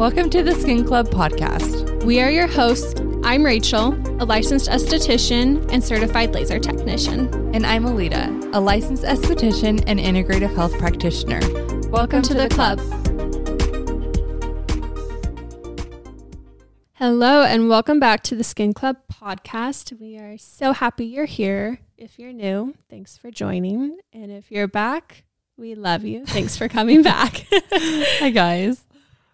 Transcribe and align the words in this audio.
Welcome 0.00 0.30
to 0.30 0.42
the 0.42 0.54
Skin 0.54 0.86
Club 0.86 1.08
podcast. 1.08 2.04
We 2.04 2.22
are 2.22 2.30
your 2.30 2.46
hosts. 2.46 2.98
I'm 3.22 3.44
Rachel, 3.44 3.92
a 4.18 4.24
licensed 4.24 4.70
esthetician 4.70 5.70
and 5.70 5.84
certified 5.84 6.32
laser 6.32 6.58
technician. 6.58 7.28
And 7.54 7.66
I'm 7.66 7.84
Alita, 7.84 8.50
a 8.54 8.60
licensed 8.60 9.02
esthetician 9.02 9.84
and 9.86 10.00
integrative 10.00 10.54
health 10.54 10.78
practitioner. 10.78 11.40
Welcome, 11.40 11.90
Welcome 11.90 12.22
to, 12.22 12.28
to, 12.28 12.34
the, 12.34 12.48
the 12.48 12.54
club. 12.54 12.80
Hello, 16.94 17.42
and 17.42 17.68
welcome 17.68 18.00
back 18.00 18.22
to 18.22 18.34
the 18.34 18.42
Skin 18.42 18.72
Club 18.72 18.96
podcast. 19.12 20.00
We 20.00 20.16
are 20.16 20.38
so 20.38 20.72
happy 20.72 21.04
you're 21.04 21.26
here. 21.26 21.80
If 21.98 22.18
you're 22.18 22.32
new, 22.32 22.72
thanks 22.88 23.18
for 23.18 23.30
joining. 23.30 23.98
And 24.14 24.32
if 24.32 24.50
you're 24.50 24.66
back, 24.66 25.24
we 25.58 25.74
love 25.74 26.04
you. 26.04 26.24
Thanks 26.24 26.56
for 26.56 26.68
coming 26.68 27.02
back. 27.02 27.44
Hi, 27.52 28.30
guys. 28.30 28.86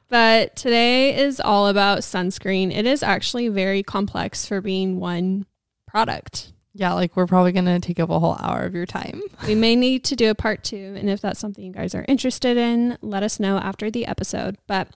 But 0.09 0.55
today 0.55 1.17
is 1.17 1.41
all 1.41 1.67
about 1.67 2.01
sunscreen. 2.01 2.75
It 2.75 2.87
is 2.87 3.03
actually 3.03 3.49
very 3.49 3.83
complex 3.83 4.47
for 4.47 4.61
being 4.61 5.01
one 5.01 5.47
product. 5.87 6.53
Yeah, 6.75 6.93
like 6.93 7.17
we're 7.17 7.27
probably 7.27 7.53
going 7.53 7.65
to 7.65 7.81
take 7.81 7.99
up 7.99 8.11
a 8.11 8.19
whole 8.19 8.37
hour 8.39 8.63
of 8.65 8.75
your 8.75 8.87
time. 8.87 9.23
We 9.47 9.55
may 9.55 9.75
need 9.75 10.05
to 10.05 10.17
do 10.17 10.31
a 10.31 10.35
part 10.35 10.63
two. 10.63 10.95
And 10.97 11.09
if 11.09 11.21
that's 11.21 11.41
something 11.41 11.65
you 11.65 11.73
guys 11.73 11.95
are 11.95 12.05
interested 12.07 12.57
in, 12.57 12.99
let 13.01 13.23
us 13.23 13.41
know 13.41 13.57
after 13.59 13.91
the 13.91 14.07
episode. 14.07 14.59
But 14.67 14.89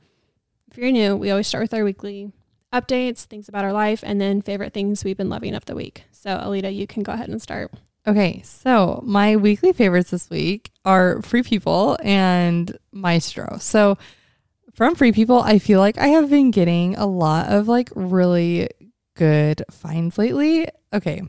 if 0.71 0.77
you're 0.77 0.93
new, 0.93 1.17
we 1.17 1.31
always 1.31 1.47
start 1.47 1.63
with 1.63 1.75
our 1.75 1.85
weekly 1.85 2.33
updates, 2.73 3.25
things 3.25 3.49
about 3.49 3.65
our 3.65 3.73
life, 3.73 4.05
and 4.05 4.21
then 4.21 4.43
favorite 4.43 4.75
things 4.75 5.05
we've 5.05 5.17
been 5.17 5.29
loving 5.31 5.55
of 5.55 5.65
the 5.65 5.75
week. 5.75 6.05
So, 6.13 6.37
Alita, 6.37 6.75
you 6.75 6.87
can 6.87 7.03
go 7.03 7.13
ahead 7.13 7.29
and 7.29 7.41
start. 7.41 7.73
Okay, 8.07 8.43
so 8.45 9.01
my 9.05 9.37
weekly 9.37 9.73
favorites 9.73 10.11
this 10.11 10.31
week 10.31 10.71
are 10.85 11.21
Free 11.23 11.43
People 11.43 11.99
and 12.03 12.79
Maestro. 12.93 13.59
So, 13.59 13.99
from 14.81 14.95
Free 14.95 15.13
People, 15.13 15.43
I 15.43 15.59
feel 15.59 15.79
like 15.79 15.99
I 15.99 16.07
have 16.07 16.31
been 16.31 16.51
getting 16.51 16.97
a 16.97 17.05
lot 17.05 17.53
of 17.53 17.69
like 17.69 17.91
really 17.95 18.71
good 19.15 19.63
finds 19.71 20.17
lately. 20.17 20.69
Okay, 20.91 21.21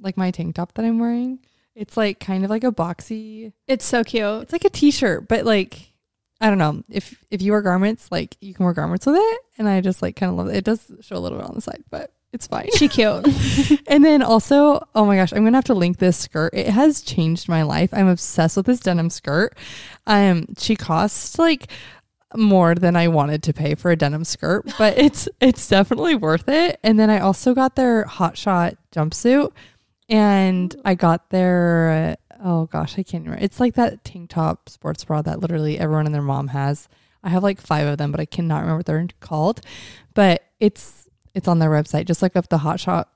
like 0.00 0.16
my 0.16 0.30
tank 0.30 0.54
top 0.54 0.72
that 0.74 0.84
I'm 0.84 1.00
wearing. 1.00 1.40
It's 1.74 1.96
like 1.96 2.20
kind 2.20 2.44
of 2.44 2.50
like 2.50 2.62
a 2.62 2.70
boxy. 2.70 3.54
It's 3.66 3.84
so 3.84 4.04
cute. 4.04 4.42
It's 4.42 4.52
like 4.52 4.64
a 4.64 4.70
t-shirt, 4.70 5.26
but 5.26 5.44
like 5.44 5.94
I 6.40 6.48
don't 6.48 6.58
know 6.58 6.84
if 6.88 7.24
if 7.28 7.42
you 7.42 7.50
wear 7.50 7.60
garments, 7.62 8.06
like 8.12 8.36
you 8.40 8.54
can 8.54 8.64
wear 8.64 8.72
garments 8.72 9.04
with 9.04 9.16
it, 9.16 9.40
and 9.58 9.68
I 9.68 9.80
just 9.80 10.00
like 10.00 10.14
kind 10.14 10.30
of 10.30 10.38
love 10.38 10.50
it. 10.50 10.58
It 10.58 10.64
does 10.64 10.88
show 11.00 11.16
a 11.16 11.18
little 11.18 11.38
bit 11.38 11.48
on 11.48 11.56
the 11.56 11.60
side, 11.60 11.82
but 11.90 12.12
it's 12.32 12.46
fine. 12.46 12.68
She 12.76 12.86
cute. 12.86 13.26
and 13.88 14.04
then 14.04 14.22
also, 14.22 14.86
oh 14.94 15.06
my 15.06 15.16
gosh, 15.16 15.32
I'm 15.32 15.42
gonna 15.42 15.56
have 15.56 15.64
to 15.64 15.74
link 15.74 15.98
this 15.98 16.18
skirt. 16.18 16.54
It 16.54 16.68
has 16.68 17.02
changed 17.02 17.48
my 17.48 17.62
life. 17.62 17.90
I'm 17.92 18.06
obsessed 18.06 18.56
with 18.56 18.66
this 18.66 18.78
denim 18.78 19.10
skirt. 19.10 19.56
Um, 20.06 20.46
she 20.56 20.76
costs 20.76 21.36
like 21.36 21.66
more 22.36 22.74
than 22.74 22.96
I 22.96 23.08
wanted 23.08 23.42
to 23.44 23.52
pay 23.52 23.74
for 23.74 23.90
a 23.90 23.96
denim 23.96 24.24
skirt, 24.24 24.72
but 24.78 24.98
it's 24.98 25.28
it's 25.40 25.66
definitely 25.68 26.14
worth 26.14 26.48
it. 26.48 26.78
And 26.82 26.98
then 26.98 27.10
I 27.10 27.20
also 27.20 27.54
got 27.54 27.76
their 27.76 28.04
hot 28.04 28.36
shot 28.36 28.76
jumpsuit 28.94 29.52
and 30.08 30.74
I 30.84 30.94
got 30.94 31.30
their 31.30 32.16
oh 32.44 32.66
gosh, 32.66 32.98
I 32.98 33.02
can't 33.02 33.24
remember. 33.24 33.44
It's 33.44 33.60
like 33.60 33.74
that 33.74 34.04
tank 34.04 34.30
top 34.30 34.68
sports 34.68 35.04
bra 35.04 35.22
that 35.22 35.40
literally 35.40 35.78
everyone 35.78 36.06
and 36.06 36.14
their 36.14 36.22
mom 36.22 36.48
has. 36.48 36.88
I 37.24 37.28
have 37.30 37.42
like 37.42 37.60
five 37.60 37.86
of 37.86 37.98
them, 37.98 38.10
but 38.10 38.20
I 38.20 38.24
cannot 38.24 38.60
remember 38.60 38.78
what 38.78 38.86
they're 38.86 39.06
called. 39.20 39.60
But 40.14 40.42
it's 40.60 41.08
it's 41.34 41.48
on 41.48 41.58
their 41.58 41.70
website. 41.70 42.06
Just 42.06 42.22
look 42.22 42.36
up 42.36 42.48
the 42.48 42.58
hot 42.58 42.80
shot 42.80 43.08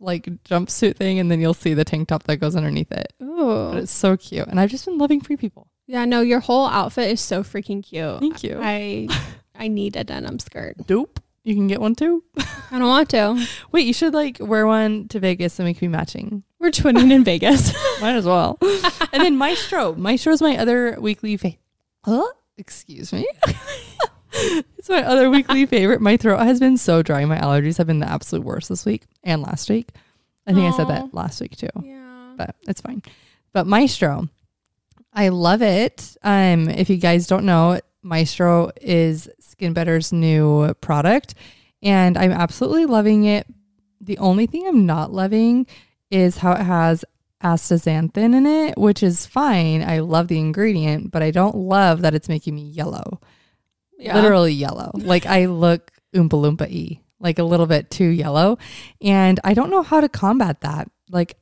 like 0.00 0.24
jumpsuit 0.44 0.96
thing 0.96 1.18
and 1.18 1.30
then 1.30 1.40
you'll 1.40 1.54
see 1.54 1.74
the 1.74 1.84
tank 1.84 2.08
top 2.08 2.24
that 2.24 2.38
goes 2.38 2.56
underneath 2.56 2.90
it. 2.90 3.12
But 3.18 3.76
it's 3.76 3.92
so 3.92 4.16
cute. 4.16 4.48
And 4.48 4.58
I've 4.58 4.70
just 4.70 4.86
been 4.86 4.98
loving 4.98 5.20
free 5.20 5.36
people. 5.36 5.68
Yeah, 5.90 6.04
no, 6.04 6.20
your 6.20 6.38
whole 6.38 6.66
outfit 6.68 7.10
is 7.10 7.20
so 7.20 7.42
freaking 7.42 7.82
cute. 7.82 8.20
Thank 8.20 8.44
you. 8.44 8.60
I 8.62 9.08
I 9.56 9.66
need 9.66 9.96
a 9.96 10.04
denim 10.04 10.38
skirt. 10.38 10.76
Dope. 10.86 11.18
You 11.42 11.56
can 11.56 11.66
get 11.66 11.80
one 11.80 11.96
too. 11.96 12.22
I 12.70 12.78
don't 12.78 12.82
want 12.86 13.08
to. 13.10 13.44
Wait, 13.72 13.86
you 13.88 13.92
should 13.92 14.14
like 14.14 14.36
wear 14.38 14.68
one 14.68 15.08
to 15.08 15.18
Vegas 15.18 15.58
and 15.58 15.66
we 15.66 15.74
can 15.74 15.90
be 15.90 15.96
matching. 15.96 16.44
We're 16.60 16.70
twinning 16.70 17.10
in 17.10 17.24
Vegas. 17.24 17.72
Might 18.00 18.14
as 18.14 18.24
well. 18.24 18.56
and 19.12 19.20
then 19.20 19.36
Maestro. 19.36 19.96
Maestro 19.96 20.32
is 20.32 20.40
my 20.40 20.56
other 20.56 20.96
weekly 21.00 21.36
fa- 21.36 21.56
Huh? 22.04 22.24
Excuse 22.56 23.12
me. 23.12 23.26
it's 24.32 24.88
my 24.88 25.02
other 25.02 25.28
weekly 25.28 25.66
favorite. 25.66 26.00
My 26.00 26.16
throat 26.16 26.38
has 26.40 26.60
been 26.60 26.76
so 26.76 27.02
dry. 27.02 27.24
My 27.24 27.38
allergies 27.38 27.78
have 27.78 27.88
been 27.88 27.98
the 27.98 28.08
absolute 28.08 28.44
worst 28.44 28.68
this 28.68 28.86
week 28.86 29.06
and 29.24 29.42
last 29.42 29.68
week. 29.68 29.88
I 30.46 30.52
think 30.52 30.64
Aww. 30.66 30.72
I 30.72 30.76
said 30.76 30.88
that 30.88 31.14
last 31.14 31.40
week 31.40 31.56
too. 31.56 31.68
Yeah. 31.82 32.34
But 32.36 32.54
it's 32.68 32.80
fine. 32.80 33.02
But 33.52 33.66
Maestro 33.66 34.28
I 35.12 35.28
love 35.28 35.62
it. 35.62 36.16
Um, 36.22 36.68
if 36.68 36.88
you 36.88 36.96
guys 36.96 37.26
don't 37.26 37.44
know, 37.44 37.80
Maestro 38.02 38.70
is 38.80 39.28
Skin 39.40 39.72
Better's 39.72 40.12
new 40.12 40.72
product, 40.74 41.34
and 41.82 42.16
I'm 42.16 42.32
absolutely 42.32 42.86
loving 42.86 43.24
it. 43.24 43.46
The 44.00 44.18
only 44.18 44.46
thing 44.46 44.66
I'm 44.66 44.86
not 44.86 45.12
loving 45.12 45.66
is 46.10 46.38
how 46.38 46.52
it 46.52 46.62
has 46.62 47.04
astaxanthin 47.42 48.34
in 48.34 48.46
it, 48.46 48.78
which 48.78 49.02
is 49.02 49.26
fine. 49.26 49.82
I 49.82 50.00
love 50.00 50.28
the 50.28 50.38
ingredient, 50.38 51.10
but 51.10 51.22
I 51.22 51.30
don't 51.30 51.56
love 51.56 52.02
that 52.02 52.14
it's 52.14 52.28
making 52.28 52.54
me 52.54 52.62
yellow. 52.62 53.20
Yeah. 53.98 54.14
Literally 54.14 54.52
yellow. 54.52 54.92
like 54.94 55.26
I 55.26 55.46
look 55.46 55.92
oompa 56.14 56.30
loompa 56.30 56.70
y, 56.70 57.00
like 57.18 57.38
a 57.38 57.44
little 57.44 57.66
bit 57.66 57.90
too 57.90 58.08
yellow. 58.08 58.58
And 59.00 59.38
I 59.44 59.54
don't 59.54 59.70
know 59.70 59.82
how 59.82 60.00
to 60.00 60.08
combat 60.08 60.62
that. 60.62 60.90
Like, 61.10 61.36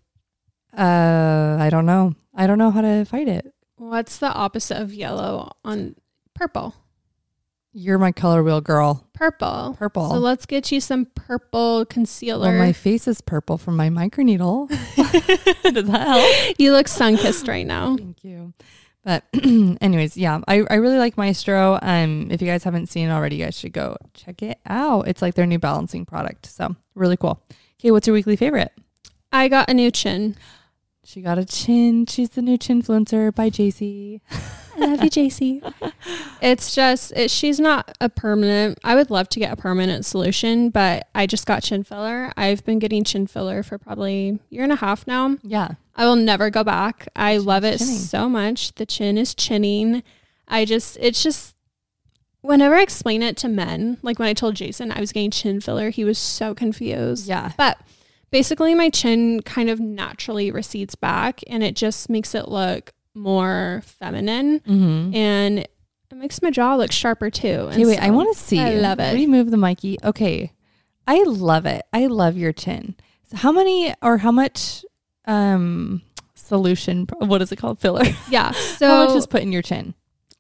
uh, 0.77 1.57
I 1.61 1.69
don't 1.71 1.87
know. 1.87 2.15
I 2.35 2.47
don't 2.47 2.59
know 2.59 2.71
how 2.71 2.81
to 2.81 3.05
fight 3.05 3.29
it. 3.29 3.53
What's 3.79 4.19
the 4.19 4.33
opposite 4.33 4.81
of 4.81 4.93
yellow 4.93 5.53
on 5.65 5.95
purple? 6.35 6.75
You're 7.73 7.99
my 7.99 8.13
color 8.13 8.43
wheel 8.43 8.61
girl. 8.61 9.07
Purple. 9.13 9.77
Purple. 9.79 10.11
So 10.11 10.17
let's 10.17 10.47
get 10.47 10.73
you 10.73 10.81
some 10.81 11.07
purple 11.15 11.85
concealer. 11.87 12.51
Well, 12.51 12.59
my 12.59 12.73
face 12.73 13.07
is 13.07 13.21
purple 13.21 13.57
from 13.57 13.77
my 13.77 13.89
microneedle. 13.89 14.69
Does 15.73 15.87
that 15.87 16.07
help? 16.07 16.57
You 16.59 16.73
look 16.73 16.89
sun 16.89 17.17
kissed 17.17 17.47
right 17.47 17.67
now. 17.67 17.97
Thank 17.97 18.25
you. 18.25 18.53
But 19.05 19.25
anyways, 19.81 20.17
yeah, 20.17 20.41
I, 20.49 20.65
I 20.69 20.75
really 20.75 20.99
like 20.99 21.17
Maestro. 21.17 21.79
Um, 21.81 22.29
if 22.31 22.43
you 22.43 22.49
guys 22.49 22.65
haven't 22.65 22.89
seen 22.89 23.09
it 23.09 23.13
already, 23.13 23.37
you 23.37 23.45
guys 23.45 23.57
should 23.59 23.73
go 23.73 23.97
check 24.13 24.43
it 24.43 24.59
out. 24.67 25.07
It's 25.07 25.23
like 25.23 25.35
their 25.35 25.47
new 25.47 25.59
balancing 25.59 26.05
product. 26.05 26.47
So 26.47 26.75
really 26.95 27.17
cool. 27.17 27.41
Okay, 27.79 27.91
what's 27.91 28.07
your 28.07 28.15
weekly 28.15 28.35
favorite? 28.35 28.73
I 29.31 29.49
got 29.49 29.71
a 29.71 29.75
new 29.75 29.91
chin. 29.91 30.37
She 31.09 31.23
got 31.23 31.39
a 31.39 31.45
chin. 31.47 32.05
She's 32.05 32.29
the 32.29 32.43
new 32.43 32.59
chin 32.59 32.83
chinfluencer 32.83 33.35
by 33.35 33.49
JC. 33.49 34.21
I 34.77 34.81
love 34.85 35.03
you, 35.03 35.09
JC. 35.11 35.73
It's 36.41 36.73
just 36.75 37.13
it, 37.17 37.31
she's 37.33 37.59
not 37.59 37.97
a 38.01 38.09
permanent. 38.09 38.79
I 38.85 38.95
would 38.95 39.11
love 39.11 39.29
to 39.31 39.41
get 39.41 39.53
a 39.53 39.57
permanent 39.57 40.05
solution, 40.05 40.71
but 40.71 41.09
I 41.15 41.27
just 41.27 41.47
got 41.47 41.65
chin 41.65 41.83
filler. 41.83 42.31
I've 42.37 42.65
been 42.65 42.79
getting 42.79 43.03
chin 43.03 43.27
filler 43.27 43.65
for 43.65 43.77
probably 43.77 44.29
a 44.29 44.55
year 44.55 44.63
and 44.63 44.71
a 44.71 44.77
half 44.77 45.05
now. 45.07 45.39
Yeah, 45.43 45.71
I 45.97 46.05
will 46.05 46.15
never 46.15 46.49
go 46.51 46.63
back. 46.63 47.09
I 47.17 47.33
Chin's 47.33 47.47
love 47.47 47.65
it 47.65 47.79
chinning. 47.79 47.95
so 47.97 48.29
much. 48.29 48.73
The 48.77 48.87
chin 48.87 49.19
is 49.19 49.35
chinning. 49.35 50.05
I 50.47 50.65
just 50.65 50.97
it's 51.01 51.23
just 51.23 51.57
whenever 52.43 52.77
I 52.77 52.83
explain 52.83 53.23
it 53.23 53.37
to 53.39 53.49
men, 53.49 53.99
like 54.03 54.21
when 54.21 54.29
I 54.29 54.35
told 54.35 54.55
Jason 54.55 54.93
I 54.93 55.01
was 55.01 55.11
getting 55.11 55.33
chin 55.33 55.61
filler, 55.61 55.91
he 55.91 56.05
was 56.05 56.19
so 56.19 56.55
confused. 56.55 57.27
Yeah, 57.27 57.53
but 57.57 57.79
basically 58.31 58.75
my 58.75 58.91
chin 58.91 59.43
kind 59.43 59.71
of 59.71 59.81
naturally 59.81 60.51
recedes 60.51 60.95
back 60.95 61.41
and 61.47 61.63
it 61.63 61.75
just 61.75 62.09
makes 62.09 62.35
it 62.35 62.49
look 62.49 62.93
more 63.15 63.83
feminine 63.85 64.61
mm-hmm. 64.61 65.15
and 65.15 65.59
it 65.59 66.17
makes 66.17 66.41
my 66.41 66.51
jaw 66.51 66.77
look 66.77 66.93
sharper 66.93 67.31
too. 67.31 67.49
Okay, 67.49 67.85
wait, 67.85 67.99
so 67.99 68.03
I 68.03 68.11
want 68.11 68.35
to 68.35 68.43
see. 68.43 68.61
I 68.61 68.75
love 68.75 68.99
it. 68.99 69.15
Remove 69.15 69.51
the 69.51 69.57
Mikey. 69.57 69.99
Okay. 70.03 70.53
I 71.07 71.23
love 71.25 71.67
it. 71.67 71.85
I 71.93 72.07
love 72.07 72.37
your 72.37 72.53
chin. 72.53 72.95
So 73.31 73.37
how 73.37 73.53
many 73.53 73.95
or 74.03 74.19
how 74.19 74.33
much 74.33 74.85
um 75.27 76.03
solution 76.35 77.07
what 77.19 77.43
is 77.43 77.53
it 77.53 77.57
called 77.57 77.79
filler? 77.79 78.05
Yeah. 78.31 78.53
So 78.53 78.87
how 78.89 79.07
much 79.07 79.17
is 79.17 79.27
put 79.27 79.43
in 79.43 79.53
your 79.53 79.63
chin? 79.63 79.95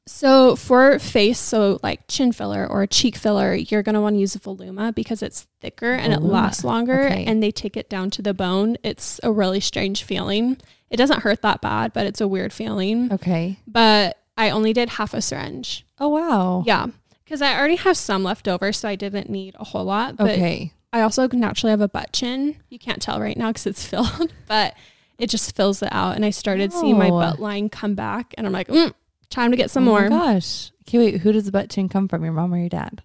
So 0.09 0.57
for 0.57 0.99
face, 0.99 1.39
so 1.39 1.79
like 1.83 2.01
chin 2.09 2.33
filler 2.33 2.67
or 2.67 2.87
cheek 2.87 3.15
filler, 3.15 3.55
you're 3.55 3.83
gonna 3.83 4.01
want 4.01 4.17
to 4.17 4.21
use 4.21 4.35
a 4.35 4.39
Voluma 4.39 4.95
because 4.95 5.23
it's 5.23 5.47
thicker 5.61 5.93
and 5.93 6.13
it 6.13 6.23
lasts 6.23 6.65
longer, 6.65 7.07
okay. 7.07 7.25
and 7.25 7.43
they 7.43 7.51
take 7.51 7.77
it 7.77 7.91
down 7.91 8.11
to 8.11 8.23
the 8.23 8.33
bone. 8.33 8.77
It's 8.83 9.21
a 9.23 9.31
really 9.31 9.61
strange 9.61 10.03
feeling. 10.03 10.57
It 10.91 10.97
doesn't 10.97 11.21
hurt 11.21 11.43
that 11.43 11.61
bad, 11.61 11.93
but 11.93 12.07
it's 12.07 12.21
a 12.21 12.29
weird 12.29 12.53
feeling. 12.53 13.13
Okay. 13.13 13.59
But 13.67 14.19
I 14.39 14.51
only 14.51 14.73
did 14.73 14.89
half 14.89 15.13
a 15.13 15.21
syringe. 15.21 15.85
Oh 15.99 16.09
wow. 16.09 16.63
Yeah, 16.67 16.87
because 17.25 17.43
I 17.43 17.59
already 17.59 17.77
have 17.77 17.97
some 17.97 18.25
left 18.25 18.49
over, 18.49 18.73
so 18.73 18.89
I 18.89 18.95
didn't 18.95 19.29
need 19.29 19.57
a 19.59 19.65
whole 19.65 19.85
lot. 19.85 20.17
But 20.17 20.31
okay. 20.31 20.73
I 20.91 21.03
also 21.03 21.29
naturally 21.29 21.71
have 21.71 21.83
a 21.83 21.89
butt 21.89 22.15
chin. 22.15 22.57
You 22.71 22.79
can't 22.79 23.03
tell 23.03 23.21
right 23.21 23.37
now 23.37 23.49
because 23.49 23.67
it's 23.67 23.87
filled, 23.89 24.33
but 24.47 24.75
it 25.19 25.29
just 25.29 25.55
fills 25.55 25.83
it 25.83 25.93
out. 25.93 26.17
And 26.17 26.25
I 26.25 26.31
started 26.31 26.71
oh. 26.73 26.81
seeing 26.81 26.97
my 26.97 27.11
butt 27.11 27.41
line 27.41 27.69
come 27.69 27.95
back, 27.95 28.35
and 28.39 28.47
I'm 28.47 28.55
like, 28.55 28.69
mm, 28.69 28.95
Time 29.31 29.51
to 29.51 29.57
get 29.57 29.71
some 29.71 29.87
oh 29.87 29.93
more. 29.93 30.09
gosh. 30.09 30.73
Okay, 30.83 30.99
wait. 30.99 31.21
Who 31.21 31.33
does 31.33 31.45
the 31.45 31.53
butt 31.53 31.69
chin 31.71 31.89
come 31.89 32.09
from? 32.09 32.25
Your 32.25 32.33
mom 32.33 32.53
or 32.55 32.59
your 32.59 32.69
dad? 32.69 33.03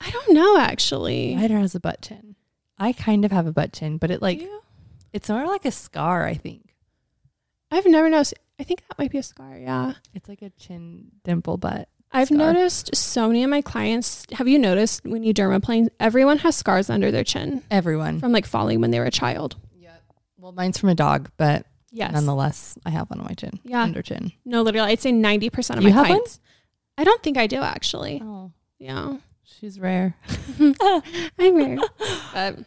I 0.00 0.10
don't 0.10 0.32
know 0.34 0.58
actually. 0.58 1.36
Ryder 1.36 1.58
has 1.58 1.74
a 1.74 1.80
butt 1.80 2.02
chin. 2.02 2.36
I 2.78 2.92
kind 2.92 3.24
of 3.24 3.32
have 3.32 3.46
a 3.46 3.52
butt 3.52 3.72
chin, 3.72 3.96
but 3.98 4.10
it 4.10 4.20
like 4.22 4.46
it's 5.12 5.28
more 5.28 5.46
like 5.46 5.64
a 5.64 5.70
scar. 5.70 6.24
I 6.26 6.34
think. 6.34 6.74
I've 7.70 7.86
never 7.86 8.08
noticed. 8.08 8.34
I 8.58 8.62
think 8.64 8.82
that 8.88 8.98
might 8.98 9.10
be 9.10 9.18
a 9.18 9.22
scar. 9.22 9.56
Yeah. 9.56 9.94
It's 10.14 10.28
like 10.28 10.42
a 10.42 10.50
chin 10.50 11.10
dimple 11.24 11.56
butt. 11.58 11.88
I've 12.12 12.28
scar. 12.28 12.38
noticed 12.38 12.94
so 12.94 13.26
many 13.26 13.42
of 13.44 13.50
my 13.50 13.60
clients. 13.60 14.24
Have 14.32 14.48
you 14.48 14.58
noticed 14.58 15.04
when 15.04 15.22
you 15.22 15.34
dermaplane, 15.34 15.88
everyone 16.00 16.38
has 16.38 16.56
scars 16.56 16.88
under 16.88 17.10
their 17.10 17.24
chin 17.24 17.62
Everyone. 17.70 18.20
from 18.20 18.32
like 18.32 18.46
falling 18.46 18.80
when 18.80 18.92
they 18.92 18.98
were 19.00 19.04
a 19.06 19.10
child? 19.10 19.56
Yep. 19.78 20.02
Well, 20.38 20.52
mine's 20.52 20.78
from 20.78 20.88
a 20.88 20.94
dog, 20.94 21.30
but 21.36 21.66
Yes. 21.92 22.12
nonetheless, 22.12 22.76
I 22.84 22.90
have 22.90 23.08
one 23.08 23.20
on 23.20 23.26
my 23.26 23.34
chin. 23.34 23.58
Yeah. 23.64 23.82
Under 23.82 24.02
chin. 24.02 24.32
No, 24.44 24.62
literally, 24.62 24.90
I'd 24.92 25.00
say 25.00 25.12
90% 25.12 25.76
of 25.78 25.82
You 25.82 25.90
my 25.90 25.94
have 25.96 26.08
one? 26.08 26.20
I 26.98 27.04
don't 27.04 27.22
think 27.22 27.36
I 27.38 27.46
do 27.46 27.60
actually. 27.62 28.20
Oh, 28.22 28.52
Yeah. 28.78 29.16
she's 29.44 29.78
rare. 29.80 30.16
I'm 31.38 31.56
rare. 31.56 31.78
but 32.34 32.58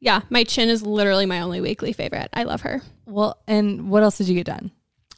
yeah, 0.00 0.20
my 0.30 0.44
chin 0.44 0.68
is 0.68 0.82
literally 0.82 1.26
my 1.26 1.40
only 1.40 1.60
weekly 1.60 1.92
favorite. 1.92 2.28
I 2.32 2.44
love 2.44 2.62
her. 2.62 2.82
Well, 3.06 3.38
and 3.46 3.90
what 3.90 4.02
else 4.02 4.18
did 4.18 4.28
you 4.28 4.34
get 4.34 4.46
done? 4.46 4.70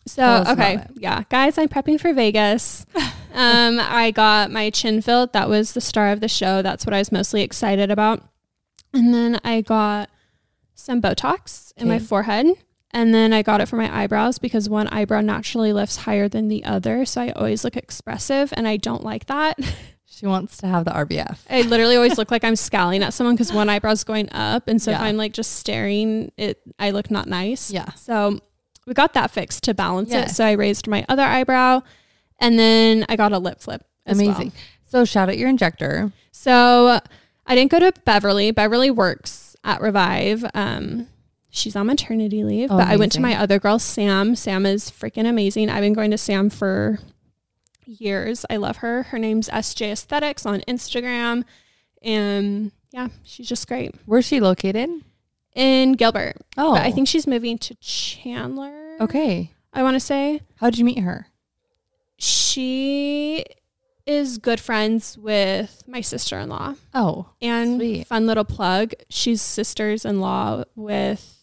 So 0.07 0.45
okay, 0.49 0.87
yeah, 0.95 1.25
guys, 1.29 1.59
I'm 1.59 1.69
prepping 1.69 2.01
for 2.01 2.13
Vegas. 2.13 2.87
um, 3.35 3.81
I 3.81 4.13
got 4.13 4.53
my 4.53 4.71
chin 4.71 5.03
filled. 5.03 5.33
That 5.33 5.49
was 5.49 5.73
the 5.73 5.81
star 5.81 6.11
of 6.13 6.21
the 6.21 6.29
show. 6.29 6.63
That's 6.63 6.87
what 6.87 6.95
I 6.95 6.99
was 6.99 7.11
mostly 7.11 7.43
excited 7.43 7.91
about. 7.91 8.23
And 8.95 9.13
then 9.13 9.41
I 9.43 9.63
got 9.63 10.09
some 10.77 11.03
Botox 11.03 11.73
in 11.77 11.89
my 11.89 11.99
forehead. 11.99 12.47
And 12.93 13.13
then 13.13 13.33
I 13.33 13.43
got 13.43 13.61
it 13.61 13.67
for 13.67 13.77
my 13.77 13.95
eyebrows 14.03 14.39
because 14.39 14.69
one 14.69 14.89
eyebrow 14.89 15.21
naturally 15.21 15.73
lifts 15.73 15.97
higher 15.97 16.29
than 16.29 16.49
the 16.49 16.65
other. 16.65 17.05
So 17.05 17.21
I 17.21 17.31
always 17.33 17.65
look 17.65 17.77
expressive 17.77 18.53
and 18.57 18.67
I 18.67 18.77
don't 18.77 19.05
like 19.05 19.27
that. 19.27 19.59
She 20.09 20.25
wants 20.25 20.57
to 20.59 20.67
have 20.67 20.87
the 20.87 20.93
RBF. 20.93 21.41
I 21.51 21.61
literally 21.63 21.97
always 21.97 22.17
look 22.17 22.31
like 22.31 22.43
I'm 22.45 22.57
scowling 22.57 23.03
at 23.03 23.13
someone 23.13 23.35
because 23.35 23.53
one 23.53 23.69
eyebrow's 23.69 24.03
going 24.03 24.33
up. 24.33 24.67
And 24.67 24.81
so 24.81 24.93
if 24.93 24.99
I'm 25.01 25.19
like 25.19 25.35
just 25.35 25.57
staring, 25.57 26.33
it 26.39 26.59
I 26.79 26.93
look 26.93 27.11
not 27.11 27.29
nice. 27.29 27.71
Yeah. 27.71 27.93
So 27.97 28.41
we 28.87 28.95
got 28.95 29.13
that 29.13 29.31
fixed 29.31 29.65
to 29.65 29.75
balance 29.75 30.09
it. 30.11 30.15
Yes. 30.15 30.37
So 30.37 30.47
I 30.47 30.53
raised 30.53 30.87
my 30.87 31.05
other 31.11 31.23
eyebrow 31.25 31.83
and 32.39 32.59
then 32.59 33.05
I 33.11 33.17
got 33.17 33.33
a 33.33 33.39
lip 33.39 33.61
flip. 33.61 33.85
as 34.07 34.17
well. 34.17 34.29
Amazing. 34.29 34.53
So 34.85 35.05
shout 35.05 35.29
out 35.29 35.37
your 35.37 35.51
injector. 35.51 36.13
So 36.33 37.01
I 37.47 37.55
didn't 37.55 37.73
go 37.73 37.81
to 37.81 37.93
Beverly. 38.07 38.53
Beverly 38.53 38.91
works 38.91 39.55
at 39.65 39.83
Revive. 39.83 40.47
Um, 40.55 41.09
she's 41.57 41.75
on 41.77 41.87
maternity 41.87 42.45
leave, 42.45 42.71
Oh, 42.71 42.77
but 42.79 42.87
I 42.89 42.97
went 42.97 43.13
to 43.13 43.21
my 43.21 43.35
other 43.41 43.59
girl, 43.59 43.79
Sam. 43.79 44.37
Sam 44.37 44.67
is 44.67 44.91
freaking 44.91 45.29
amazing. 45.29 45.71
I've 45.71 45.81
been 45.83 45.93
going 45.95 46.11
to 46.13 46.19
Sam 46.19 46.51
for 46.51 46.99
years. 47.85 48.45
I 48.51 48.57
love 48.57 48.79
her. 48.79 49.05
Her 49.05 49.19
name's 49.19 49.49
SJ 49.49 49.93
Aesthetics 49.93 50.45
on 50.47 50.61
Instagram. 50.63 51.45
And 52.03 52.73
yeah, 52.93 53.09
she's 53.25 53.49
just 53.49 53.67
great. 53.69 53.95
Where's 54.07 54.27
she 54.27 54.41
located? 54.41 54.91
In 55.55 55.93
Gilbert. 55.95 56.37
Oh, 56.57 56.73
But 56.75 56.83
I 56.83 56.89
oh. 56.89 56.93
think 56.93 57.09
she's 57.09 57.27
moving 57.27 57.57
to 57.59 57.75
Chandler. 57.77 58.97
Okay. 59.01 59.51
I 59.73 59.83
want 59.83 59.95
to 59.95 60.01
say. 60.01 60.41
How 60.57 60.69
did 60.71 60.79
you 60.79 60.85
meet 60.85 60.99
her? 60.99 61.27
She 62.19 63.45
is 64.07 64.39
good 64.39 64.61
friends 64.61 65.19
with 65.19 65.83
my 65.87 66.01
sister 66.01 66.39
in 66.39 66.49
law. 66.49 66.75
Oh, 66.95 67.27
And 67.43 67.77
Sweet. 67.77 68.07
fun 68.07 68.27
little 68.27 68.45
plug, 68.45 68.93
she's 69.09 69.43
sisters 69.43 70.05
in 70.05 70.21
law 70.21 70.65
with 70.77 71.36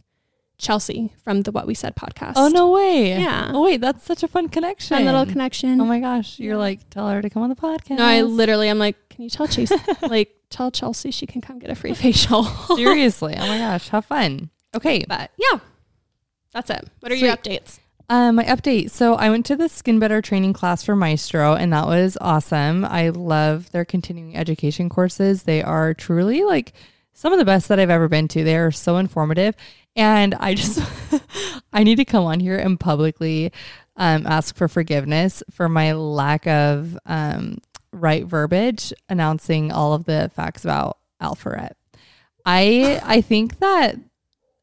Chelsea 0.58 1.12
from 1.24 1.42
the 1.42 1.52
What 1.52 1.68
We 1.68 1.74
Said 1.74 1.96
podcast. 1.96 2.34
oh 2.36 2.48
no 2.48 2.72
way. 2.72 3.12
Yeah. 3.20 3.52
Oh 3.54 3.64
wait, 3.64 3.82
that's 3.82 4.04
such 4.04 4.24
a 4.24 4.28
fun 4.28 4.50
connection. 4.50 4.98
Fun 4.98 5.06
little 5.06 5.26
connection. 5.26 5.80
Oh 5.82 5.86
my 5.86 6.00
gosh, 6.00 6.40
you're 6.40 6.58
like 6.58 6.90
tell 6.90 7.10
her 7.10 7.22
to 7.22 7.30
come 7.30 7.44
on 7.44 7.50
the 7.50 7.56
podcast. 7.56 7.98
no, 7.98 8.06
I 8.06 8.22
literally, 8.22 8.70
I'm 8.70 8.80
like, 8.80 9.10
can 9.10 9.24
you 9.24 9.30
tell 9.30 9.48
Chelsea, 9.48 9.76
like, 10.08 10.36
tell 10.50 10.72
Chelsea 10.72 11.12
she 11.12 11.26
can 11.26 11.42
come 11.42 11.60
get 11.60 11.70
a 11.70 11.76
free 11.76 11.94
facial. 11.94 12.44
seriously. 12.76 13.36
Oh 13.38 13.48
my 13.48 13.58
gosh, 13.58 13.90
how 13.90 14.02
fun. 14.02 14.50
Okay, 14.76 15.04
but 15.08 15.32
yeah, 15.38 15.60
that's 16.54 16.70
it. 16.70 16.88
What 17.00 17.12
are 17.12 17.16
your 17.16 17.36
updates? 17.36 17.80
Um, 18.10 18.36
my 18.36 18.44
update. 18.44 18.92
So 18.92 19.16
I 19.16 19.30
went 19.30 19.46
to 19.48 19.56
the 19.56 19.70
Skin 19.70 19.98
Better 19.98 20.22
training 20.22 20.54
class 20.54 20.84
for 20.84 20.96
Maestro, 20.96 21.56
and 21.56 21.72
that 21.74 21.88
was 21.88 22.18
awesome. 22.22 22.86
I 22.86 23.10
love 23.10 23.72
their 23.72 23.86
continuing 23.86 24.36
education 24.36 24.90
courses. 24.90 25.44
They 25.44 25.64
are 25.64 25.94
truly 25.94 26.44
like 26.44 26.74
some 27.14 27.32
of 27.32 27.40
the 27.40 27.46
best 27.46 27.68
that 27.70 27.80
I've 27.80 27.90
ever 27.90 28.08
been 28.10 28.28
to. 28.30 28.44
They 28.44 28.58
are 28.58 28.72
so 28.72 28.98
informative, 28.98 29.56
and 29.96 30.36
I 30.36 30.54
just 30.56 30.82
I 31.74 31.84
need 31.84 31.96
to 31.96 32.06
come 32.06 32.26
on 32.26 32.40
here 32.40 32.58
and 32.58 32.80
publicly 32.80 33.52
um, 33.96 34.26
ask 34.26 34.56
for 34.56 34.68
forgiveness 34.68 35.44
for 35.52 35.70
my 35.70 35.94
lack 35.94 36.48
of 36.48 36.98
um, 37.06 37.60
right 37.92 38.26
verbiage 38.26 38.92
announcing 39.10 39.72
all 39.72 39.94
of 39.94 40.06
the 40.06 40.32
facts 40.36 40.64
about 40.64 40.98
Alpharet. 41.22 41.74
I 42.46 43.00
I 43.04 43.22
think 43.22 43.60
that 43.60 43.96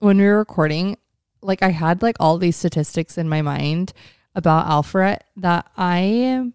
when 0.00 0.18
we 0.18 0.24
were 0.24 0.38
recording, 0.38 0.96
like 1.42 1.62
I 1.62 1.70
had 1.70 2.02
like 2.02 2.16
all 2.20 2.38
these 2.38 2.56
statistics 2.56 3.16
in 3.16 3.28
my 3.28 3.42
mind 3.42 3.92
about 4.34 4.66
Alpharet 4.66 5.18
that 5.36 5.70
I 5.76 6.52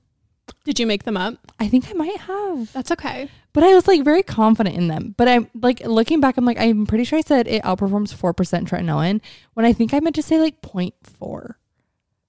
Did 0.64 0.80
you 0.80 0.86
make 0.86 1.04
them 1.04 1.18
up? 1.18 1.36
I 1.60 1.68
think 1.68 1.90
I 1.90 1.94
might 1.94 2.18
have. 2.18 2.74
That's 2.74 2.92
okay. 2.92 3.30
But 3.56 3.64
I 3.64 3.74
was 3.74 3.88
like 3.88 4.04
very 4.04 4.22
confident 4.22 4.76
in 4.76 4.90
them. 4.90 5.16
But 5.16 5.30
I'm 5.30 5.50
like 5.54 5.80
looking 5.80 6.20
back, 6.20 6.36
I'm 6.36 6.44
like, 6.44 6.60
I'm 6.60 6.86
pretty 6.86 7.06
sure 7.06 7.18
I 7.18 7.22
said 7.22 7.48
it 7.48 7.64
outperforms 7.64 8.14
four 8.14 8.34
percent 8.34 8.70
tretinoin 8.70 9.22
when 9.54 9.66
I 9.66 9.72
think 9.72 9.94
I 9.94 10.02
meant 10.02 10.18
to 10.18 10.22
say 10.22 10.42
like 10.42 10.62
0.4. 10.62 11.56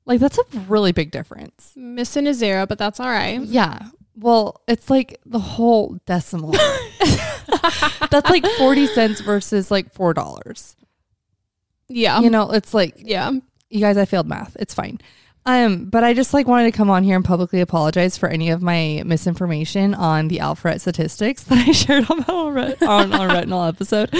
Like 0.04 0.20
that's 0.20 0.38
a 0.38 0.44
really 0.68 0.92
big 0.92 1.10
difference. 1.10 1.72
Missing 1.74 2.28
a 2.28 2.32
zero, 2.32 2.64
but 2.64 2.78
that's 2.78 3.00
all 3.00 3.08
right. 3.08 3.40
Yeah. 3.40 3.88
Well, 4.14 4.62
it's 4.68 4.88
like 4.88 5.20
the 5.26 5.40
whole 5.40 5.98
decimal. 6.06 6.52
that's 8.08 8.30
like 8.30 8.46
40 8.46 8.86
cents 8.86 9.20
versus 9.20 9.68
like 9.68 9.92
four 9.92 10.14
dollars. 10.14 10.76
Yeah. 11.88 12.20
You 12.20 12.30
know, 12.30 12.52
it's 12.52 12.72
like 12.72 12.94
yeah. 12.98 13.32
you 13.68 13.80
guys, 13.80 13.96
I 13.96 14.04
failed 14.04 14.28
math. 14.28 14.56
It's 14.60 14.74
fine. 14.74 15.00
Um, 15.46 15.84
but 15.84 16.02
I 16.02 16.12
just 16.12 16.34
like 16.34 16.48
wanted 16.48 16.72
to 16.72 16.76
come 16.76 16.90
on 16.90 17.04
here 17.04 17.14
and 17.14 17.24
publicly 17.24 17.60
apologize 17.60 18.18
for 18.18 18.28
any 18.28 18.50
of 18.50 18.62
my 18.62 19.02
misinformation 19.06 19.94
on 19.94 20.26
the 20.26 20.38
Alpharet 20.38 20.80
statistics 20.80 21.42
that 21.44 21.68
I 21.68 21.70
shared 21.70 22.10
on 22.10 22.52
ret- 22.52 22.82
on 22.82 23.12
our 23.12 23.28
retinal 23.28 23.62
episode. 23.62 24.10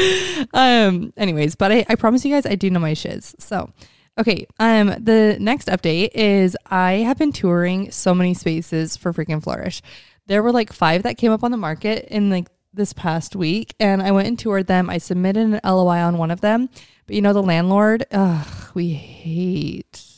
Um, 0.54 1.12
anyways, 1.16 1.56
but 1.56 1.72
I, 1.72 1.84
I 1.88 1.96
promise 1.96 2.24
you 2.24 2.32
guys 2.32 2.46
I 2.46 2.54
do 2.54 2.70
know 2.70 2.78
my 2.78 2.94
shiz. 2.94 3.34
So 3.40 3.70
okay. 4.16 4.46
Um, 4.60 4.94
the 5.00 5.36
next 5.40 5.66
update 5.66 6.10
is 6.14 6.56
I 6.66 6.92
have 6.98 7.18
been 7.18 7.32
touring 7.32 7.90
so 7.90 8.14
many 8.14 8.32
spaces 8.32 8.96
for 8.96 9.12
freaking 9.12 9.42
flourish. 9.42 9.82
There 10.28 10.44
were 10.44 10.52
like 10.52 10.72
five 10.72 11.02
that 11.02 11.18
came 11.18 11.32
up 11.32 11.42
on 11.42 11.50
the 11.50 11.56
market 11.56 12.06
in 12.08 12.30
like 12.30 12.46
this 12.72 12.92
past 12.92 13.34
week 13.34 13.74
and 13.80 14.00
I 14.00 14.12
went 14.12 14.28
and 14.28 14.38
toured 14.38 14.68
them. 14.68 14.88
I 14.88 14.98
submitted 14.98 15.42
an 15.44 15.60
LOI 15.64 15.98
on 16.02 16.18
one 16.18 16.30
of 16.30 16.40
them. 16.40 16.68
But 17.06 17.16
you 17.16 17.22
know 17.22 17.32
the 17.32 17.42
landlord, 17.42 18.04
ugh, 18.12 18.46
we 18.74 18.90
hate 18.90 20.15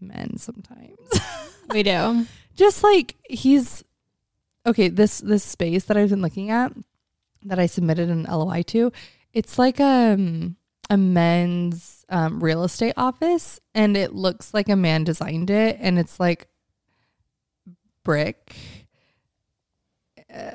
men 0.00 0.36
sometimes. 0.36 0.98
We 1.70 1.82
do. 1.82 2.26
Just 2.56 2.82
like 2.82 3.16
he's 3.28 3.84
okay, 4.66 4.88
this 4.88 5.18
this 5.18 5.44
space 5.44 5.84
that 5.84 5.96
I've 5.96 6.10
been 6.10 6.22
looking 6.22 6.50
at 6.50 6.72
that 7.44 7.58
I 7.58 7.66
submitted 7.66 8.10
an 8.10 8.24
LOI 8.24 8.62
to, 8.68 8.92
it's 9.32 9.58
like 9.58 9.80
um 9.80 10.56
a 10.90 10.96
men's 10.96 12.04
um, 12.08 12.42
real 12.42 12.64
estate 12.64 12.94
office 12.96 13.60
and 13.74 13.96
it 13.96 14.12
looks 14.12 14.52
like 14.52 14.68
a 14.68 14.74
man 14.74 15.04
designed 15.04 15.48
it 15.48 15.76
and 15.80 15.98
it's 16.00 16.18
like 16.18 16.48
brick 18.02 18.56
uh, 20.34 20.50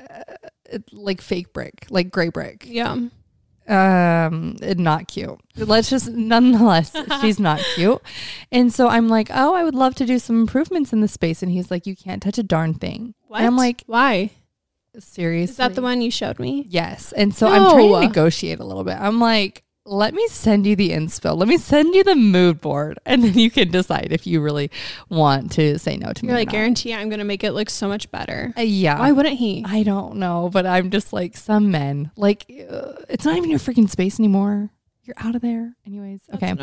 it, 0.65 0.83
like 0.91 1.21
fake 1.21 1.53
brick 1.53 1.85
like 1.89 2.11
gray 2.11 2.27
brick 2.27 2.65
Yeah. 2.67 2.97
Um 3.67 4.55
not 4.77 5.07
cute 5.07 5.39
let's 5.57 5.89
just 5.89 6.09
nonetheless 6.09 6.95
she's 7.21 7.39
not 7.39 7.59
cute 7.75 7.99
and 8.51 8.71
so 8.73 8.87
i'm 8.87 9.09
like 9.09 9.29
oh 9.33 9.55
i 9.55 9.63
would 9.63 9.73
love 9.75 9.95
to 9.95 10.05
do 10.05 10.19
some 10.19 10.39
improvements 10.41 10.93
in 10.93 11.01
the 11.01 11.07
space 11.07 11.41
and 11.41 11.51
he's 11.51 11.71
like 11.71 11.85
you 11.87 11.95
can't 11.95 12.21
touch 12.21 12.37
a 12.37 12.43
darn 12.43 12.73
thing 12.73 13.13
What? 13.27 13.37
and 13.39 13.47
i'm 13.47 13.57
like 13.57 13.83
why? 13.87 14.29
seriously 14.97 15.51
Is 15.51 15.57
that 15.57 15.75
the 15.75 15.81
one 15.81 16.01
you 16.01 16.09
showed 16.11 16.39
me? 16.39 16.65
yes 16.69 17.11
and 17.11 17.35
so 17.35 17.47
i'm 17.47 17.69
trying 17.71 17.89
No. 17.91 17.99
to 18.01 18.07
negotiate 18.07 18.59
a 18.59 18.63
little 18.63 18.83
bit 18.85 18.97
i'm 18.99 19.19
like 19.19 19.63
let 19.85 20.13
me 20.15 20.27
send 20.27 20.65
you 20.65 20.75
the 20.75 20.89
inspo 20.89 21.37
let 21.37 21.47
me 21.47 21.57
send 21.57 21.93
you 21.93 22.03
the 22.03 22.15
mood 22.15 22.59
board 22.59 22.99
and 23.05 23.23
then 23.23 23.37
you 23.37 23.51
can 23.51 23.69
decide 23.69 24.07
if 24.09 24.25
you 24.25 24.41
really 24.41 24.71
want 25.09 25.51
to 25.51 25.77
say 25.77 25.95
no 25.95 26.11
to 26.11 26.25
me 26.25 26.29
You're 26.29 26.37
or 26.37 26.41
like, 26.41 26.49
guarantee 26.49 26.93
I'm 26.93 27.07
going 27.09 27.19
to 27.19 27.25
make 27.25 27.43
it 27.43 27.51
look 27.51 27.69
so 27.69 27.87
much 27.87 28.09
better. 28.09 28.53
Uh, 28.57 28.61
yeah 28.61 28.99
Why 28.99 29.11
wouldn't 29.11 29.37
he? 29.37 29.63
I 29.65 29.83
don't 29.83 30.15
know, 30.15 30.49
but 30.51 30.65
I'm 30.65 30.89
just 30.89 31.13
like 31.13 31.37
some 31.37 31.69
men. 31.69 32.11
Like 32.15 32.45
uh, 32.49 32.93
it's 33.09 33.25
not 33.25 33.37
even 33.37 33.49
your 33.49 33.59
freaking 33.59 33.89
space 33.89 34.19
anymore. 34.19 34.71
You're 35.03 35.15
out 35.19 35.35
of 35.35 35.41
there, 35.43 35.75
anyways. 35.85 36.21
Okay. 36.33 36.55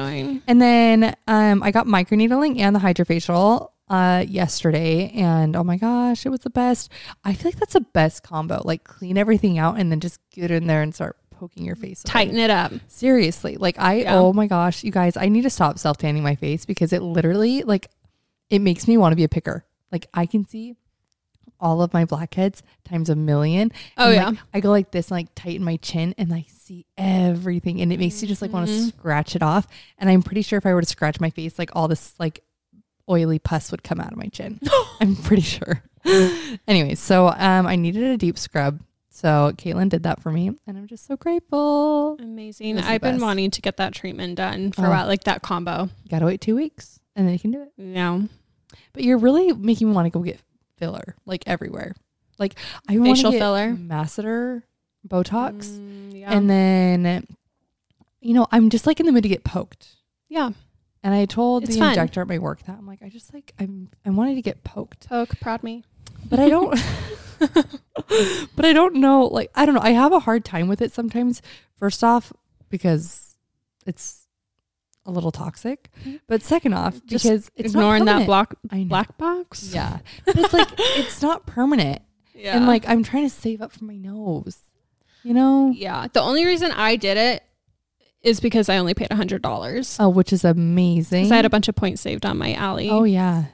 And 0.48 0.60
then 0.60 1.14
um, 1.28 1.62
I 1.62 1.70
got 1.70 1.86
microneedling 1.86 2.58
and 2.58 2.74
the 2.74 2.80
hydrofacial 2.80 3.68
uh 3.88 4.24
yesterday, 4.26 5.10
and 5.10 5.54
oh 5.54 5.62
my 5.62 5.76
gosh, 5.76 6.24
it 6.24 6.30
was 6.30 6.40
the 6.40 6.50
best. 6.50 6.90
I 7.24 7.34
feel 7.34 7.50
like 7.50 7.58
that's 7.58 7.74
the 7.74 7.80
best 7.82 8.22
combo. 8.22 8.62
Like 8.64 8.84
clean 8.84 9.16
everything 9.16 9.58
out 9.58 9.78
and 9.78 9.92
then 9.92 10.00
just 10.00 10.18
get 10.30 10.50
in 10.50 10.66
there 10.66 10.82
and 10.82 10.94
start 10.94 11.16
poking 11.42 11.64
your 11.64 11.74
face. 11.76 12.04
away. 12.04 12.12
Tighten 12.12 12.38
it 12.38 12.50
up. 12.50 12.72
Seriously, 12.88 13.56
like 13.56 13.78
I 13.78 13.94
Yeah. 14.02 14.16
oh 14.18 14.32
my 14.32 14.46
gosh, 14.46 14.84
you 14.84 14.92
guys, 14.92 15.16
I 15.16 15.28
need 15.28 15.42
to 15.42 15.50
stop 15.50 15.78
self 15.78 15.98
tanning 15.98 16.22
my 16.22 16.36
face 16.36 16.64
because 16.64 16.92
it 16.92 17.02
literally 17.02 17.62
like 17.64 17.88
it 18.50 18.60
makes 18.60 18.86
me 18.86 18.96
want 18.96 19.12
to 19.12 19.16
be 19.16 19.24
a 19.24 19.28
picker. 19.28 19.64
Like 19.90 20.06
I 20.14 20.26
can 20.26 20.46
see 20.46 20.76
all 21.58 21.82
of 21.82 21.92
my 21.92 22.04
blackheads 22.04 22.62
times 22.84 23.08
a 23.08 23.14
million. 23.14 23.70
Oh, 23.96 24.06
And, 24.06 24.14
yeah. 24.14 24.26
like, 24.30 24.38
I 24.54 24.60
go 24.60 24.70
like 24.70 24.90
this 24.90 25.06
and 25.10 25.18
like 25.18 25.28
tighten 25.34 25.64
my 25.64 25.76
chin 25.76 26.14
and 26.18 26.32
I 26.34 26.44
see 26.48 26.86
everything 26.98 27.80
and 27.80 27.92
it 27.92 27.98
makes 28.00 28.20
you 28.22 28.26
just 28.28 28.42
like 28.42 28.52
want 28.52 28.66
to 28.68 28.72
Mhm. 28.72 28.88
scratch 28.88 29.36
it 29.36 29.42
off. 29.42 29.66
And 29.98 30.10
I'm 30.10 30.22
pretty 30.22 30.42
sure 30.42 30.56
if 30.58 30.66
I 30.66 30.74
were 30.74 30.80
to 30.80 30.86
scratch 30.88 31.20
my 31.20 31.30
face, 31.30 31.58
like 31.58 31.70
all 31.74 31.86
this 31.88 32.14
like 32.18 32.42
oily 33.08 33.38
pus 33.38 33.70
would 33.70 33.82
come 33.84 34.00
out 34.00 34.12
of 34.12 34.18
my 34.18 34.26
chin. 34.26 34.60
I'm 35.00 35.14
pretty 35.16 35.42
sure. 35.42 35.82
anyway, 36.68 36.94
so 36.96 37.28
um, 37.28 37.66
I 37.66 37.76
needed 37.76 38.02
a 38.04 38.16
deep 38.16 38.38
scrub. 38.38 38.80
So 39.14 39.52
Caitlin 39.56 39.90
did 39.90 40.04
that 40.04 40.22
for 40.22 40.32
me, 40.32 40.52
and 40.66 40.78
I'm 40.78 40.86
just 40.86 41.06
so 41.06 41.18
grateful. 41.18 42.16
Amazing. 42.18 42.78
I've 42.78 43.02
been 43.02 43.20
wanting 43.20 43.50
to 43.50 43.60
get 43.60 43.76
that 43.76 43.92
treatment 43.92 44.36
done 44.36 44.72
for 44.72 44.82
oh. 44.82 44.86
a 44.86 44.88
while, 44.88 45.06
like 45.06 45.24
that 45.24 45.42
combo. 45.42 45.90
gotta 46.08 46.24
wait 46.24 46.40
two 46.40 46.56
weeks, 46.56 46.98
and 47.14 47.26
then 47.26 47.34
you 47.34 47.38
can 47.38 47.50
do 47.50 47.60
it. 47.60 47.72
Yeah. 47.76 48.22
But 48.94 49.04
you're 49.04 49.18
really 49.18 49.52
making 49.52 49.88
me 49.88 49.94
want 49.94 50.06
to 50.06 50.10
go 50.10 50.24
get 50.24 50.40
filler, 50.78 51.14
like 51.26 51.44
everywhere. 51.46 51.94
Like 52.38 52.54
I 52.88 52.96
want 52.96 53.18
to 53.18 53.30
get 53.30 53.38
filler, 53.38 53.74
masseter, 53.74 54.62
Botox, 55.06 55.66
mm, 55.66 56.18
yeah. 56.18 56.32
and 56.32 56.48
then 56.48 57.26
you 58.22 58.32
know 58.32 58.46
I'm 58.50 58.70
just 58.70 58.86
like 58.86 58.98
in 58.98 59.04
the 59.04 59.12
mood 59.12 59.24
to 59.24 59.28
get 59.28 59.44
poked. 59.44 59.88
Yeah. 60.30 60.52
And 61.04 61.12
I 61.12 61.26
told 61.26 61.64
it's 61.64 61.74
the 61.74 61.80
fun. 61.80 61.90
injector 61.90 62.22
at 62.22 62.28
my 62.28 62.38
work 62.38 62.62
that 62.62 62.78
I'm 62.78 62.86
like, 62.86 63.02
I 63.02 63.10
just 63.10 63.34
like 63.34 63.52
I'm 63.58 63.90
I 64.06 64.10
wanted 64.10 64.36
to 64.36 64.42
get 64.42 64.64
poked. 64.64 65.10
Poke, 65.10 65.38
prod 65.40 65.62
me. 65.62 65.84
But 66.28 66.38
I 66.38 66.48
don't 66.48 66.78
but 68.56 68.64
I 68.64 68.72
don't 68.72 68.96
know 68.96 69.26
like 69.26 69.50
I 69.54 69.66
don't 69.66 69.74
know. 69.74 69.80
I 69.82 69.90
have 69.90 70.12
a 70.12 70.20
hard 70.20 70.44
time 70.44 70.68
with 70.68 70.80
it 70.80 70.92
sometimes. 70.92 71.42
First 71.76 72.04
off, 72.04 72.32
because 72.68 73.36
it's 73.86 74.26
a 75.04 75.10
little 75.10 75.32
toxic. 75.32 75.90
Mm-hmm. 76.00 76.16
But 76.26 76.42
second 76.42 76.74
off, 76.74 77.04
just 77.06 77.24
because 77.24 77.50
it's 77.56 77.74
ignoring 77.74 78.04
that 78.04 78.26
block 78.26 78.54
black 78.62 79.16
box. 79.18 79.72
Yeah. 79.74 79.98
But 80.24 80.38
it's 80.38 80.52
like 80.52 80.68
it's 80.78 81.22
not 81.22 81.46
permanent. 81.46 82.02
Yeah. 82.34 82.56
And 82.56 82.66
like 82.66 82.88
I'm 82.88 83.02
trying 83.02 83.24
to 83.24 83.34
save 83.34 83.60
up 83.62 83.72
for 83.72 83.84
my 83.84 83.96
nose. 83.96 84.58
You 85.22 85.34
know? 85.34 85.72
Yeah. 85.74 86.08
The 86.12 86.20
only 86.20 86.44
reason 86.44 86.72
I 86.72 86.96
did 86.96 87.16
it 87.16 87.44
is 88.22 88.40
because 88.40 88.68
I 88.68 88.78
only 88.78 88.94
paid 88.94 89.08
a 89.10 89.16
hundred 89.16 89.42
dollars. 89.42 89.96
Oh, 90.00 90.08
which 90.08 90.32
is 90.32 90.44
amazing. 90.44 91.32
I 91.32 91.36
had 91.36 91.44
a 91.44 91.50
bunch 91.50 91.68
of 91.68 91.74
points 91.74 92.00
saved 92.00 92.24
on 92.24 92.38
my 92.38 92.52
Allē. 92.54 92.90
Oh 92.90 93.04
yeah. 93.04 93.44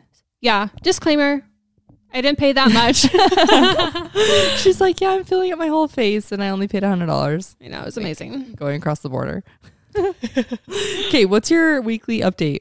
Yeah. 0.40 0.68
Disclaimer. 0.82 1.42
I 2.12 2.21
didn't 2.21 2.38
pay 2.38 2.53
that 2.53 2.73
much. 2.73 4.59
She's 4.62 4.81
like, 4.81 5.00
yeah, 5.00 5.11
I'm 5.11 5.25
filling 5.25 5.53
up 5.53 5.59
my 5.59 5.67
whole 5.67 5.88
face, 5.88 6.33
and 6.33 6.43
I 6.43 6.49
only 6.49 6.69
paid 6.69 6.83
a 6.83 6.88
hundred 6.88 7.07
dollars. 7.07 7.57
You 7.61 7.69
know, 7.71 7.81
it 7.81 7.85
was 7.87 7.97
amazing 7.97 8.55
going 8.55 8.77
across 8.77 9.00
the 9.00 9.11
border. 9.11 9.45
okay, 9.97 11.25
what's 11.25 11.50
your 11.50 11.81
weekly 11.81 12.21
update? 12.21 12.61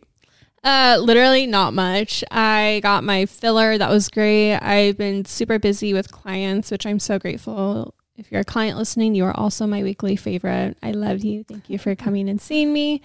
Uh, 0.64 0.98
literally 1.00 1.48
not 1.48 1.74
much. 1.74 2.24
I 2.30 2.82
got 2.84 3.04
my 3.04 3.26
filler. 3.26 3.78
That 3.78 3.90
was 3.90 4.10
great. 4.10 4.56
I've 4.58 4.98
been 4.98 5.24
super 5.24 5.60
busy 5.60 5.94
with 5.94 6.12
clients, 6.12 6.72
which 6.72 6.86
I'm 6.86 7.00
so 7.00 7.20
grateful 7.20 7.94
if 8.18 8.32
you're 8.32 8.42
a 8.42 8.46
client 8.46 8.78
listening, 8.78 9.16
you 9.16 9.26
are 9.26 9.38
also 9.38 9.68
my 9.68 9.84
weekly 9.84 10.16
favorite. 10.16 10.76
I 10.82 10.92
love 10.92 11.24
you. 11.24 11.44
Thank 11.44 11.70
you 11.70 11.78
for 11.78 11.96
coming 11.96 12.28
and 12.28 12.42
seeing 12.42 12.74
me. 12.74 13.02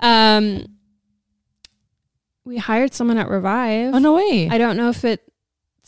Um, 0.00 0.64
we 2.44 2.58
hired 2.58 2.94
someone 2.94 3.18
at 3.18 3.28
Revive. 3.28 3.94
Oh 3.94 3.98
no 3.98 4.14
way! 4.14 4.48
I 4.50 4.58
don't 4.58 4.76
know 4.76 4.88
if 4.88 5.04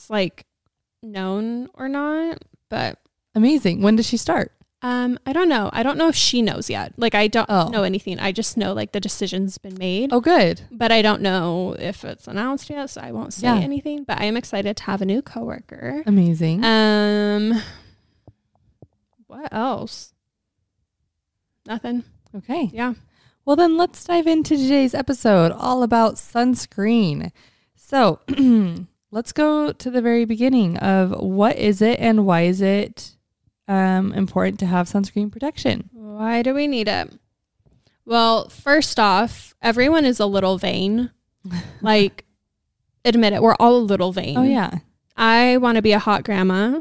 it's 0.04 0.10
like 0.10 0.44
known 1.02 1.68
or 1.74 1.88
not, 1.88 2.44
but 2.68 2.98
amazing. 3.34 3.80
When 3.80 3.96
does 3.96 4.06
she 4.06 4.18
start? 4.18 4.52
Um, 4.82 5.18
I 5.24 5.32
don't 5.32 5.48
know. 5.48 5.70
I 5.72 5.82
don't 5.82 5.96
know 5.96 6.08
if 6.08 6.14
she 6.14 6.42
knows 6.42 6.68
yet. 6.68 6.92
Like 6.98 7.14
I 7.14 7.26
don't 7.26 7.48
oh. 7.48 7.68
know 7.68 7.84
anything. 7.84 8.18
I 8.18 8.32
just 8.32 8.58
know 8.58 8.74
like 8.74 8.92
the 8.92 9.00
decision's 9.00 9.56
been 9.56 9.78
made. 9.78 10.12
Oh, 10.12 10.20
good. 10.20 10.60
But 10.70 10.92
I 10.92 11.00
don't 11.00 11.22
know 11.22 11.74
if 11.78 12.04
it's 12.04 12.28
announced 12.28 12.68
yet, 12.68 12.90
so 12.90 13.00
I 13.00 13.12
won't 13.12 13.32
say 13.32 13.46
yeah. 13.46 13.56
anything. 13.56 14.04
But 14.04 14.20
I 14.20 14.24
am 14.24 14.36
excited 14.36 14.76
to 14.76 14.82
have 14.84 15.00
a 15.00 15.06
new 15.06 15.22
coworker. 15.22 16.02
Amazing. 16.04 16.62
Um, 16.62 17.62
what 19.26 19.48
else? 19.52 20.12
Nothing. 21.64 22.04
Okay. 22.36 22.68
Yeah. 22.74 22.92
Well, 23.46 23.56
then 23.56 23.78
let's 23.78 24.04
dive 24.04 24.26
into 24.26 24.54
today's 24.54 24.94
episode 24.94 25.50
all 25.50 25.82
about 25.82 26.16
sunscreen. 26.16 27.32
So 27.74 28.20
let's 29.14 29.32
go 29.32 29.70
to 29.70 29.90
the 29.92 30.02
very 30.02 30.24
beginning 30.24 30.76
of 30.78 31.12
what 31.12 31.56
is 31.56 31.80
it 31.80 32.00
and 32.00 32.26
why 32.26 32.42
is 32.42 32.60
it 32.60 33.12
um, 33.68 34.12
important 34.12 34.58
to 34.58 34.66
have 34.66 34.88
sunscreen 34.88 35.30
protection? 35.30 35.88
Why 35.92 36.42
do 36.42 36.52
we 36.52 36.66
need 36.66 36.88
it? 36.88 37.12
Well, 38.04 38.48
first 38.48 38.98
off, 38.98 39.54
everyone 39.62 40.04
is 40.04 40.18
a 40.18 40.26
little 40.26 40.58
vain. 40.58 41.12
like, 41.80 42.24
admit 43.04 43.32
it, 43.32 43.40
we're 43.40 43.54
all 43.54 43.76
a 43.76 43.78
little 43.78 44.12
vain. 44.12 44.36
Oh, 44.36 44.42
yeah. 44.42 44.78
I 45.16 45.58
want 45.58 45.76
to 45.76 45.82
be 45.82 45.92
a 45.92 46.00
hot 46.00 46.24
grandma. 46.24 46.80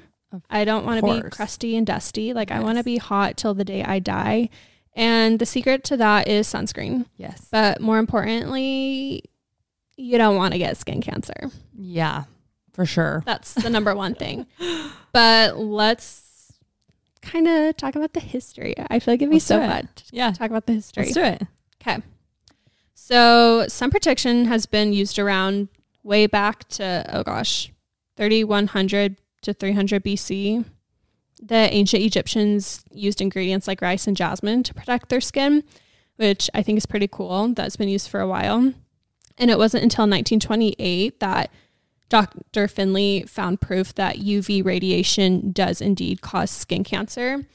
I 0.50 0.66
don't 0.66 0.88
want 0.88 1.06
to 1.06 1.22
be 1.22 1.30
crusty 1.30 1.78
and 1.78 1.86
dusty. 1.86 2.34
Like 2.34 2.50
yes. 2.50 2.60
I 2.60 2.64
want 2.64 2.80
to 2.80 2.84
be 2.84 2.98
hot 2.98 3.38
till 3.38 3.54
the 3.54 3.64
day 3.64 3.84
I 3.84 4.00
die. 4.00 4.50
And 4.96 5.38
the 5.38 5.46
secret 5.46 5.84
to 5.86 5.98
that 5.98 6.28
is 6.28 6.48
sunscreen. 6.48 7.06
Yes. 7.16 7.48
But 7.52 7.80
more 7.80 8.00
importantly, 8.00 9.24
you 9.96 10.18
don't 10.18 10.36
want 10.36 10.54
to 10.54 10.58
get 10.58 10.78
skin 10.78 11.02
cancer. 11.02 11.50
Yeah, 11.78 12.24
for 12.74 12.86
sure. 12.86 13.24
That's 13.26 13.54
the 13.54 13.70
number 13.70 13.96
one 13.96 14.16
thing. 14.16 14.46
But 15.12 15.58
let's 15.58 16.54
kind 17.22 17.48
of 17.48 17.78
talk 17.78 17.96
about 17.96 18.14
the 18.14 18.20
history. 18.20 18.76
I 18.78 19.00
feel 19.00 19.14
like 19.14 19.22
it'd 19.22 19.30
be 19.30 19.36
let's 19.36 19.46
so 19.46 19.60
fun. 19.60 19.90
Yeah. 20.12 20.32
Talk 20.32 20.50
about 20.50 20.66
the 20.66 20.74
history. 20.74 21.04
Let's 21.04 21.16
do 21.16 21.24
it. 21.24 21.44
Okay. 21.82 22.02
So 22.96 23.68
sun 23.68 23.92
protection 23.92 24.46
has 24.46 24.66
been 24.66 24.94
used 24.94 25.20
around 25.20 25.70
way 26.04 26.26
back 26.28 26.68
to, 26.70 27.06
oh 27.10 27.24
gosh, 27.24 27.72
3100 28.18 29.18
to 29.44 29.54
300 29.54 30.04
BC. 30.04 30.66
The 31.42 31.56
ancient 31.56 32.04
Egyptians 32.04 32.84
used 32.92 33.20
ingredients 33.20 33.68
like 33.68 33.82
rice 33.82 34.08
and 34.08 34.16
jasmine 34.16 34.64
to 34.64 34.74
protect 34.74 35.10
their 35.10 35.22
skin, 35.22 35.64
which 36.16 36.50
I 36.54 36.64
think 36.64 36.78
is 36.78 36.86
pretty 36.86 37.08
cool. 37.08 37.54
That's 37.54 37.76
been 37.76 37.90
used 37.90 38.10
for 38.10 38.22
a 38.22 38.28
while. 38.28 38.74
And 39.38 39.50
it 39.50 39.58
wasn't 39.58 39.84
until 39.84 40.04
1928 40.04 41.20
that 41.20 41.52
Dr. 42.10 42.68
Findlay 42.68 43.24
found 43.24 43.60
proof 43.60 43.96
that 43.96 44.18
UV 44.18 44.64
radiation 44.64 45.52
does 45.52 45.82
indeed 45.82 46.22
cause 46.22 46.52
skin 46.52 46.84
cancer. 46.84 47.46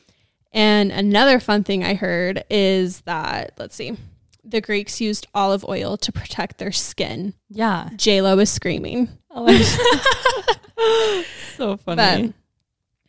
And 0.52 0.90
another 0.90 1.38
fun 1.38 1.62
thing 1.62 1.84
I 1.84 1.94
heard 1.94 2.42
is 2.50 3.02
that, 3.02 3.52
let's 3.58 3.76
see, 3.76 3.96
the 4.44 4.60
Greeks 4.60 5.00
used 5.00 5.26
olive 5.34 5.64
oil 5.68 5.96
to 5.98 6.10
protect 6.10 6.58
their 6.58 6.72
skin. 6.72 7.34
Yeah. 7.48 7.90
JLo 7.94 8.40
is 8.40 8.50
screaming. 8.50 9.08
Oh 9.30 9.44
my 9.44 9.58
so 11.56 11.76
funny. 11.76 12.28
But, 12.28 12.34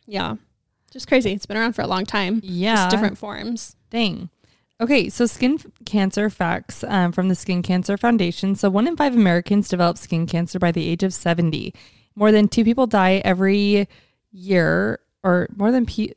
yeah. 0.06 0.36
Just 0.90 1.08
crazy. 1.08 1.32
It's 1.32 1.46
been 1.46 1.56
around 1.56 1.72
for 1.72 1.82
a 1.82 1.86
long 1.86 2.04
time. 2.04 2.40
Yeah. 2.44 2.76
Just 2.76 2.90
different 2.90 3.18
forms. 3.18 3.74
Dang. 3.90 4.28
Okay, 4.80 5.10
so 5.10 5.26
skin 5.26 5.58
cancer 5.84 6.30
facts 6.30 6.82
um, 6.84 7.12
from 7.12 7.28
the 7.28 7.34
Skin 7.34 7.62
Cancer 7.62 7.98
Foundation. 7.98 8.54
So, 8.54 8.70
one 8.70 8.88
in 8.88 8.96
five 8.96 9.14
Americans 9.14 9.68
develop 9.68 9.98
skin 9.98 10.26
cancer 10.26 10.58
by 10.58 10.72
the 10.72 10.88
age 10.88 11.02
of 11.02 11.12
70. 11.12 11.74
More 12.14 12.32
than 12.32 12.48
two 12.48 12.64
people 12.64 12.86
die 12.86 13.20
every 13.22 13.88
year, 14.32 15.00
or 15.22 15.48
more 15.54 15.70
than 15.70 15.84
pe- 15.84 16.14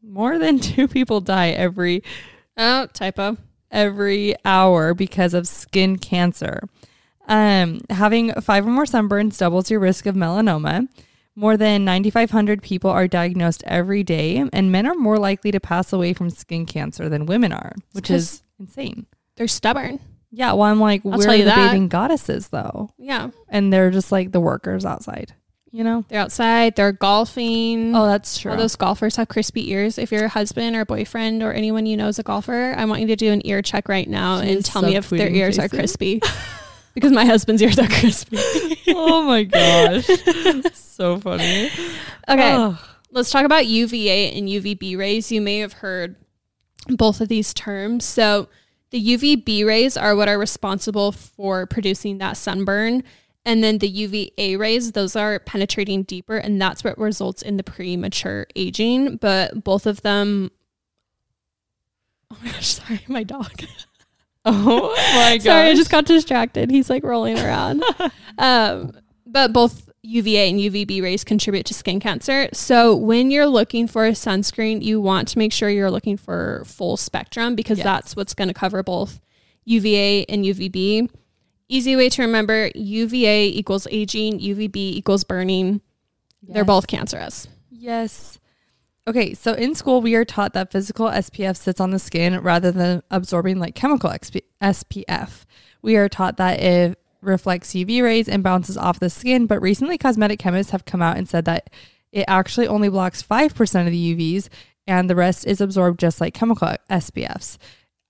more 0.00 0.38
than 0.38 0.58
two 0.60 0.86
people 0.86 1.20
die 1.20 1.50
every 1.50 2.04
oh 2.56 2.86
typo 2.92 3.36
every 3.72 4.36
hour 4.44 4.94
because 4.94 5.34
of 5.34 5.48
skin 5.48 5.98
cancer. 5.98 6.68
Um, 7.26 7.80
having 7.90 8.32
five 8.34 8.64
or 8.64 8.70
more 8.70 8.84
sunburns 8.84 9.38
doubles 9.38 9.70
your 9.70 9.80
risk 9.80 10.06
of 10.06 10.14
melanoma. 10.14 10.88
More 11.36 11.56
than 11.56 11.84
9,500 11.84 12.62
people 12.62 12.90
are 12.90 13.08
diagnosed 13.08 13.64
every 13.66 14.04
day, 14.04 14.44
and 14.52 14.70
men 14.70 14.86
are 14.86 14.94
more 14.94 15.18
likely 15.18 15.50
to 15.50 15.58
pass 15.58 15.92
away 15.92 16.12
from 16.12 16.30
skin 16.30 16.64
cancer 16.64 17.08
than 17.08 17.26
women 17.26 17.52
are, 17.52 17.72
which 17.92 18.10
is 18.10 18.42
insane. 18.60 19.06
They're 19.36 19.48
stubborn. 19.48 19.98
Yeah, 20.30 20.52
well, 20.52 20.70
I'm 20.70 20.80
like, 20.80 21.02
I'll 21.04 21.18
we're 21.18 21.38
the 21.38 21.42
that. 21.44 21.56
bathing 21.56 21.88
goddesses, 21.88 22.48
though. 22.48 22.90
Yeah. 22.98 23.30
And 23.48 23.72
they're 23.72 23.90
just 23.90 24.12
like 24.12 24.30
the 24.32 24.40
workers 24.40 24.84
outside, 24.84 25.32
you 25.72 25.82
know? 25.82 26.04
They're 26.08 26.20
outside, 26.20 26.76
they're 26.76 26.92
golfing. 26.92 27.94
Oh, 27.96 28.06
that's 28.06 28.38
true. 28.38 28.52
All 28.52 28.56
those 28.56 28.76
golfers 28.76 29.16
have 29.16 29.28
crispy 29.28 29.70
ears. 29.70 29.98
If 29.98 30.12
your 30.12 30.28
husband 30.28 30.76
or 30.76 30.84
boyfriend 30.84 31.42
or 31.42 31.52
anyone 31.52 31.86
you 31.86 31.96
know 31.96 32.08
is 32.08 32.18
a 32.20 32.24
golfer, 32.24 32.74
I 32.76 32.84
want 32.84 33.00
you 33.00 33.08
to 33.08 33.16
do 33.16 33.32
an 33.32 33.42
ear 33.44 33.60
check 33.62 33.88
right 33.88 34.08
now 34.08 34.40
she 34.40 34.52
and 34.52 34.64
tell 34.64 34.82
me 34.82 34.94
if 34.96 35.10
their 35.10 35.30
ears 35.30 35.56
Jason. 35.56 35.64
are 35.64 35.68
crispy. 35.68 36.20
because 36.94 37.12
my 37.12 37.24
husband's 37.24 37.60
ears 37.60 37.78
are 37.78 37.88
crispy. 38.00 38.38
oh 38.88 39.22
my 39.22 39.44
gosh. 39.44 40.06
so 40.74 41.18
funny. 41.18 41.70
Okay. 42.28 42.76
Let's 43.10 43.30
talk 43.30 43.44
about 43.44 43.66
UVA 43.66 44.36
and 44.36 44.48
UVB 44.48 44.96
rays. 44.98 45.30
You 45.30 45.40
may 45.40 45.58
have 45.58 45.74
heard 45.74 46.16
both 46.88 47.20
of 47.20 47.28
these 47.28 47.54
terms. 47.54 48.04
So, 48.04 48.48
the 48.90 49.16
UVB 49.16 49.66
rays 49.66 49.96
are 49.96 50.14
what 50.14 50.28
are 50.28 50.38
responsible 50.38 51.10
for 51.10 51.66
producing 51.66 52.18
that 52.18 52.36
sunburn. 52.36 53.02
And 53.44 53.62
then 53.62 53.78
the 53.78 53.88
UVA 53.88 54.56
rays, 54.56 54.92
those 54.92 55.16
are 55.16 55.38
penetrating 55.40 56.04
deeper, 56.04 56.36
and 56.36 56.60
that's 56.62 56.82
what 56.82 56.96
results 56.96 57.42
in 57.42 57.56
the 57.56 57.64
premature 57.64 58.46
aging. 58.56 59.16
But 59.16 59.64
both 59.64 59.86
of 59.86 60.02
them, 60.02 60.50
oh 62.32 62.38
my 62.42 62.52
gosh, 62.52 62.68
sorry, 62.68 63.00
my 63.08 63.22
dog. 63.24 63.64
Oh 64.56 64.94
my 65.14 65.38
god! 65.38 65.42
Sorry, 65.42 65.68
I 65.70 65.74
just 65.74 65.90
got 65.90 66.04
distracted. 66.04 66.70
He's 66.70 66.90
like 66.90 67.02
rolling 67.02 67.38
around. 67.38 67.82
um, 68.38 68.92
but 69.26 69.54
both 69.54 69.90
UVA 70.02 70.50
and 70.50 70.60
UVB 70.60 71.02
rays 71.02 71.24
contribute 71.24 71.64
to 71.66 71.74
skin 71.74 71.98
cancer. 71.98 72.48
So 72.52 72.94
when 72.94 73.30
you're 73.30 73.46
looking 73.46 73.88
for 73.88 74.06
a 74.06 74.10
sunscreen, 74.10 74.82
you 74.82 75.00
want 75.00 75.28
to 75.28 75.38
make 75.38 75.50
sure 75.50 75.70
you're 75.70 75.90
looking 75.90 76.18
for 76.18 76.62
full 76.66 76.98
spectrum 76.98 77.54
because 77.54 77.78
yes. 77.78 77.84
that's 77.84 78.16
what's 78.16 78.34
going 78.34 78.48
to 78.48 78.54
cover 78.54 78.82
both 78.82 79.18
UVA 79.64 80.26
and 80.26 80.44
UVB. 80.44 81.08
Easy 81.68 81.96
way 81.96 82.10
to 82.10 82.22
remember 82.22 82.70
UVA 82.74 83.48
equals 83.48 83.86
aging, 83.90 84.40
UVB 84.40 84.76
equals 84.76 85.24
burning. 85.24 85.80
Yes. 86.42 86.54
They're 86.54 86.64
both 86.66 86.86
cancerous. 86.86 87.48
Yes. 87.70 88.38
Okay, 89.06 89.34
so 89.34 89.52
in 89.52 89.74
school, 89.74 90.00
we 90.00 90.14
are 90.14 90.24
taught 90.24 90.54
that 90.54 90.72
physical 90.72 91.08
SPF 91.08 91.56
sits 91.56 91.80
on 91.80 91.90
the 91.90 91.98
skin 91.98 92.40
rather 92.40 92.72
than 92.72 93.02
absorbing 93.10 93.58
like 93.58 93.74
chemical 93.74 94.10
SPF. 94.10 95.44
We 95.82 95.96
are 95.96 96.08
taught 96.08 96.38
that 96.38 96.60
it 96.60 96.98
reflects 97.20 97.74
UV 97.74 98.02
rays 98.02 98.28
and 98.28 98.42
bounces 98.42 98.78
off 98.78 99.00
the 99.00 99.10
skin, 99.10 99.46
but 99.46 99.60
recently, 99.60 99.98
cosmetic 99.98 100.38
chemists 100.38 100.72
have 100.72 100.86
come 100.86 101.02
out 101.02 101.18
and 101.18 101.28
said 101.28 101.44
that 101.44 101.68
it 102.12 102.24
actually 102.28 102.66
only 102.66 102.88
blocks 102.88 103.22
5% 103.22 103.86
of 103.86 103.92
the 103.92 104.16
UVs 104.16 104.48
and 104.86 105.10
the 105.10 105.16
rest 105.16 105.46
is 105.46 105.60
absorbed 105.60 106.00
just 106.00 106.20
like 106.20 106.32
chemical 106.32 106.74
SPFs. 106.90 107.58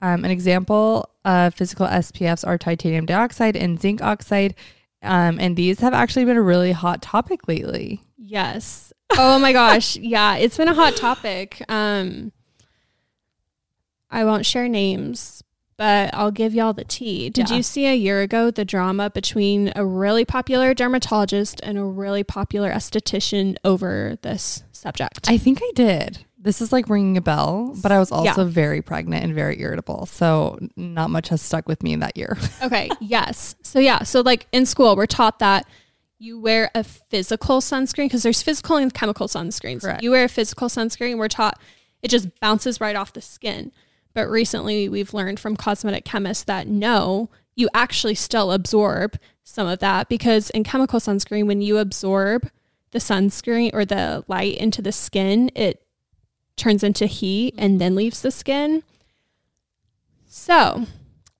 Um, 0.01 0.25
an 0.25 0.31
example 0.31 1.09
of 1.25 1.55
physical 1.55 1.87
SPFs 1.87 2.47
are 2.47 2.59
titanium 2.59 3.07
dioxide 3.07 3.57
and 3.57 3.81
zinc 3.81 4.03
oxide. 4.03 4.55
Um, 5.03 5.39
and 5.41 5.57
these 5.57 5.81
have 5.81 5.95
actually 5.95 6.25
been 6.25 6.37
a 6.37 6.43
really 6.43 6.73
hot 6.73 7.03
topic 7.03 7.49
lately. 7.49 8.03
Yes. 8.17 8.93
Oh 9.17 9.39
my 9.39 9.53
gosh. 9.53 9.97
Yeah, 9.97 10.37
it's 10.37 10.57
been 10.57 10.69
a 10.69 10.75
hot 10.75 10.97
topic. 10.97 11.63
Um, 11.69 12.33
I 14.11 14.25
won't 14.25 14.47
share 14.47 14.69
names, 14.69 15.43
but 15.77 16.13
I'll 16.15 16.31
give 16.31 16.55
y'all 16.55 16.73
the 16.73 16.85
tea. 16.85 17.31
Did 17.31 17.51
yeah. 17.51 17.57
you 17.57 17.63
see 17.63 17.87
a 17.87 17.95
year 17.95 18.21
ago 18.23 18.51
the 18.51 18.65
drama 18.65 19.11
between 19.11 19.73
a 19.75 19.85
really 19.85 20.25
popular 20.25 20.75
dermatologist 20.75 21.61
and 21.63 21.79
a 21.79 21.85
really 21.85 22.25
popular 22.25 22.71
esthetician 22.71 23.57
over 23.65 24.17
this 24.23 24.63
subject? 24.73 25.29
I 25.29 25.39
think 25.39 25.61
I 25.63 25.71
did. 25.75 26.25
This 26.39 26.61
is 26.61 26.73
like 26.73 26.89
ringing 26.91 27.17
a 27.17 27.23
bell, 27.23 27.75
but 27.83 27.91
I 27.91 27.99
was 27.99 28.13
also 28.13 28.45
yeah. 28.45 28.51
very 28.51 28.83
pregnant 28.83 29.25
and 29.25 29.35
very 29.35 29.61
irritable. 29.61 30.07
So 30.07 30.59
not 30.77 31.09
much 31.09 31.31
has 31.31 31.41
stuck 31.41 31.67
with 31.67 31.83
me 31.83 31.95
in 31.95 32.01
that 32.01 32.17
year. 32.17 32.37
okay. 32.63 32.91
Yes. 33.01 33.57
So 33.63 33.79
yeah. 33.79 34.03
So 34.03 34.21
like 34.21 34.47
in 34.53 34.67
school, 34.67 34.95
we're 34.95 35.07
taught 35.07 35.39
that 35.39 35.67
you 36.25 36.41
wear 36.41 36.71
a 36.75 36.83
physical 36.83 37.61
sunscreen 37.61 38.07
because 38.07 38.23
there's 38.23 38.43
physical 38.43 38.77
and 38.77 38.93
chemical 38.93 39.29
sunscreens. 39.29 39.83
Correct. 39.83 40.03
You 40.03 40.11
wear 40.11 40.25
a 40.25 40.29
physical 40.29 40.69
sunscreen. 40.69 41.19
We're 41.19 41.29
taught 41.29 41.61
it 42.03 42.09
just 42.09 42.29
bounces 42.41 42.81
right 42.81 42.97
off 42.97 43.13
the 43.13 43.21
skin. 43.21 43.73
But 44.15 44.29
recently, 44.29 44.89
we've 44.89 45.13
learned 45.13 45.39
from 45.39 45.57
cosmetic 45.57 46.05
chemists 46.05 46.45
that 46.45 46.67
no, 46.67 47.31
you 47.55 47.69
actually 47.75 48.15
still 48.15 48.53
absorb 48.53 49.19
some 49.43 49.67
of 49.67 49.81
that 49.81 50.09
because 50.09 50.51
in 50.51 50.65
chemical 50.65 51.01
sunscreen, 51.01 51.47
when 51.47 51.61
you 51.61 51.79
absorb 51.79 52.51
the 52.93 52.99
sunscreen 52.99 53.71
or 53.75 53.85
the 53.85 54.25
light 54.27 54.57
into 54.57 54.81
the 54.81 54.93
skin, 54.93 55.51
it 55.55 55.85
turns 56.57 56.83
into 56.83 57.07
heat 57.07 57.55
and 57.59 57.73
mm-hmm. 57.73 57.79
then 57.79 57.95
leaves 57.95 58.23
the 58.23 58.31
skin. 58.31 58.83
So 60.27 60.87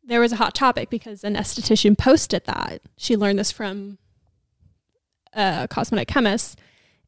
there 0.03 0.21
was 0.21 0.33
a 0.33 0.37
hot 0.37 0.55
topic 0.55 0.91
because 0.91 1.25
an 1.25 1.37
esthetician 1.37 1.97
posted 1.97 2.45
that. 2.45 2.83
She 2.97 3.17
learned 3.17 3.39
this 3.39 3.53
from 3.53 3.99
a 5.35 5.67
cosmetic 5.69 6.09
chemist 6.09 6.59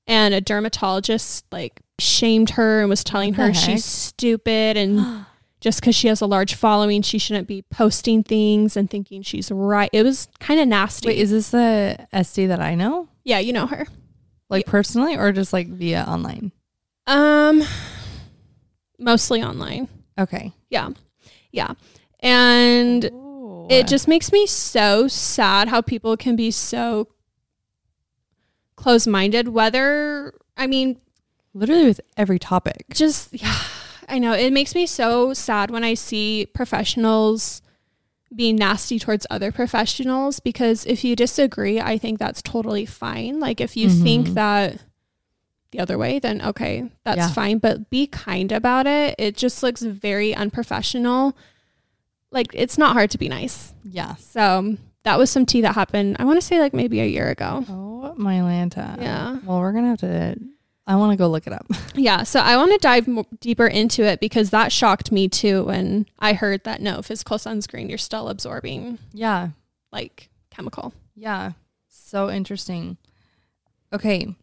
and 0.06 0.34
a 0.34 0.40
dermatologist 0.40 1.44
like 1.50 1.80
shamed 1.98 2.50
her 2.50 2.80
and 2.80 2.88
was 2.88 3.02
telling 3.02 3.34
her 3.34 3.46
heck? 3.46 3.54
she's 3.54 3.84
stupid 3.84 4.76
and 4.76 5.24
just 5.60 5.80
because 5.80 5.94
she 5.94 6.08
has 6.08 6.20
a 6.20 6.26
large 6.26 6.54
following 6.54 7.02
she 7.02 7.18
shouldn't 7.18 7.48
be 7.48 7.62
posting 7.70 8.22
things 8.22 8.76
and 8.76 8.90
thinking 8.90 9.22
she's 9.22 9.50
right 9.50 9.90
it 9.92 10.02
was 10.02 10.28
kind 10.38 10.60
of 10.60 10.68
nasty 10.68 11.08
wait 11.08 11.18
is 11.18 11.30
this 11.30 11.50
the 11.50 12.06
sd 12.12 12.48
that 12.48 12.60
i 12.60 12.74
know 12.74 13.08
yeah 13.24 13.38
you 13.38 13.52
know 13.52 13.66
her 13.66 13.86
like 14.50 14.66
personally 14.66 15.16
or 15.16 15.32
just 15.32 15.52
like 15.52 15.66
via 15.68 16.04
online 16.06 16.52
um 17.06 17.62
mostly 18.98 19.42
online. 19.42 19.88
Okay. 20.18 20.52
Yeah. 20.70 20.90
Yeah. 21.52 21.74
And 22.20 23.04
Ooh. 23.06 23.66
it 23.70 23.86
just 23.86 24.08
makes 24.08 24.32
me 24.32 24.46
so 24.46 25.08
sad 25.08 25.68
how 25.68 25.80
people 25.80 26.16
can 26.16 26.36
be 26.36 26.50
so 26.50 27.08
close 28.76 29.06
minded, 29.06 29.48
whether, 29.48 30.34
I 30.56 30.66
mean, 30.66 31.00
literally 31.54 31.86
with 31.86 32.00
every 32.16 32.38
topic. 32.38 32.86
Just, 32.92 33.32
yeah, 33.32 33.58
I 34.08 34.18
know. 34.18 34.32
It 34.32 34.52
makes 34.52 34.74
me 34.74 34.86
so 34.86 35.34
sad 35.34 35.70
when 35.70 35.84
I 35.84 35.94
see 35.94 36.46
professionals 36.54 37.62
being 38.34 38.56
nasty 38.56 38.98
towards 38.98 39.26
other 39.30 39.52
professionals 39.52 40.40
because 40.40 40.84
if 40.84 41.04
you 41.04 41.16
disagree, 41.16 41.80
I 41.80 41.96
think 41.96 42.18
that's 42.18 42.42
totally 42.42 42.86
fine. 42.86 43.40
Like, 43.40 43.60
if 43.60 43.76
you 43.76 43.88
mm-hmm. 43.88 44.02
think 44.02 44.28
that, 44.30 44.80
the 45.76 45.82
other 45.82 45.98
way, 45.98 46.18
then 46.18 46.40
okay, 46.40 46.90
that's 47.04 47.18
yeah. 47.18 47.32
fine. 47.32 47.58
But 47.58 47.90
be 47.90 48.06
kind 48.06 48.52
about 48.52 48.86
it. 48.86 49.14
It 49.18 49.36
just 49.36 49.62
looks 49.62 49.82
very 49.82 50.34
unprofessional. 50.34 51.36
Like 52.30 52.48
it's 52.54 52.78
not 52.78 52.94
hard 52.94 53.10
to 53.10 53.18
be 53.18 53.28
nice. 53.28 53.74
Yeah. 53.84 54.14
So 54.16 54.76
that 55.06 55.18
was 55.20 55.30
some 55.30 55.46
tea 55.46 55.60
that 55.60 55.76
happened. 55.76 56.16
I 56.18 56.24
want 56.24 56.40
to 56.40 56.44
say 56.44 56.58
like 56.58 56.74
maybe 56.74 57.00
a 57.00 57.06
year 57.06 57.28
ago. 57.28 57.64
Oh 57.68 58.12
my 58.16 58.40
Lanta. 58.40 59.00
Yeah. 59.00 59.38
Well, 59.44 59.60
we're 59.60 59.70
gonna 59.70 59.90
have 59.90 60.00
to. 60.00 60.36
I 60.84 60.96
want 60.96 61.12
to 61.12 61.16
go 61.16 61.28
look 61.28 61.46
it 61.46 61.52
up. 61.52 61.64
yeah. 61.94 62.24
So 62.24 62.40
I 62.40 62.56
want 62.56 62.72
to 62.72 62.78
dive 62.78 63.06
more, 63.06 63.26
deeper 63.40 63.68
into 63.68 64.02
it 64.02 64.18
because 64.18 64.50
that 64.50 64.72
shocked 64.72 65.12
me 65.12 65.28
too 65.28 65.62
when 65.62 66.06
I 66.18 66.32
heard 66.32 66.64
that 66.64 66.82
no 66.82 67.02
physical 67.02 67.38
sunscreen 67.38 67.88
you're 67.88 67.98
still 67.98 68.28
absorbing. 68.28 68.98
Yeah. 69.12 69.50
Like 69.92 70.28
chemical. 70.50 70.92
Yeah. 71.14 71.52
So 71.88 72.28
interesting. 72.28 72.96
Okay. 73.92 74.34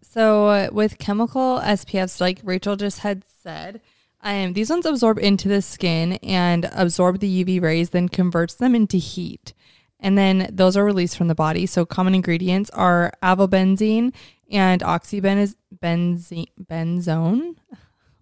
So 0.00 0.46
uh, 0.46 0.68
with 0.72 0.96
chemical 0.96 1.60
SPFs, 1.62 2.22
like 2.22 2.40
Rachel 2.42 2.76
just 2.76 3.00
had 3.00 3.22
said, 3.42 3.82
um, 4.22 4.54
these 4.54 4.70
ones 4.70 4.86
absorb 4.86 5.18
into 5.18 5.46
the 5.46 5.60
skin 5.60 6.14
and 6.14 6.70
absorb 6.72 7.20
the 7.20 7.44
UV 7.44 7.60
rays, 7.60 7.90
then 7.90 8.08
converts 8.08 8.54
them 8.54 8.74
into 8.74 8.96
heat. 8.96 9.52
And 10.00 10.16
then 10.16 10.48
those 10.52 10.76
are 10.76 10.84
released 10.84 11.16
from 11.16 11.28
the 11.28 11.34
body. 11.34 11.66
So 11.66 11.86
common 11.86 12.14
ingredients 12.14 12.70
are 12.70 13.12
avobenzone 13.22 14.12
and 14.50 14.82
oxybenzone. 14.82 17.56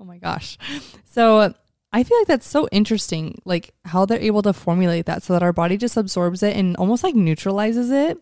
Oh 0.01 0.05
my 0.05 0.19
gosh. 0.19 0.59
So 1.07 1.55
I 1.93 2.03
feel 2.03 2.19
like 2.19 2.27
that's 2.27 2.49
so 2.49 2.67
interesting, 2.73 3.41
like 3.45 3.73
how 3.85 4.05
they're 4.05 4.19
able 4.19 4.43
to 4.43 4.53
formulate 4.53 5.07
that 5.07 5.23
so 5.23 5.33
that 5.33 5.45
our 5.45 5.53
body 5.53 5.77
just 5.77 5.97
absorbs 5.97 6.43
it 6.43 6.57
and 6.57 6.77
almost 6.77 7.05
like 7.05 7.15
neutralizes 7.15 7.93
it. 7.93 8.19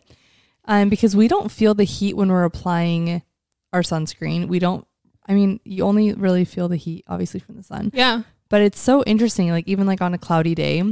Um, 0.65 0.89
because 0.89 1.15
we 1.15 1.27
don't 1.27 1.51
feel 1.51 1.73
the 1.73 1.83
heat 1.83 2.15
when 2.15 2.29
we're 2.29 2.43
applying 2.45 3.23
our 3.73 3.81
sunscreen. 3.81 4.47
We 4.47 4.59
don't, 4.59 4.87
I 5.27 5.33
mean, 5.33 5.59
you 5.65 5.83
only 5.83 6.13
really 6.13 6.45
feel 6.45 6.69
the 6.69 6.77
heat, 6.77 7.03
obviously, 7.07 7.39
from 7.39 7.55
the 7.57 7.63
sun. 7.63 7.89
Yeah. 7.93 8.21
But 8.47 8.61
it's 8.61 8.79
so 8.79 9.03
interesting, 9.03 9.49
like, 9.49 9.67
even 9.67 9.87
like 9.87 10.01
on 10.01 10.13
a 10.13 10.19
cloudy 10.19 10.53
day, 10.55 10.83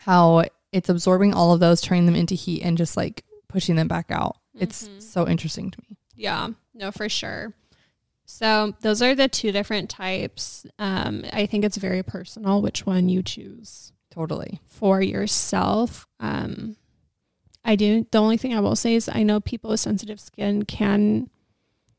how 0.00 0.44
it's 0.72 0.88
absorbing 0.88 1.34
all 1.34 1.52
of 1.52 1.60
those, 1.60 1.80
turning 1.80 2.06
them 2.06 2.16
into 2.16 2.34
heat, 2.34 2.62
and 2.62 2.78
just 2.78 2.96
like 2.96 3.24
pushing 3.48 3.76
them 3.76 3.88
back 3.88 4.10
out. 4.10 4.36
Mm-hmm. 4.54 4.64
It's 4.64 4.88
so 4.98 5.26
interesting 5.26 5.70
to 5.70 5.78
me. 5.88 5.96
Yeah. 6.14 6.48
No, 6.74 6.92
for 6.92 7.08
sure. 7.08 7.54
So 8.24 8.74
those 8.80 9.02
are 9.02 9.14
the 9.14 9.28
two 9.28 9.50
different 9.50 9.90
types. 9.90 10.64
Um, 10.78 11.24
I 11.32 11.46
think 11.46 11.64
it's 11.64 11.76
very 11.76 12.02
personal 12.02 12.62
which 12.62 12.86
one 12.86 13.08
you 13.08 13.22
choose. 13.22 13.92
Totally. 14.10 14.60
For 14.66 15.02
yourself. 15.02 16.06
Um, 16.20 16.76
I 17.64 17.76
do. 17.76 18.06
The 18.10 18.18
only 18.18 18.36
thing 18.36 18.54
I 18.54 18.60
will 18.60 18.76
say 18.76 18.94
is 18.94 19.08
I 19.12 19.22
know 19.22 19.40
people 19.40 19.70
with 19.70 19.80
sensitive 19.80 20.20
skin 20.20 20.64
can 20.64 21.28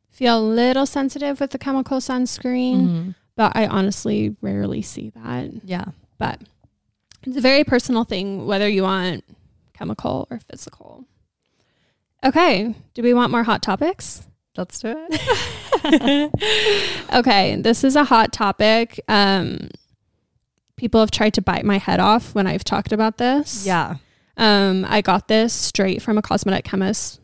feel 0.10 0.39
a 0.39 0.41
little 0.41 0.86
sensitive 0.86 1.39
with 1.39 1.51
the 1.51 1.57
chemical 1.57 1.97
sunscreen, 1.97 2.81
mm-hmm. 2.81 3.10
but 3.36 3.51
I 3.55 3.67
honestly 3.67 4.36
rarely 4.41 4.81
see 4.81 5.10
that. 5.12 5.51
Yeah. 5.63 5.86
But 6.17 6.41
it's 7.23 7.38
a 7.38 7.41
very 7.41 7.63
personal 7.63 8.03
thing 8.03 8.45
whether 8.45 8.67
you 8.67 8.84
want 8.84 9.23
chemical 9.73 10.27
or 10.29 10.39
physical. 10.49 11.05
Okay. 12.23 12.75
Do 12.93 13.01
we 13.01 13.13
want 13.13 13.31
more 13.31 13.43
hot 13.43 13.62
topics? 13.62 14.27
Let's 14.57 14.79
do 14.79 14.93
it. 14.95 16.31
okay. 17.13 17.55
This 17.55 17.84
is 17.84 17.95
a 17.95 18.03
hot 18.03 18.31
topic. 18.31 18.99
Um, 19.07 19.69
people 20.75 20.99
have 20.99 21.12
tried 21.12 21.34
to 21.36 21.41
bite 21.41 21.65
my 21.65 21.77
head 21.77 21.99
off 21.99 22.36
when 22.36 22.47
I've 22.47 22.63
talked 22.63 22.91
about 22.91 23.17
this. 23.17 23.65
Yeah. 23.65 23.95
Um, 24.38 24.86
I 24.88 25.01
got 25.01 25.27
this 25.27 25.53
straight 25.53 26.01
from 26.01 26.17
a 26.17 26.21
cosmetic 26.21 26.65
chemist 26.65 27.19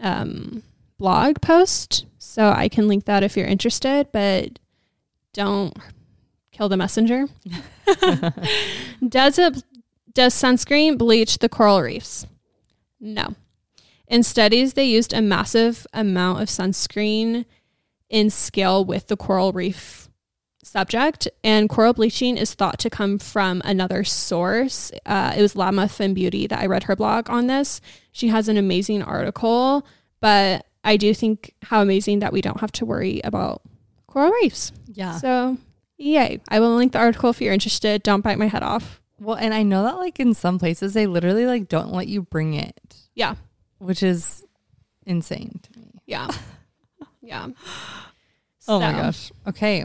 um, 0.00 0.62
blog 0.98 1.40
post. 1.40 2.06
So 2.18 2.50
I 2.50 2.68
can 2.68 2.88
link 2.88 3.04
that 3.04 3.22
if 3.22 3.36
you're 3.36 3.46
interested, 3.46 4.08
but 4.12 4.58
don't 5.32 5.76
kill 6.54 6.68
the 6.68 6.76
messenger. 6.76 7.26
does 9.08 9.38
it 9.38 9.62
does 10.12 10.34
sunscreen 10.34 10.96
bleach 10.96 11.38
the 11.38 11.48
coral 11.48 11.82
reefs? 11.82 12.26
No. 13.00 13.34
In 14.06 14.22
studies, 14.22 14.74
they 14.74 14.84
used 14.84 15.12
a 15.12 15.20
massive 15.20 15.86
amount 15.92 16.40
of 16.40 16.48
sunscreen 16.48 17.44
in 18.08 18.30
scale 18.30 18.84
with 18.84 19.08
the 19.08 19.16
coral 19.16 19.52
reef 19.52 20.08
subject, 20.62 21.28
and 21.42 21.68
coral 21.68 21.92
bleaching 21.92 22.36
is 22.36 22.54
thought 22.54 22.78
to 22.78 22.90
come 22.90 23.18
from 23.18 23.60
another 23.64 24.04
source. 24.04 24.92
Uh, 25.04 25.34
it 25.36 25.42
was 25.42 25.56
Lab 25.56 25.74
Muffin 25.74 26.14
Beauty 26.14 26.46
that 26.46 26.60
I 26.60 26.66
read 26.66 26.84
her 26.84 26.96
blog 26.96 27.28
on 27.28 27.48
this. 27.48 27.80
She 28.12 28.28
has 28.28 28.48
an 28.48 28.56
amazing 28.56 29.02
article, 29.02 29.86
but 30.20 30.66
I 30.84 30.96
do 30.96 31.12
think 31.12 31.54
how 31.62 31.82
amazing 31.82 32.20
that 32.20 32.32
we 32.32 32.40
don't 32.40 32.60
have 32.60 32.72
to 32.72 32.84
worry 32.84 33.20
about 33.24 33.62
coral 34.06 34.30
reefs. 34.30 34.72
Yeah. 34.86 35.18
So, 35.18 35.58
yay. 36.04 36.40
I 36.48 36.60
will 36.60 36.76
link 36.76 36.92
the 36.92 36.98
article 36.98 37.30
if 37.30 37.40
you're 37.40 37.52
interested. 37.52 38.02
Don't 38.02 38.20
bite 38.20 38.38
my 38.38 38.46
head 38.46 38.62
off. 38.62 39.00
Well, 39.20 39.36
and 39.36 39.54
I 39.54 39.62
know 39.62 39.84
that 39.84 39.96
like 39.96 40.20
in 40.20 40.34
some 40.34 40.58
places 40.58 40.94
they 40.94 41.06
literally 41.06 41.46
like 41.46 41.68
don't 41.68 41.92
let 41.92 42.08
you 42.08 42.22
bring 42.22 42.54
it. 42.54 42.96
Yeah. 43.14 43.36
Which 43.78 44.02
is 44.02 44.44
insane 45.06 45.60
to 45.62 45.78
me. 45.78 46.00
Yeah. 46.06 46.28
Yeah. 47.26 47.48
Oh 48.68 48.78
my 48.80 48.92
gosh. 48.92 49.32
Okay. 49.46 49.82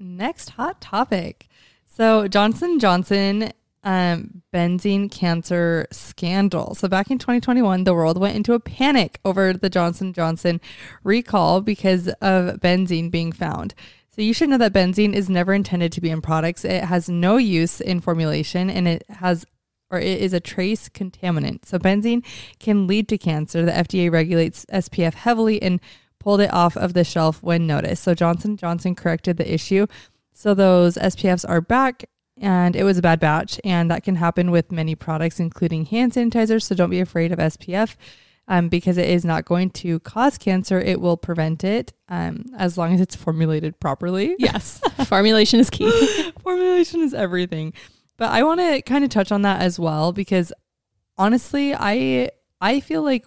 Next 0.00 0.48
hot 0.48 0.80
topic. 0.80 1.46
So 1.84 2.26
Johnson 2.28 2.78
Johnson 2.78 3.52
um, 3.84 4.42
benzene 4.52 5.10
cancer 5.10 5.86
scandal. 5.90 6.74
So 6.74 6.88
back 6.88 7.10
in 7.10 7.18
2021, 7.18 7.84
the 7.84 7.94
world 7.94 8.18
went 8.18 8.36
into 8.36 8.54
a 8.54 8.60
panic 8.60 9.20
over 9.24 9.52
the 9.52 9.68
Johnson 9.70 10.12
Johnson 10.12 10.60
recall 11.04 11.60
because 11.60 12.08
of 12.22 12.60
benzene 12.60 13.10
being 13.10 13.32
found. 13.32 13.74
So 14.18 14.22
you 14.22 14.34
should 14.34 14.48
know 14.48 14.58
that 14.58 14.72
benzene 14.72 15.14
is 15.14 15.30
never 15.30 15.54
intended 15.54 15.92
to 15.92 16.00
be 16.00 16.10
in 16.10 16.20
products. 16.20 16.64
It 16.64 16.82
has 16.82 17.08
no 17.08 17.36
use 17.36 17.80
in 17.80 18.00
formulation 18.00 18.68
and 18.68 18.88
it 18.88 19.04
has 19.08 19.46
or 19.92 20.00
it 20.00 20.20
is 20.20 20.32
a 20.32 20.40
trace 20.40 20.88
contaminant. 20.88 21.66
So 21.66 21.78
benzene 21.78 22.26
can 22.58 22.88
lead 22.88 23.06
to 23.10 23.16
cancer. 23.16 23.64
The 23.64 23.70
FDA 23.70 24.10
regulates 24.10 24.64
SPF 24.72 25.14
heavily 25.14 25.62
and 25.62 25.80
pulled 26.18 26.40
it 26.40 26.52
off 26.52 26.76
of 26.76 26.94
the 26.94 27.04
shelf 27.04 27.44
when 27.44 27.68
noticed. 27.68 28.02
So 28.02 28.12
Johnson 28.12 28.56
Johnson 28.56 28.96
corrected 28.96 29.36
the 29.36 29.54
issue. 29.54 29.86
So 30.34 30.52
those 30.52 30.96
SPFs 30.96 31.48
are 31.48 31.60
back 31.60 32.10
and 32.36 32.74
it 32.74 32.82
was 32.82 32.98
a 32.98 33.02
bad 33.02 33.20
batch 33.20 33.60
and 33.62 33.88
that 33.88 34.02
can 34.02 34.16
happen 34.16 34.50
with 34.50 34.72
many 34.72 34.96
products 34.96 35.38
including 35.38 35.84
hand 35.84 36.14
sanitizers. 36.14 36.64
So 36.64 36.74
don't 36.74 36.90
be 36.90 36.98
afraid 36.98 37.30
of 37.30 37.38
SPF. 37.38 37.94
Um, 38.50 38.70
because 38.70 38.96
it 38.96 39.06
is 39.06 39.26
not 39.26 39.44
going 39.44 39.68
to 39.72 40.00
cause 40.00 40.38
cancer. 40.38 40.80
It 40.80 41.02
will 41.02 41.18
prevent 41.18 41.64
it 41.64 41.92
um, 42.08 42.46
as 42.56 42.78
long 42.78 42.94
as 42.94 43.00
it's 43.02 43.14
formulated 43.14 43.78
properly. 43.78 44.36
Yes, 44.38 44.80
formulation 45.04 45.60
is 45.60 45.68
key. 45.68 46.32
formulation 46.42 47.02
is 47.02 47.12
everything. 47.12 47.74
But 48.16 48.30
I 48.30 48.42
want 48.44 48.60
to 48.60 48.80
kind 48.82 49.04
of 49.04 49.10
touch 49.10 49.32
on 49.32 49.42
that 49.42 49.60
as 49.60 49.78
well 49.78 50.12
because 50.12 50.50
honestly, 51.18 51.74
I 51.74 52.30
I 52.60 52.80
feel 52.80 53.02
like 53.02 53.26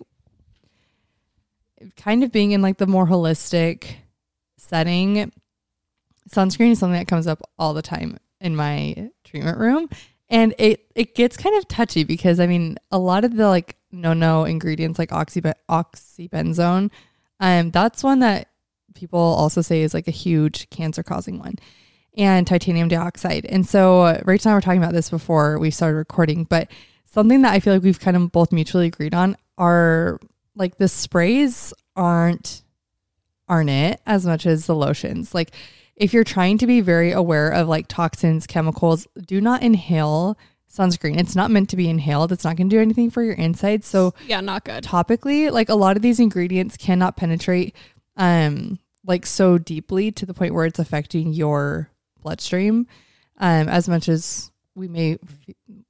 kind 1.95 2.23
of 2.23 2.31
being 2.31 2.51
in 2.51 2.61
like 2.61 2.77
the 2.77 2.87
more 2.87 3.05
holistic 3.05 3.95
setting, 4.57 5.31
sunscreen 6.29 6.71
is 6.71 6.79
something 6.79 6.99
that 6.99 7.07
comes 7.07 7.27
up 7.27 7.41
all 7.57 7.73
the 7.73 7.81
time 7.81 8.17
in 8.39 8.55
my 8.55 9.11
treatment 9.23 9.57
room. 9.57 9.89
And 10.31 10.55
it 10.57 10.85
it 10.95 11.13
gets 11.13 11.37
kind 11.37 11.55
of 11.57 11.67
touchy 11.67 12.03
because 12.03 12.39
I 12.39 12.47
mean 12.47 12.77
a 12.89 12.97
lot 12.97 13.25
of 13.25 13.35
the 13.35 13.47
like 13.47 13.75
no 13.91 14.13
no 14.13 14.45
ingredients 14.45 14.97
like 14.97 15.09
oxybe- 15.09 15.53
oxybenzone, 15.69 16.89
um, 17.39 17.71
that's 17.71 18.03
one 18.03 18.19
that 18.19 18.47
people 18.95 19.19
also 19.19 19.61
say 19.61 19.81
is 19.81 19.93
like 19.93 20.07
a 20.07 20.11
huge 20.11 20.69
cancer 20.69 21.03
causing 21.03 21.37
one 21.37 21.55
and 22.17 22.45
titanium 22.47 22.87
dioxide. 22.87 23.45
And 23.45 23.67
so 23.67 24.21
Rachel 24.25 24.49
and 24.49 24.53
I 24.53 24.55
were 24.55 24.61
talking 24.61 24.81
about 24.81 24.93
this 24.93 25.09
before 25.09 25.59
we 25.59 25.71
started 25.71 25.97
recording, 25.97 26.45
but 26.45 26.69
something 27.05 27.41
that 27.41 27.53
I 27.53 27.59
feel 27.59 27.73
like 27.73 27.83
we've 27.83 27.99
kind 27.99 28.17
of 28.17 28.31
both 28.31 28.51
mutually 28.51 28.87
agreed 28.87 29.13
on 29.13 29.37
are 29.57 30.19
like 30.55 30.77
the 30.77 30.87
sprays 30.87 31.73
aren't 31.95 32.63
aren't 33.47 33.69
it 33.69 33.99
as 34.05 34.25
much 34.25 34.45
as 34.45 34.65
the 34.65 34.75
lotions. 34.75 35.35
Like 35.35 35.51
if 36.01 36.15
you're 36.15 36.23
trying 36.23 36.57
to 36.57 36.65
be 36.65 36.81
very 36.81 37.11
aware 37.11 37.49
of 37.49 37.67
like 37.67 37.87
toxins, 37.87 38.47
chemicals, 38.47 39.07
do 39.27 39.39
not 39.39 39.61
inhale 39.61 40.35
sunscreen. 40.67 41.19
It's 41.19 41.35
not 41.35 41.51
meant 41.51 41.69
to 41.69 41.77
be 41.77 41.89
inhaled. 41.89 42.31
It's 42.31 42.43
not 42.43 42.55
going 42.55 42.71
to 42.71 42.75
do 42.75 42.81
anything 42.81 43.11
for 43.11 43.21
your 43.21 43.35
insides. 43.35 43.85
So 43.85 44.15
yeah, 44.25 44.41
not 44.41 44.63
good. 44.63 44.83
Topically, 44.83 45.51
like 45.51 45.69
a 45.69 45.75
lot 45.75 45.95
of 45.95 46.01
these 46.01 46.19
ingredients 46.19 46.75
cannot 46.75 47.17
penetrate 47.17 47.75
um 48.17 48.79
like 49.05 49.27
so 49.27 49.59
deeply 49.59 50.11
to 50.11 50.25
the 50.25 50.33
point 50.33 50.55
where 50.55 50.65
it's 50.65 50.79
affecting 50.79 51.33
your 51.33 51.89
bloodstream 52.21 52.87
um 53.37 53.69
as 53.69 53.87
much 53.87 54.09
as 54.09 54.51
we 54.75 54.87
may 54.87 55.17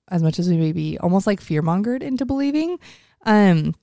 as 0.10 0.21
much 0.21 0.39
as 0.39 0.50
we 0.50 0.58
may 0.58 0.74
be 0.74 0.97
almost 1.00 1.26
like 1.26 1.39
fear 1.39 1.62
mongered 1.62 2.04
into 2.04 2.26
believing. 2.26 2.78
Um 3.26 3.76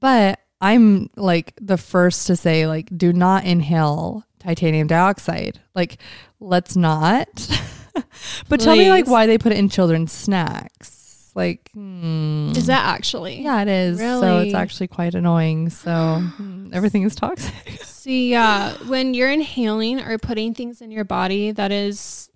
but 0.00 0.40
I'm 0.62 1.10
like 1.16 1.52
the 1.60 1.78
first 1.78 2.28
to 2.28 2.36
say 2.36 2.66
like 2.66 2.88
do 2.96 3.12
not 3.12 3.44
inhale 3.44 4.24
titanium 4.40 4.88
dioxide. 4.88 5.60
Like 5.74 5.98
let's 6.40 6.74
not. 6.76 7.28
but 7.94 8.04
Please. 8.48 8.64
tell 8.64 8.76
me 8.76 8.90
like 8.90 9.06
why 9.06 9.26
they 9.26 9.38
put 9.38 9.52
it 9.52 9.58
in 9.58 9.68
children's 9.68 10.12
snacks. 10.12 11.30
Like 11.34 11.70
hmm. 11.72 12.52
Is 12.56 12.66
that 12.66 12.84
actually? 12.84 13.42
Yeah, 13.42 13.62
it 13.62 13.68
is. 13.68 14.00
Really? 14.00 14.20
So 14.20 14.38
it's 14.38 14.54
actually 14.54 14.88
quite 14.88 15.14
annoying. 15.14 15.70
So 15.70 16.20
hmm, 16.36 16.70
everything 16.72 17.02
is 17.02 17.14
toxic. 17.14 17.70
See, 17.82 18.30
yeah, 18.30 18.74
uh, 18.80 18.84
when 18.86 19.14
you're 19.14 19.30
inhaling 19.30 20.00
or 20.00 20.18
putting 20.18 20.54
things 20.54 20.80
in 20.80 20.90
your 20.90 21.04
body 21.04 21.52
that 21.52 21.70
is 21.70 22.30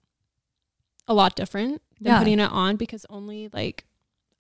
a 1.09 1.14
lot 1.14 1.35
different 1.35 1.83
than 2.01 2.12
yeah. 2.12 2.19
putting 2.19 2.38
it 2.38 2.51
on 2.51 2.77
because 2.77 3.05
only 3.11 3.49
like 3.53 3.85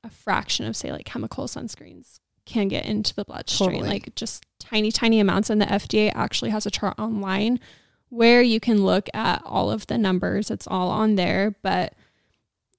a 0.02 0.10
fraction 0.10 0.66
of 0.66 0.76
say 0.76 0.92
like 0.92 1.06
chemical 1.06 1.46
sunscreens 1.46 2.20
can 2.46 2.68
get 2.68 2.86
into 2.86 3.14
the 3.14 3.24
bloodstream, 3.24 3.70
totally. 3.70 3.88
like 3.88 4.14
just 4.14 4.44
tiny, 4.58 4.92
tiny 4.92 5.20
amounts. 5.20 5.50
And 5.50 5.60
the 5.60 5.66
FDA 5.66 6.12
actually 6.14 6.50
has 6.50 6.66
a 6.66 6.70
chart 6.70 6.98
online 6.98 7.60
where 8.08 8.42
you 8.42 8.60
can 8.60 8.84
look 8.84 9.08
at 9.14 9.42
all 9.44 9.70
of 9.70 9.86
the 9.86 9.98
numbers. 9.98 10.50
It's 10.50 10.66
all 10.66 10.90
on 10.90 11.16
there, 11.16 11.54
but 11.62 11.94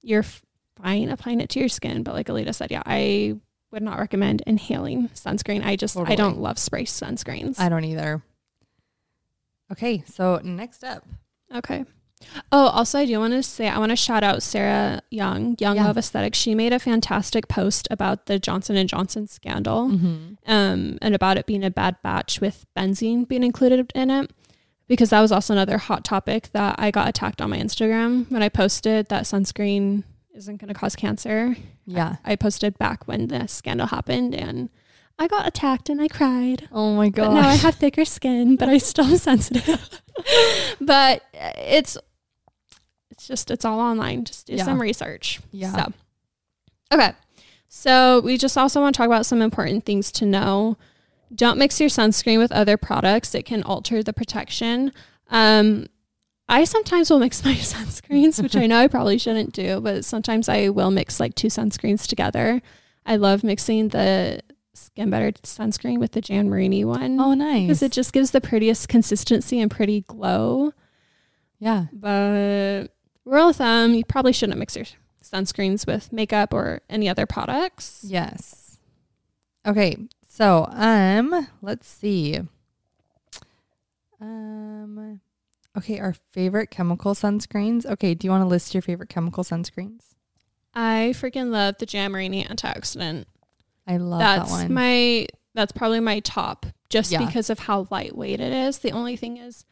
you're 0.02 0.26
fine 0.82 1.10
applying 1.10 1.42
it 1.42 1.50
to 1.50 1.60
your 1.60 1.70
skin. 1.70 2.04
But 2.04 2.14
like 2.14 2.28
Alita 2.28 2.54
said, 2.54 2.72
yeah, 2.72 2.84
I 2.86 3.38
would 3.72 3.84
not 3.84 4.00
recommend 4.00 4.42
inhaling 4.48 5.10
sunscreen. 5.10 5.66
I 5.66 5.76
just, 5.76 5.96
totally. 5.96 6.14
I 6.14 6.16
don't 6.16 6.40
love 6.40 6.58
spray 6.58 6.86
sunscreens. 6.86 7.60
I 7.60 7.70
don't 7.70 7.84
either. 7.84 8.24
Okay, 9.72 10.04
so 10.08 10.40
next 10.44 10.84
up. 10.84 11.06
Okay. 11.54 11.86
Oh, 12.52 12.68
also, 12.68 13.00
I 13.00 13.06
do 13.06 13.20
want 13.20 13.34
to 13.34 13.44
say 13.44 13.68
I 13.68 13.80
want 13.80 13.92
to 13.92 13.96
shout 13.96 14.24
out 14.24 14.44
Sarah 14.44 15.02
Young, 15.10 15.56
Young 15.60 15.76
yeah. 15.76 15.86
Love 15.86 15.98
Aesthetics. 15.98 16.38
She 16.38 16.56
made 16.56 16.74
a 16.74 16.80
fantastic 16.80 17.48
post 17.48 17.88
about 17.90 18.26
the 18.26 18.40
Johnson 18.40 18.76
and 18.76 18.90
Johnson 18.90 19.28
scandal, 19.28 19.90
mm-hmm. 19.90 20.34
um, 20.46 20.98
and 21.02 21.16
about 21.16 21.38
it 21.38 21.46
being 21.46 21.64
a 21.64 21.72
bad 21.72 21.98
batch 22.04 22.42
with 22.42 22.66
benzene 22.78 23.28
being 23.28 23.44
included 23.44 23.92
in 23.96 24.10
it. 24.10 24.32
Because 24.88 25.10
that 25.10 25.22
was 25.22 25.32
also 25.32 25.54
another 25.54 25.80
hot 25.80 26.04
topic 26.04 26.50
that 26.52 26.76
I 26.78 26.92
got 26.92 27.08
attacked 27.08 27.42
on 27.42 27.50
my 27.50 27.58
Instagram 27.58 28.30
when 28.30 28.44
I 28.44 28.50
posted 28.50 29.08
that 29.08 29.24
sunscreen 29.24 30.04
isn't 30.36 30.58
going 30.58 30.68
to 30.68 30.80
cause 30.80 30.96
cancer. 30.96 31.56
Yeah, 31.88 32.18
I, 32.24 32.34
I 32.34 32.36
posted 32.36 32.78
back 32.78 33.08
when 33.08 33.28
the 33.28 33.48
scandal 33.48 33.88
happened, 33.88 34.36
and 34.36 34.70
I 35.18 35.28
got 35.28 35.48
attacked 35.48 35.90
and 35.90 36.02
I 36.02 36.08
cried. 36.08 36.68
Oh 36.72 36.94
my 36.96 37.10
god! 37.10 37.34
Now 37.34 37.50
I 37.50 37.56
have 37.56 37.76
thicker 37.76 38.06
skin, 38.06 38.58
but 38.58 38.70
I 38.70 38.78
still 38.78 39.06
am 39.06 39.18
sensitive. 39.18 40.02
but 40.82 41.24
it's 41.34 41.98
it's 43.12 43.28
just 43.28 43.52
it's 43.52 43.66
all 43.66 43.80
online. 43.80 44.26
Just 44.26 44.48
do 44.48 44.56
yeah. 44.56 44.64
some 44.64 44.82
research. 44.82 45.40
Yeah. 45.52 45.72
So 45.72 45.94
okay. 46.94 47.12
So 47.68 48.22
we 48.22 48.38
just 48.38 48.58
also 48.58 48.80
want 48.82 48.96
to 48.96 48.98
talk 48.98 49.08
about 49.08 49.26
some 49.26 49.42
important 49.42 49.86
things 49.86 50.12
to 50.14 50.26
know. 50.26 50.78
Don't 51.34 51.58
mix 51.58 51.80
your 51.80 51.90
sunscreen 51.90 52.38
with 52.38 52.52
other 52.52 52.78
products. 52.78 53.36
It 53.36 53.44
can 53.46 53.64
alter 53.64 54.02
the 54.04 54.14
protection. 54.14 54.94
Um, 55.30 55.88
I 56.48 56.64
sometimes 56.64 57.10
will 57.10 57.20
mix 57.20 57.44
my 57.46 57.54
sunscreens, 57.54 58.42
which 58.42 58.56
I 58.56 58.68
know 58.68 58.80
I 58.80 58.88
probably 58.88 59.18
shouldn't 59.18 59.54
do, 59.54 59.82
but 59.82 60.06
sometimes 60.06 60.48
I 60.48 60.70
will 60.70 60.92
mix 60.92 61.20
like 61.20 61.36
two 61.36 61.48
sunscreens 61.48 62.08
together. 62.08 62.62
I 63.06 63.18
love 63.18 63.44
mixing 63.44 63.90
the 63.90 64.42
Skin 64.74 65.10
Better 65.10 65.32
sunscreen 65.44 66.00
with 66.00 66.14
the 66.14 66.22
Jan 66.22 66.50
Marini 66.50 66.86
one. 66.86 67.20
Oh, 67.20 67.34
nice. 67.34 67.64
Because 67.64 67.84
it 67.84 67.92
just 67.92 68.14
gives 68.14 68.32
the 68.32 68.42
prettiest 68.42 68.88
consistency 68.88 69.60
and 69.60 69.70
pretty 69.70 70.02
glow. 70.02 70.74
Yeah. 71.60 71.86
But 71.92 72.95
rule 73.26 73.50
of 73.50 73.58
thumb, 73.58 73.94
you 73.94 74.06
probably 74.06 74.34
shouldn't 74.34 74.58
mix 74.60 74.76
your 74.76 74.86
sunscreens 75.24 75.86
with 75.88 76.14
makeup 76.14 76.54
or 76.54 76.82
any 76.90 77.10
other 77.10 77.26
products. 77.26 78.02
Yes. 78.08 78.78
Okay. 79.66 79.98
So, 80.28 80.68
um, 80.72 81.48
let's 81.62 81.88
see. 81.88 82.40
Um, 84.20 85.22
okay, 85.78 86.00
our 86.00 86.14
favorite 86.32 86.70
chemical 86.70 87.14
sunscreens. 87.14 87.86
Okay, 87.86 88.14
do 88.14 88.28
you 88.28 88.32
want 88.32 88.44
to 88.44 88.48
list 88.48 88.74
your 88.74 88.82
favorite 88.82 89.10
chemical 89.10 89.44
sunscreens? 89.44 90.16
I 90.74 91.14
freaking 91.16 91.52
love 91.52 91.76
the 91.80 91.86
Jan 91.86 92.12
Marini 92.12 92.44
antioxidant. 92.44 93.26
I 93.88 93.98
love 93.98 94.20
that's 94.20 94.52
that 94.52 94.64
one. 94.64 94.74
my 94.74 95.28
that's 95.54 95.72
probably 95.72 96.02
my 96.02 96.20
top 96.20 96.66
just 96.90 97.12
yeah. 97.12 97.26
because 97.26 97.50
of 97.50 97.60
how 97.60 97.88
lightweight 97.90 98.42
it 98.42 98.52
is. 98.52 98.80
The 98.80 98.92
only 98.92 99.16
thing 99.16 99.38
is 99.38 99.66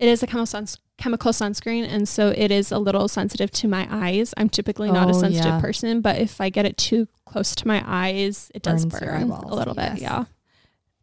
it 0.00 0.08
is 0.08 0.22
a 0.22 0.26
chemical, 0.26 0.46
suns- 0.46 0.78
chemical 0.98 1.32
sunscreen 1.32 1.86
and 1.88 2.08
so 2.08 2.34
it 2.36 2.50
is 2.50 2.72
a 2.72 2.78
little 2.78 3.06
sensitive 3.06 3.50
to 3.52 3.68
my 3.68 3.86
eyes. 3.90 4.34
I'm 4.36 4.48
typically 4.48 4.90
not 4.90 5.06
oh, 5.06 5.10
a 5.10 5.14
sensitive 5.14 5.52
yeah. 5.52 5.60
person, 5.60 6.00
but 6.00 6.18
if 6.18 6.40
I 6.40 6.48
get 6.48 6.66
it 6.66 6.76
too 6.76 7.06
close 7.24 7.54
to 7.54 7.68
my 7.68 7.84
eyes, 7.86 8.50
it 8.54 8.64
Burns 8.64 8.84
does 8.84 9.00
burn 9.00 9.30
a 9.30 9.54
little 9.54 9.74
yes. 9.76 9.92
bit. 9.92 10.02
Yeah. 10.02 10.24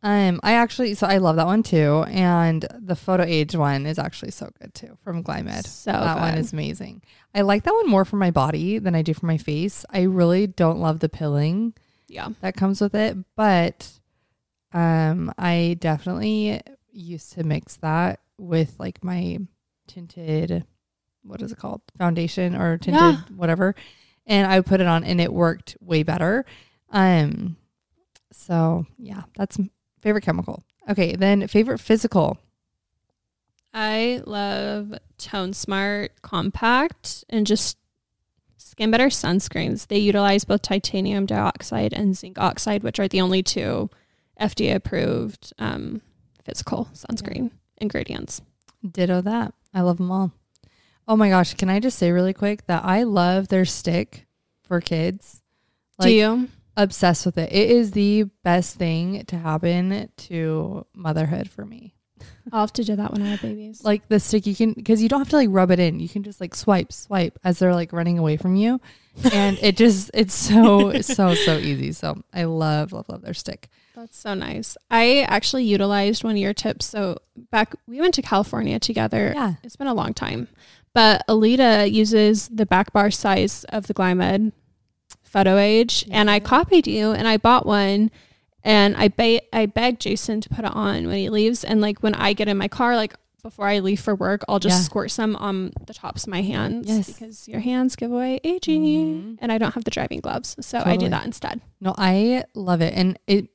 Um, 0.03 0.39
I 0.43 0.53
actually 0.53 0.93
so 0.93 1.07
I 1.07 1.17
love 1.17 1.38
that 1.38 1.47
one 1.47 1.63
too, 1.63 2.05
and 2.07 2.67
the 2.77 2.95
photo 2.95 3.23
age 3.23 3.55
one 3.55 3.86
is 3.86 3.97
actually 3.97 4.31
so 4.31 4.51
good 4.62 4.73
too 4.73 4.97
from 5.03 5.23
Glymed. 5.23 5.65
So 5.65 5.91
that 5.91 6.15
good. 6.15 6.21
one 6.21 6.38
is 6.38 6.53
amazing. 6.53 7.01
I 7.33 7.41
like 7.41 7.63
that 7.63 7.73
one 7.73 7.89
more 7.89 8.05
for 8.05 8.17
my 8.17 8.29
body 8.29 8.77
than 8.77 8.93
I 8.93 9.01
do 9.01 9.13
for 9.13 9.25
my 9.25 9.38
face. 9.38 9.86
I 9.89 10.03
really 10.03 10.45
don't 10.45 10.79
love 10.79 10.99
the 10.99 11.10
pilling 11.10 11.73
yeah 12.07 12.29
that 12.41 12.55
comes 12.55 12.81
with 12.81 12.95
it 12.95 13.17
but 13.36 13.89
um 14.73 15.31
i 15.38 15.77
definitely 15.79 16.62
used 16.91 17.33
to 17.33 17.43
mix 17.43 17.75
that 17.77 18.19
with 18.38 18.76
like 18.80 19.04
my 19.04 19.38
tinted 19.88 20.65
what 21.23 21.41
is 21.41 21.52
it 21.52 21.58
called 21.58 21.82
foundation 21.97 22.56
or 22.56 22.78
tinted 22.78 23.02
yeah. 23.02 23.21
whatever 23.36 23.76
and 24.26 24.52
i 24.52 24.62
put 24.62 24.82
it 24.82 24.88
on 24.88 25.04
and 25.04 25.19
it 25.19 25.32
worked 25.32 25.78
way 25.80 26.04
better 26.04 26.45
um 26.91 27.56
so 28.32 28.86
yeah 28.97 29.23
that's 29.36 29.58
Favorite 30.02 30.23
chemical. 30.23 30.63
Okay, 30.89 31.15
then 31.15 31.47
favorite 31.47 31.80
physical. 31.80 32.38
I 33.73 34.21
love 34.26 34.93
Tone 35.17 35.54
Smart 35.54 36.21
Compact 36.21 37.26
and 37.30 37.45
just 37.45 37.78
Skin 38.58 38.91
Better 38.91 39.08
sunscreens. 39.08 39.88
They 39.88 39.97
utilize 39.97 40.45
both 40.45 40.62
titanium 40.62 41.26
dioxide 41.26 41.93
and 41.93 42.15
zinc 42.15 42.39
oxide, 42.39 42.84
which 42.84 43.00
are 43.00 43.08
the 43.08 43.21
only 43.21 43.43
two 43.43 43.89
FDA 44.39 44.76
approved 44.76 45.52
um, 45.58 46.02
physical 46.43 46.89
sunscreen 46.93 47.52
yeah. 47.52 47.58
Ingredients. 47.77 48.41
Ditto 48.89 49.21
that. 49.21 49.53
I 49.73 49.81
love 49.81 49.97
them 49.97 50.11
all. 50.11 50.31
Oh 51.07 51.15
my 51.15 51.29
gosh, 51.29 51.53
can 51.53 51.69
I 51.69 51.79
just 51.79 51.97
say 51.97 52.11
really 52.11 52.33
quick 52.33 52.65
that 52.67 52.83
I 52.83 53.03
love 53.03 53.47
their 53.47 53.65
stick 53.65 54.27
for 54.63 54.81
kids? 54.81 55.41
Like, 55.97 56.07
Do 56.07 56.13
you? 56.13 56.47
Obsessed 56.75 57.25
with 57.25 57.37
it. 57.37 57.51
It 57.51 57.71
is 57.71 57.91
the 57.91 58.23
best 58.43 58.75
thing 58.75 59.25
to 59.25 59.37
happen 59.37 60.09
to 60.15 60.85
motherhood 60.93 61.49
for 61.49 61.65
me. 61.65 61.95
I'll 62.51 62.62
have 62.62 62.73
to 62.73 62.84
do 62.84 62.95
that 62.95 63.12
when 63.12 63.21
I 63.21 63.27
have 63.27 63.41
babies. 63.41 63.84
Like 63.84 64.08
the 64.08 64.19
stick, 64.19 64.45
you 64.45 64.56
can 64.56 64.73
because 64.73 65.01
you 65.01 65.10
don't 65.10 65.19
have 65.19 65.30
to 65.30 65.36
like 65.36 65.49
rub 65.51 65.71
it 65.71 65.80
in. 65.80 65.99
You 65.99 66.10
can 66.10 66.23
just 66.23 66.39
like 66.39 66.56
swipe, 66.56 66.91
swipe 66.91 67.39
as 67.43 67.60
they're 67.60 67.73
like 67.73 67.93
running 67.93 68.17
away 68.17 68.38
from 68.38 68.56
you, 68.56 68.80
and 69.32 69.58
it 69.62 69.77
just 69.77 70.12
it's 70.13 70.34
so 70.34 71.01
so 71.01 71.34
so 71.36 71.58
easy. 71.58 71.91
So 71.91 72.23
I 72.34 72.45
love 72.45 72.93
love 72.93 73.10
love 73.10 73.21
their 73.21 73.34
stick. 73.34 73.69
That's 73.95 74.17
so 74.17 74.34
nice. 74.34 74.77
I 74.91 75.21
actually 75.21 75.63
utilized 75.63 76.23
one 76.23 76.34
of 76.34 76.38
your 76.38 76.53
tips. 76.53 76.86
So 76.86 77.17
back 77.51 77.75
we 77.88 77.99
went 77.99 78.13
to 78.15 78.21
California 78.21 78.80
together. 78.80 79.34
Yeah, 79.36 79.56
it's 79.63 79.75
been 79.75 79.88
a 79.88 79.93
long 79.93 80.13
time, 80.13 80.47
but 80.93 81.25
Alita 81.27 81.91
uses 81.91 82.47
the 82.49 82.65
back 82.65 82.93
bar 82.93 83.12
size 83.12 83.63
of 83.69 83.88
the 83.88 83.93
Glymed 83.93 84.51
photo 85.23 85.58
age, 85.58 86.06
yeah. 86.08 86.21
and 86.21 86.32
I 86.32 86.39
copied 86.39 86.88
you 86.88 87.12
and 87.12 87.27
I 87.27 87.38
bought 87.38 87.65
one 87.65 88.12
and 88.63 88.95
I 88.97 89.07
ba- 89.09 89.55
I 89.55 89.65
begged 89.65 90.01
Jason 90.01 90.41
to 90.41 90.49
put 90.49 90.65
it 90.65 90.71
on 90.71 91.07
when 91.07 91.17
he 91.17 91.29
leaves. 91.29 91.63
And 91.63 91.81
like 91.81 92.03
when 92.03 92.15
I 92.15 92.33
get 92.33 92.47
in 92.47 92.57
my 92.57 92.67
car, 92.67 92.95
like 92.95 93.15
before 93.43 93.67
I 93.67 93.79
leave 93.79 93.99
for 93.99 94.13
work, 94.13 94.43
I'll 94.49 94.59
just 94.59 94.79
yeah. 94.79 94.83
squirt 94.83 95.11
some 95.11 95.35
on 95.37 95.71
the 95.85 95.93
tops 95.93 96.23
of 96.23 96.29
my 96.29 96.41
hands 96.41 96.87
yes. 96.87 97.11
because 97.11 97.47
your 97.47 97.61
hands 97.61 97.95
give 97.95 98.11
away 98.11 98.39
aging 98.43 98.83
mm-hmm. 98.83 99.35
and 99.39 99.51
I 99.51 99.57
don't 99.57 99.73
have 99.73 99.85
the 99.85 99.91
driving 99.91 100.19
gloves. 100.19 100.55
So 100.59 100.79
totally. 100.79 100.95
I 100.95 100.97
do 100.97 101.09
that 101.09 101.25
instead. 101.25 101.61
No, 101.79 101.95
I 101.97 102.43
love 102.53 102.81
it. 102.81 102.93
And 102.93 103.17
it 103.25 103.49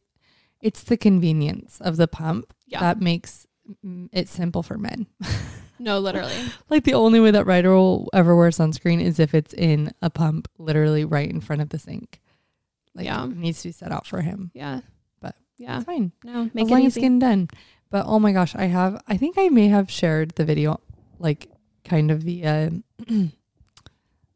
it's 0.62 0.84
the 0.84 0.96
convenience 0.96 1.78
of 1.80 1.96
the 1.96 2.08
pump 2.08 2.54
yeah. 2.66 2.80
that 2.80 3.00
makes 3.00 3.46
it 4.12 4.28
simple 4.28 4.62
for 4.62 4.78
men. 4.78 5.06
no, 5.78 5.98
literally. 5.98 6.34
like 6.70 6.84
the 6.84 6.94
only 6.94 7.20
way 7.20 7.30
that 7.30 7.46
Ryder 7.46 7.74
will 7.74 8.08
ever 8.12 8.34
wear 8.34 8.48
sunscreen 8.50 9.02
is 9.02 9.18
if 9.18 9.34
it's 9.34 9.52
in 9.52 9.92
a 10.00 10.08
pump 10.08 10.48
literally 10.56 11.04
right 11.04 11.28
in 11.28 11.40
front 11.40 11.60
of 11.60 11.68
the 11.68 11.78
sink. 11.78 12.21
Like 12.94 13.06
yeah. 13.06 13.24
it 13.24 13.36
needs 13.36 13.62
to 13.62 13.68
be 13.68 13.72
set 13.72 13.92
out 13.92 14.06
for 14.06 14.20
him. 14.20 14.50
Yeah. 14.54 14.80
But 15.20 15.36
yeah. 15.58 15.76
It's 15.76 15.86
fine. 15.86 16.12
No, 16.24 16.50
make 16.54 16.64
as 16.64 16.70
it 16.70 16.72
long 16.72 16.80
easy. 16.80 16.86
as 16.86 16.94
getting 16.96 17.18
done. 17.18 17.48
But 17.90 18.06
oh 18.06 18.18
my 18.18 18.32
gosh, 18.32 18.54
I 18.54 18.64
have 18.64 19.02
I 19.08 19.16
think 19.16 19.36
I 19.38 19.48
may 19.48 19.68
have 19.68 19.90
shared 19.90 20.30
the 20.32 20.44
video 20.44 20.80
like 21.18 21.48
kind 21.84 22.10
of 22.10 22.20
via 22.20 22.70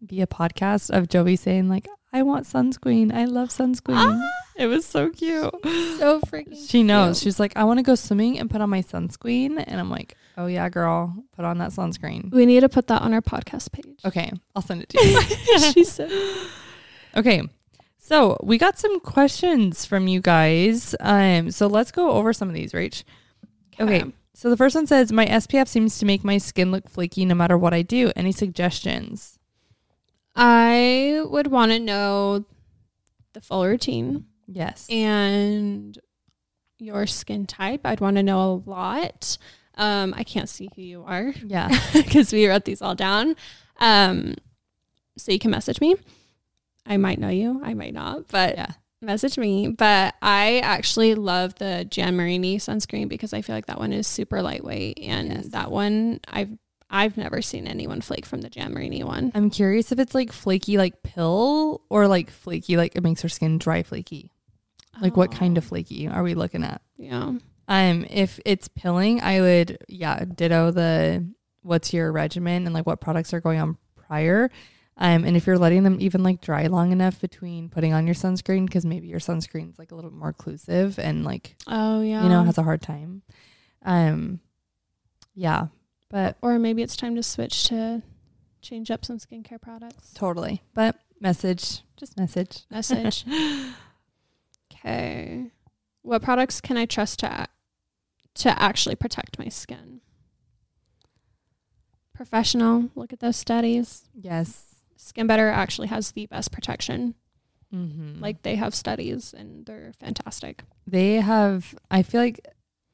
via 0.01 0.27
podcast 0.27 0.91
of 0.97 1.09
Joey 1.09 1.37
saying 1.37 1.69
like 1.69 1.89
I 2.13 2.23
want 2.23 2.47
sunscreen. 2.47 3.13
I 3.13 3.27
love 3.27 3.51
sunscreen. 3.51 3.97
Ah, 3.97 4.31
it 4.57 4.69
was 4.69 4.87
so 4.87 5.11
cute. 5.11 5.51
So 5.99 6.21
freaking 6.27 6.57
She 6.69 6.83
knows. 6.83 7.19
Cute. 7.19 7.25
She's 7.25 7.41
like, 7.41 7.55
I 7.57 7.65
want 7.65 7.79
to 7.79 7.83
go 7.83 7.95
swimming 7.95 8.39
and 8.39 8.49
put 8.51 8.63
on 8.63 8.71
my 8.71 8.81
sunscreen. 8.81 9.63
And 9.67 9.79
I'm 9.79 9.91
like, 9.91 10.17
oh 10.39 10.47
yeah, 10.47 10.69
girl, 10.71 11.15
put 11.35 11.45
on 11.45 11.59
that 11.59 11.73
sunscreen. 11.73 12.31
We 12.31 12.47
need 12.47 12.61
to 12.61 12.71
put 12.71 12.87
that 12.87 13.03
on 13.03 13.13
our 13.13 13.21
podcast 13.21 13.71
page. 13.73 14.01
Okay. 14.05 14.33
I'll 14.55 14.63
send 14.63 14.83
it 14.83 14.89
to 14.91 15.07
you. 15.07 15.73
she 15.73 15.85
said. 15.85 16.11
Okay. 17.17 17.43
So 18.07 18.39
we 18.41 18.57
got 18.57 18.79
some 18.79 19.01
questions 19.01 19.85
from 19.85 20.07
you 20.07 20.21
guys. 20.21 20.95
Um, 21.01 21.51
so 21.51 21.67
let's 21.67 21.91
go 21.91 22.13
over 22.13 22.33
some 22.33 22.49
of 22.49 22.55
these, 22.55 22.71
Rach. 22.71 23.03
Okay. 23.81 24.03
okay. 24.03 24.13
So 24.33 24.49
the 24.49 24.57
first 24.57 24.77
one 24.77 24.87
says, 24.87 25.11
My 25.11 25.27
SPF 25.27 25.67
seems 25.67 25.99
to 25.99 26.07
make 26.07 26.23
my 26.23 26.39
skin 26.39 26.71
look 26.71 26.89
flaky 26.89 27.25
no 27.25 27.35
matter 27.35 27.59
what 27.59 27.75
I 27.75 27.83
do. 27.83 28.13
Any 28.15 28.31
suggestions? 28.31 29.41
I 30.37 31.21
would 31.25 31.49
want 31.49 31.73
to 31.73 31.81
know 31.81 32.45
the 33.33 33.41
full 33.41 33.67
routine. 33.67 34.27
Yes. 34.47 34.87
And 34.89 35.99
your 36.79 37.09
skin 37.09 37.45
type. 37.45 37.81
I'd 37.85 37.99
want 37.99 38.19
to 38.19 38.23
know 38.23 38.63
a 38.65 38.71
lot. 38.71 39.37
Um, 39.75 40.15
I 40.17 40.23
can't 40.23 40.49
see 40.49 40.71
who 40.77 40.83
you 40.83 41.03
are. 41.03 41.35
Yeah. 41.45 41.77
Because 41.93 42.33
we 42.33 42.47
wrote 42.47 42.67
these 42.67 42.83
all 42.83 42.95
down. 42.95 43.35
Um, 43.81 44.37
so 45.19 45.33
you 45.33 45.41
can 45.41 45.51
message 45.51 45.81
me. 45.81 45.97
I 46.87 46.97
might 46.97 47.19
know 47.19 47.29
you, 47.29 47.61
I 47.63 47.75
might 47.75 47.95
not, 47.95 48.29
but 48.29 48.57
yeah. 48.57 48.73
message 49.03 49.39
me. 49.39 49.69
But 49.69 50.15
I 50.23 50.61
actually 50.61 51.15
love 51.15 51.55
the 51.57 51.85
Jan 51.85 52.17
Marini 52.17 52.59
sunscreen 52.59 53.09
because 53.09 53.33
I 53.33 53.43
feel 53.43 53.55
like 53.55 53.67
that 53.67 53.79
one 53.79 53.93
is 53.93 54.07
super 54.07 54.43
lightweight, 54.43 54.99
and 55.01 55.29
yes. 55.29 55.49
that 55.49 55.71
one 55.71 56.21
I've 56.29 56.51
I've 56.89 57.17
never 57.17 57.43
seen 57.43 57.67
anyone 57.67 58.01
flake 58.01 58.27
from 58.27 58.43
the 58.43 58.51
Jan 58.51 58.73
Marini 58.73 59.03
one. 59.03 59.33
I'm 59.35 59.51
curious 59.51 59.91
if 59.91 59.99
it's 59.99 60.15
like 60.15 60.33
flaky 60.33 60.79
like 60.79 61.03
pill 61.03 61.83
or 61.91 62.07
like 62.07 62.31
flaky 62.31 62.77
like 62.77 62.95
it 62.95 63.03
makes 63.03 63.23
her 63.23 63.29
skin 63.29 63.59
dry 63.59 63.83
flaky. 63.83 64.31
Like 65.01 65.15
oh. 65.15 65.17
what 65.17 65.33
kind 65.33 65.59
of 65.59 65.65
oh. 65.65 65.69
flaky 65.69 66.09
are 66.09 66.23
we 66.23 66.35
looking 66.35 66.63
at? 66.63 66.81
Yeah. 66.97 67.33
Um 67.69 68.07
if 68.09 68.39
it's 68.45 68.69
pilling, 68.69 69.21
I 69.21 69.41
would 69.41 69.79
yeah, 69.89 70.25
ditto 70.25 70.71
the 70.71 71.27
what's 71.63 71.93
your 71.93 72.13
regimen 72.13 72.67
and 72.67 72.75
like 72.75 72.87
what 72.87 73.01
products 73.01 73.35
are 73.35 73.41
going 73.41 73.61
on 73.61 73.77
prior. 73.97 74.51
Um, 74.99 75.25
and 75.25 75.37
if 75.37 75.47
you're 75.47 75.59
letting 75.59 75.83
them 75.83 75.99
even 76.01 76.23
like 76.23 76.41
dry 76.41 76.67
long 76.69 76.91
enough 76.91 77.21
between 77.21 77.69
putting 77.69 77.93
on 77.93 78.07
your 78.07 78.15
sunscreen, 78.15 78.65
because 78.67 78.87
maybe 78.87 79.09
your 79.09 79.21
sunscreen's 79.21 79.79
like 79.79 79.93
a 79.93 79.95
little 79.95 80.11
bit 80.11 80.19
more 80.19 80.33
occlusive 80.33 80.99
and 80.99 81.25
like, 81.25 81.57
oh 81.67 82.01
yeah, 82.01 82.23
you 82.23 82.29
know, 82.31 82.43
has 82.45 82.57
a 82.57 82.63
hard 82.63 82.81
time. 82.81 83.23
Um, 83.85 84.41
yeah, 85.35 85.67
but 86.09 86.39
or 86.41 86.59
maybe 86.59 86.83
it's 86.83 86.97
time 86.97 87.15
to 87.17 87.23
switch 87.23 87.65
to 87.69 88.03
change 88.63 88.91
up 88.91 89.05
some 89.05 89.19
skincare 89.19 89.61
products. 89.61 90.15
Totally, 90.15 90.63
but 90.73 90.97
message, 91.21 91.83
just 91.99 92.17
message, 92.17 92.63
message. 92.71 93.27
okay, 94.73 95.51
what 96.01 96.23
products 96.23 96.63
can 96.63 96.79
I 96.79 96.87
trust 96.87 97.19
to 97.19 97.49
to 98.37 98.63
actually 98.63 98.97
protect 98.97 99.39
my 99.39 99.49
skin? 99.49 100.01
Professional, 102.15 102.89
look 102.95 103.13
at 103.13 103.21
those 103.21 103.37
studies. 103.37 104.09
Yes. 104.15 104.66
Skin 104.97 105.27
Better 105.27 105.49
actually 105.49 105.89
has 105.89 106.13
the 106.13 106.27
best 106.27 106.53
protection. 106.53 107.15
Mm-hmm. 107.75 108.21
Like 108.21 108.43
they 108.43 108.57
have 108.57 108.75
studies 108.75 109.35
and 109.37 109.67
they're 109.67 109.93
fantastic. 110.01 110.63
They 110.87 111.15
have, 111.17 111.75
I 111.91 112.03
feel 112.03 112.21
like, 112.21 112.47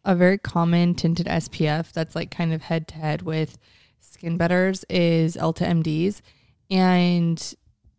a 0.05 0.17
very 0.17 0.37
common 0.37 0.95
tinted 0.95 1.27
SPF 1.27 1.93
that's 1.93 2.17
like 2.17 2.31
kind 2.31 2.53
of 2.53 2.63
head 2.63 2.89
to 2.89 2.97
head 2.97 3.23
with 3.23 3.57
Skin 4.01 4.37
Better's 4.37 4.85
is 4.89 5.37
Elta 5.37 5.67
MD's. 5.67 6.23
And 6.71 7.55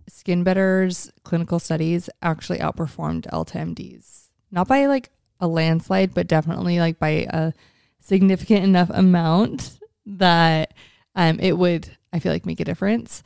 Skin 0.10 0.44
Better's 0.44 1.12
clinical 1.24 1.60
studies 1.60 2.10
actually 2.22 2.60
outperformed 2.60 3.30
Elta 3.32 3.74
MD's. 3.74 4.32
Not 4.52 4.68
by 4.68 4.86
like 4.88 5.10
a 5.40 5.48
landslide, 5.48 6.14
but 6.14 6.28
definitely 6.28 6.80
like 6.80 7.00
by 7.00 7.28
a 7.30 7.54
significant 8.00 8.64
enough 8.64 8.90
amount 8.90 9.80
that 10.06 10.74
um, 11.16 11.40
it 11.40 11.58
would, 11.58 11.90
I 12.12 12.20
feel 12.20 12.32
like, 12.32 12.46
make 12.46 12.60
a 12.60 12.66
difference. 12.66 13.24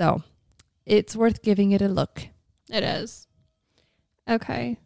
So 0.00 0.22
it's 0.86 1.14
worth 1.14 1.42
giving 1.42 1.72
it 1.72 1.82
a 1.82 1.88
look. 1.88 2.28
It 2.70 2.82
is. 2.82 3.26
Okay. 4.26 4.78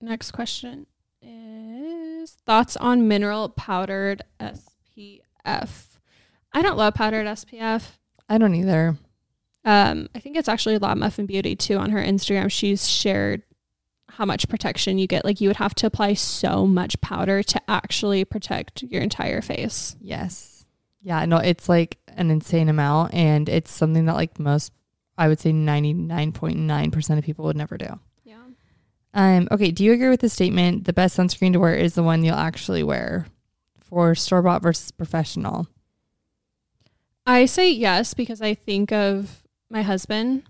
Next 0.00 0.32
question 0.32 0.86
is 1.22 2.32
thoughts 2.44 2.76
on 2.76 3.06
mineral 3.06 3.50
powdered 3.50 4.22
SPF. 4.40 5.20
I 5.46 6.60
don't 6.60 6.76
love 6.76 6.94
powdered 6.94 7.26
SPF. 7.28 7.84
I 8.28 8.38
don't 8.38 8.56
either. 8.56 8.96
Um, 9.64 10.08
I 10.12 10.18
think 10.18 10.36
it's 10.36 10.48
actually 10.48 10.78
Lab 10.78 10.96
Muffin 10.96 11.26
Beauty 11.26 11.54
too 11.54 11.76
on 11.76 11.90
her 11.90 12.02
Instagram. 12.02 12.50
She's 12.50 12.88
shared 12.88 13.44
how 14.08 14.24
much 14.24 14.48
protection 14.48 14.98
you 14.98 15.06
get. 15.06 15.24
Like 15.24 15.40
you 15.40 15.48
would 15.48 15.58
have 15.58 15.74
to 15.76 15.86
apply 15.86 16.14
so 16.14 16.66
much 16.66 17.00
powder 17.00 17.44
to 17.44 17.62
actually 17.70 18.24
protect 18.24 18.82
your 18.82 19.02
entire 19.02 19.40
face. 19.40 19.94
Yes. 20.00 20.55
Yeah, 21.06 21.24
no, 21.24 21.36
it's 21.36 21.68
like 21.68 21.98
an 22.08 22.32
insane 22.32 22.68
amount 22.68 23.14
and 23.14 23.48
it's 23.48 23.70
something 23.70 24.06
that 24.06 24.16
like 24.16 24.40
most 24.40 24.72
I 25.16 25.28
would 25.28 25.38
say 25.38 25.52
99.9% 25.52 27.18
of 27.18 27.24
people 27.24 27.44
would 27.44 27.56
never 27.56 27.78
do. 27.78 28.00
Yeah. 28.24 28.42
Um 29.14 29.46
okay, 29.52 29.70
do 29.70 29.84
you 29.84 29.92
agree 29.92 30.08
with 30.08 30.18
the 30.18 30.28
statement 30.28 30.84
the 30.84 30.92
best 30.92 31.16
sunscreen 31.16 31.52
to 31.52 31.60
wear 31.60 31.76
is 31.76 31.94
the 31.94 32.02
one 32.02 32.24
you'll 32.24 32.34
actually 32.34 32.82
wear 32.82 33.28
for 33.78 34.16
store-bought 34.16 34.62
versus 34.62 34.90
professional? 34.90 35.68
I 37.24 37.46
say 37.46 37.70
yes 37.70 38.12
because 38.12 38.42
I 38.42 38.54
think 38.54 38.90
of 38.90 39.44
my 39.70 39.82
husband 39.82 40.42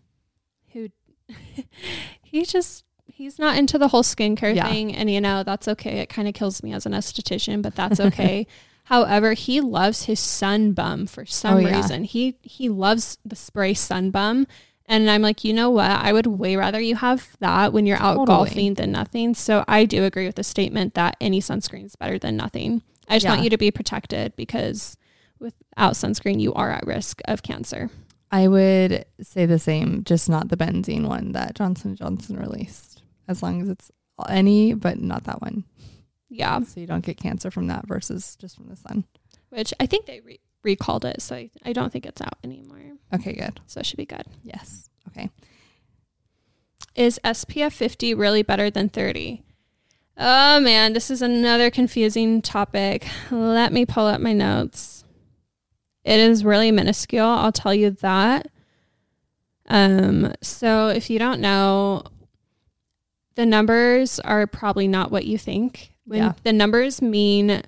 who 0.73 0.89
he 2.23 2.47
just 2.47 2.87
he's 3.05 3.39
not 3.39 3.59
into 3.59 3.77
the 3.77 3.89
whole 3.89 4.03
skincare 4.03 4.57
yeah. 4.57 4.71
thing 4.71 4.97
and 4.97 5.11
you 5.11 5.21
know 5.21 5.43
that's 5.43 5.69
okay. 5.69 5.99
It 5.99 6.09
kind 6.09 6.27
of 6.27 6.33
kills 6.33 6.63
me 6.63 6.73
as 6.73 6.87
an 6.87 6.93
esthetician, 6.93 7.61
but 7.61 7.75
that's 7.75 8.01
okay. 8.01 8.47
However, 8.87 9.33
he 9.33 9.61
loves 9.61 10.05
his 10.05 10.21
sun 10.21 10.73
bum 10.73 11.07
for 11.07 11.27
some 11.27 11.55
oh, 11.55 11.59
yeah. 11.59 11.77
reason. 11.77 12.05
He 12.05 12.39
he 12.43 12.69
loves 12.69 13.19
the 13.25 13.37
spray 13.37 13.75
sun 13.75 14.11
bum 14.11 14.47
And 14.89 15.11
I'm 15.11 15.23
like, 15.23 15.43
you 15.43 15.53
know 15.53 15.71
what? 15.71 15.91
I 15.91 16.13
would 16.13 16.27
way 16.27 16.55
rather 16.55 16.81
you 16.81 16.95
have 16.97 17.37
that 17.41 17.73
when 17.73 17.87
you're 17.87 17.99
out 17.99 18.17
totally. 18.17 18.27
golfing 18.27 18.75
than 18.75 18.93
nothing. 18.93 19.35
So 19.35 19.65
I 19.67 19.85
do 19.85 20.05
agree 20.05 20.27
with 20.27 20.37
the 20.37 20.45
statement 20.45 20.95
that 20.95 21.17
any 21.21 21.41
sunscreen 21.41 21.85
is 21.85 21.97
better 21.97 22.19
than 22.19 22.37
nothing. 22.37 22.83
I 23.09 23.17
just 23.17 23.25
yeah. 23.25 23.33
want 23.33 23.43
you 23.43 23.51
to 23.51 23.59
be 23.59 23.71
protected 23.71 24.37
because 24.37 24.97
without 25.41 25.95
sunscreen, 25.95 26.41
you 26.41 26.55
are 26.55 26.71
at 26.71 26.87
risk 26.87 27.21
of 27.27 27.43
cancer. 27.43 27.91
I 28.31 28.49
would 28.49 29.05
say 29.21 29.47
the 29.47 29.59
same, 29.59 30.05
just 30.05 30.29
not 30.29 30.49
the 30.49 30.57
benzene 30.57 31.09
one 31.09 31.33
that 31.33 31.55
Johnson 31.55 31.97
Johnson 31.97 32.37
released. 32.37 33.03
As 33.29 33.43
long 33.43 33.63
as 33.63 33.69
it's 33.69 33.91
any, 34.29 34.75
but 34.75 35.01
not 35.01 35.25
that 35.25 35.43
one. 35.43 35.65
Yeah. 36.37 36.61
So 36.63 36.81
you 36.81 36.87
don't 36.87 37.05
get 37.05 37.17
cancer 37.17 37.51
from 37.51 37.69
that 37.69 37.87
versus 37.87 38.37
just 38.37 38.57
from 38.57 38.69
the 38.69 38.77
sun. 38.77 39.05
Which 39.51 39.73
I 39.81 39.87
think 39.87 40.07
they 40.07 40.21
re- 40.21 40.41
recalled 40.63 41.05
it, 41.05 41.23
so 41.23 41.37
I, 41.37 41.51
I 41.65 41.73
don't 41.73 41.93
think 41.93 42.07
it's 42.07 42.21
out 42.21 42.39
anymore. 42.45 42.81
Okay, 43.15 43.33
good. 43.33 43.61
So 43.67 43.81
it 43.81 43.87
should 43.87 43.97
be 43.97 44.07
good. 44.07 44.25
Yes. 44.43 44.91
Okay. 45.09 45.31
Is 46.95 47.21
SPF 47.25 47.73
50 47.73 48.15
really 48.15 48.43
better 48.43 48.71
than 48.71 48.89
30? 48.89 49.43
Oh 50.19 50.61
man, 50.61 50.95
this 50.95 51.11
is 51.11 51.21
another 51.21 51.71
confusing 51.71 52.41
topic. 52.41 53.07
Let 53.31 53.73
me 53.73 53.85
pull 53.85 54.07
up 54.07 54.21
my 54.21 54.33
notes. 54.33 55.05
It 56.05 56.19
is 56.19 56.45
really 56.45 56.71
minuscule, 56.71 57.27
I'll 57.27 57.53
tell 57.53 57.75
you 57.75 57.91
that. 57.91 58.47
Um, 59.69 60.33
so 60.41 60.89
if 60.89 61.11
you 61.11 61.19
don't 61.19 61.41
know, 61.41 62.05
the 63.35 63.45
numbers 63.45 64.19
are 64.21 64.47
probably 64.47 64.89
not 64.89 65.11
what 65.11 65.27
you 65.27 65.37
think. 65.37 65.93
When 66.07 66.21
yeah. 66.21 66.33
the 66.45 66.53
numbers 66.53 67.03
mean 67.03 67.63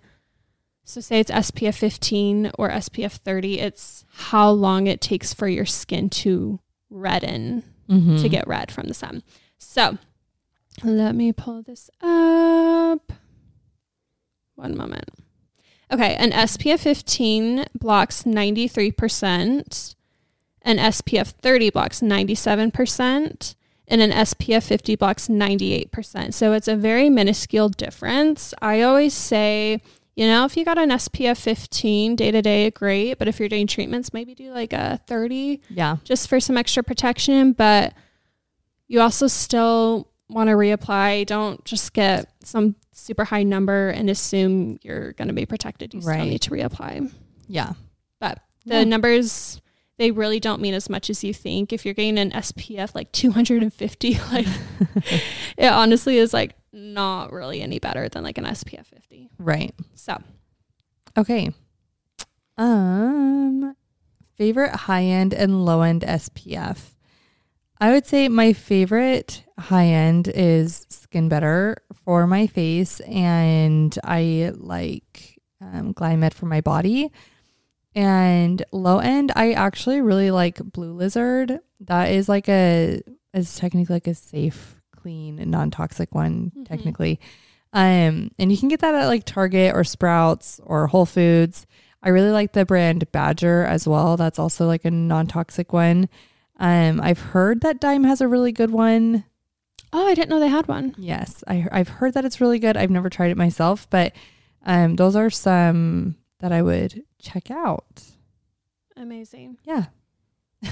so 0.88 1.02
say 1.02 1.20
it's 1.20 1.30
SPF 1.30 1.74
15 1.74 2.52
or 2.58 2.70
SPF 2.70 3.12
30, 3.12 3.60
it's 3.60 4.06
how 4.10 4.48
long 4.48 4.86
it 4.86 5.02
takes 5.02 5.34
for 5.34 5.46
your 5.46 5.66
skin 5.66 6.08
to 6.08 6.60
redden, 6.88 7.62
mm-hmm. 7.90 8.16
to 8.16 8.28
get 8.30 8.48
red 8.48 8.72
from 8.72 8.88
the 8.88 8.94
sun. 8.94 9.22
So 9.58 9.98
let 10.82 11.14
me 11.14 11.34
pull 11.34 11.62
this 11.62 11.90
up. 12.00 13.12
One 14.54 14.78
moment. 14.78 15.10
Okay, 15.92 16.14
an 16.14 16.30
SPF 16.30 16.80
15 16.80 17.66
blocks 17.74 18.22
93%, 18.22 19.94
an 20.62 20.78
SPF 20.78 21.26
30 21.26 21.68
blocks 21.68 22.00
97%, 22.00 23.54
and 23.88 24.00
an 24.00 24.10
SPF 24.10 24.62
50 24.62 24.96
blocks 24.96 25.28
98%. 25.28 26.34
So 26.34 26.52
it's 26.52 26.68
a 26.68 26.76
very 26.76 27.10
minuscule 27.10 27.70
difference. 27.70 28.54
I 28.60 28.82
always 28.82 29.14
say 29.14 29.80
you 30.18 30.26
know, 30.26 30.44
if 30.44 30.56
you 30.56 30.64
got 30.64 30.78
an 30.78 30.90
SPF 30.90 31.36
15 31.36 32.16
day 32.16 32.32
to 32.32 32.42
day, 32.42 32.72
great. 32.72 33.18
But 33.20 33.28
if 33.28 33.38
you're 33.38 33.48
doing 33.48 33.68
treatments, 33.68 34.12
maybe 34.12 34.34
do 34.34 34.50
like 34.50 34.72
a 34.72 34.98
30. 35.06 35.60
Yeah. 35.70 35.98
Just 36.02 36.28
for 36.28 36.40
some 36.40 36.58
extra 36.58 36.82
protection. 36.82 37.52
But 37.52 37.94
you 38.88 39.00
also 39.00 39.28
still 39.28 40.10
want 40.28 40.48
to 40.48 40.54
reapply. 40.54 41.24
Don't 41.26 41.64
just 41.64 41.92
get 41.92 42.32
some 42.42 42.74
super 42.92 43.24
high 43.24 43.44
number 43.44 43.90
and 43.90 44.10
assume 44.10 44.80
you're 44.82 45.12
going 45.12 45.28
to 45.28 45.34
be 45.34 45.46
protected. 45.46 45.94
You 45.94 46.00
right. 46.00 46.14
still 46.14 46.26
need 46.26 46.42
to 46.42 46.50
reapply. 46.50 47.12
Yeah. 47.46 47.74
But 48.18 48.40
the 48.66 48.78
yeah. 48.78 48.84
numbers, 48.84 49.60
they 49.98 50.10
really 50.10 50.40
don't 50.40 50.62
mean 50.62 50.74
as 50.74 50.88
much 50.88 51.10
as 51.10 51.22
you 51.22 51.34
think. 51.34 51.72
If 51.72 51.84
you're 51.84 51.94
getting 51.94 52.18
an 52.18 52.30
SPF 52.30 52.94
like 52.94 53.12
250, 53.12 54.18
like 54.32 54.46
it 55.56 55.66
honestly 55.66 56.18
is 56.18 56.32
like 56.32 56.54
not 56.72 57.32
really 57.32 57.60
any 57.60 57.78
better 57.78 58.08
than 58.08 58.22
like 58.22 58.38
an 58.38 58.44
SPF 58.44 58.86
50. 58.86 59.30
Right. 59.38 59.74
So, 59.94 60.16
okay. 61.16 61.52
Um 62.56 63.76
favorite 64.36 64.74
high-end 64.74 65.34
and 65.34 65.64
low-end 65.64 66.02
SPF. 66.02 66.94
I 67.80 67.90
would 67.90 68.06
say 68.06 68.28
my 68.28 68.52
favorite 68.52 69.44
high-end 69.58 70.28
is 70.28 70.86
Skin 70.88 71.28
Better 71.28 71.76
for 72.04 72.26
my 72.26 72.46
face 72.46 73.00
and 73.00 73.96
I 74.04 74.52
like 74.54 75.40
um, 75.60 75.92
Glymed 75.92 76.34
for 76.34 76.46
my 76.46 76.60
body. 76.60 77.10
And 77.94 78.62
low 78.70 78.98
end, 78.98 79.32
I 79.34 79.52
actually 79.52 80.00
really 80.00 80.30
like 80.30 80.58
Blue 80.72 80.92
Lizard. 80.92 81.60
That 81.80 82.10
is 82.10 82.28
like 82.28 82.48
a 82.48 83.02
is 83.34 83.56
technically 83.56 83.94
like 83.94 84.06
a 84.06 84.14
safe 84.14 84.76
clean 84.96 85.38
and 85.38 85.50
non-toxic 85.50 86.14
one 86.14 86.50
mm-hmm. 86.50 86.64
technically. 86.64 87.20
Um, 87.72 88.30
and 88.38 88.50
you 88.50 88.56
can 88.56 88.68
get 88.68 88.80
that 88.80 88.94
at 88.94 89.06
like 89.06 89.24
Target 89.24 89.74
or 89.74 89.84
Sprouts 89.84 90.60
or 90.64 90.86
Whole 90.86 91.06
Foods. 91.06 91.66
I 92.02 92.10
really 92.10 92.30
like 92.30 92.52
the 92.52 92.64
brand 92.64 93.10
Badger 93.12 93.64
as 93.64 93.86
well. 93.86 94.16
That's 94.16 94.38
also 94.38 94.66
like 94.66 94.84
a 94.84 94.90
non-toxic 94.90 95.72
one. 95.72 96.08
Um, 96.58 97.00
I've 97.00 97.20
heard 97.20 97.60
that 97.62 97.80
Dime 97.80 98.04
has 98.04 98.20
a 98.20 98.28
really 98.28 98.52
good 98.52 98.70
one. 98.70 99.24
Oh, 99.92 100.06
I 100.06 100.14
didn't 100.14 100.30
know 100.30 100.40
they 100.40 100.48
had 100.48 100.68
one. 100.68 100.94
Yes, 100.98 101.42
I, 101.46 101.66
I've 101.72 101.88
heard 101.88 102.14
that 102.14 102.24
it's 102.24 102.40
really 102.40 102.58
good. 102.58 102.76
I've 102.76 102.90
never 102.90 103.08
tried 103.08 103.30
it 103.30 103.36
myself, 103.36 103.88
but 103.90 104.12
um, 104.64 104.96
those 104.96 105.16
are 105.16 105.30
some 105.30 106.16
that 106.40 106.52
I 106.52 106.62
would 106.62 107.02
check 107.20 107.50
out. 107.50 108.02
Amazing. 108.96 109.58
Yeah. 109.64 109.86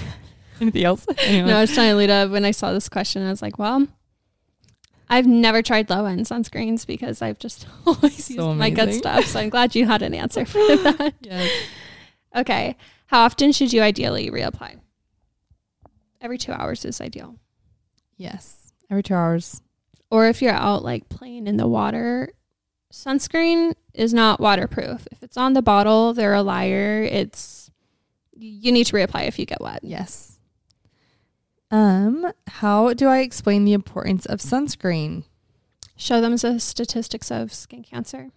Anything 0.61 0.83
else? 0.83 1.05
Anyway. 1.19 1.49
No, 1.49 1.57
I 1.57 1.61
was 1.61 1.73
telling 1.73 1.97
Lita 1.97 2.27
when 2.31 2.45
I 2.45 2.51
saw 2.51 2.73
this 2.73 2.89
question, 2.89 3.25
I 3.25 3.29
was 3.29 3.41
like, 3.41 3.59
well, 3.59 3.87
I've 5.09 5.27
never 5.27 5.61
tried 5.61 5.89
low 5.89 6.05
end 6.05 6.25
sunscreens 6.25 6.85
because 6.85 7.21
I've 7.21 7.39
just 7.39 7.67
always 7.85 8.25
so 8.25 8.33
used 8.33 8.39
amazing. 8.39 8.57
my 8.57 8.69
good 8.69 8.93
stuff. 8.93 9.25
So 9.25 9.39
I'm 9.39 9.49
glad 9.49 9.75
you 9.75 9.85
had 9.85 10.01
an 10.01 10.13
answer 10.13 10.45
for 10.45 10.57
that. 10.57 11.13
yes. 11.21 11.49
Okay. 12.35 12.75
How 13.07 13.23
often 13.23 13.51
should 13.51 13.71
you 13.71 13.81
ideally 13.81 14.29
reapply? 14.29 14.79
Every 16.19 16.37
two 16.37 16.51
hours 16.51 16.83
is 16.83 16.99
ideal. 16.99 17.35
Yes. 18.17 18.73
Every 18.89 19.03
two 19.03 19.13
hours. 19.13 19.61
Or 20.09 20.27
if 20.27 20.41
you're 20.41 20.51
out 20.53 20.83
like 20.83 21.07
playing 21.09 21.47
in 21.47 21.57
the 21.57 21.67
water, 21.67 22.31
sunscreen 22.97 23.73
is 23.93 24.13
not 24.13 24.39
waterproof. 24.39 25.07
If 25.11 25.21
it's 25.21 25.37
on 25.37 25.53
the 25.53 25.61
bottle, 25.61 26.13
they're 26.13 26.33
a 26.33 26.41
liar. 26.41 27.03
It's 27.03 27.69
you 28.33 28.71
need 28.71 28.85
to 28.85 28.93
reapply 28.93 29.27
if 29.27 29.39
you 29.39 29.45
get 29.45 29.61
wet. 29.61 29.79
Yes. 29.83 30.39
Um, 31.69 32.31
how 32.47 32.93
do 32.93 33.07
I 33.07 33.19
explain 33.19 33.65
the 33.65 33.73
importance 33.73 34.25
of 34.25 34.39
sunscreen? 34.39 35.25
Show 35.95 36.21
them 36.21 36.35
the 36.35 36.59
statistics 36.59 37.31
of 37.31 37.53
skin 37.53 37.83
cancer. 37.83 38.29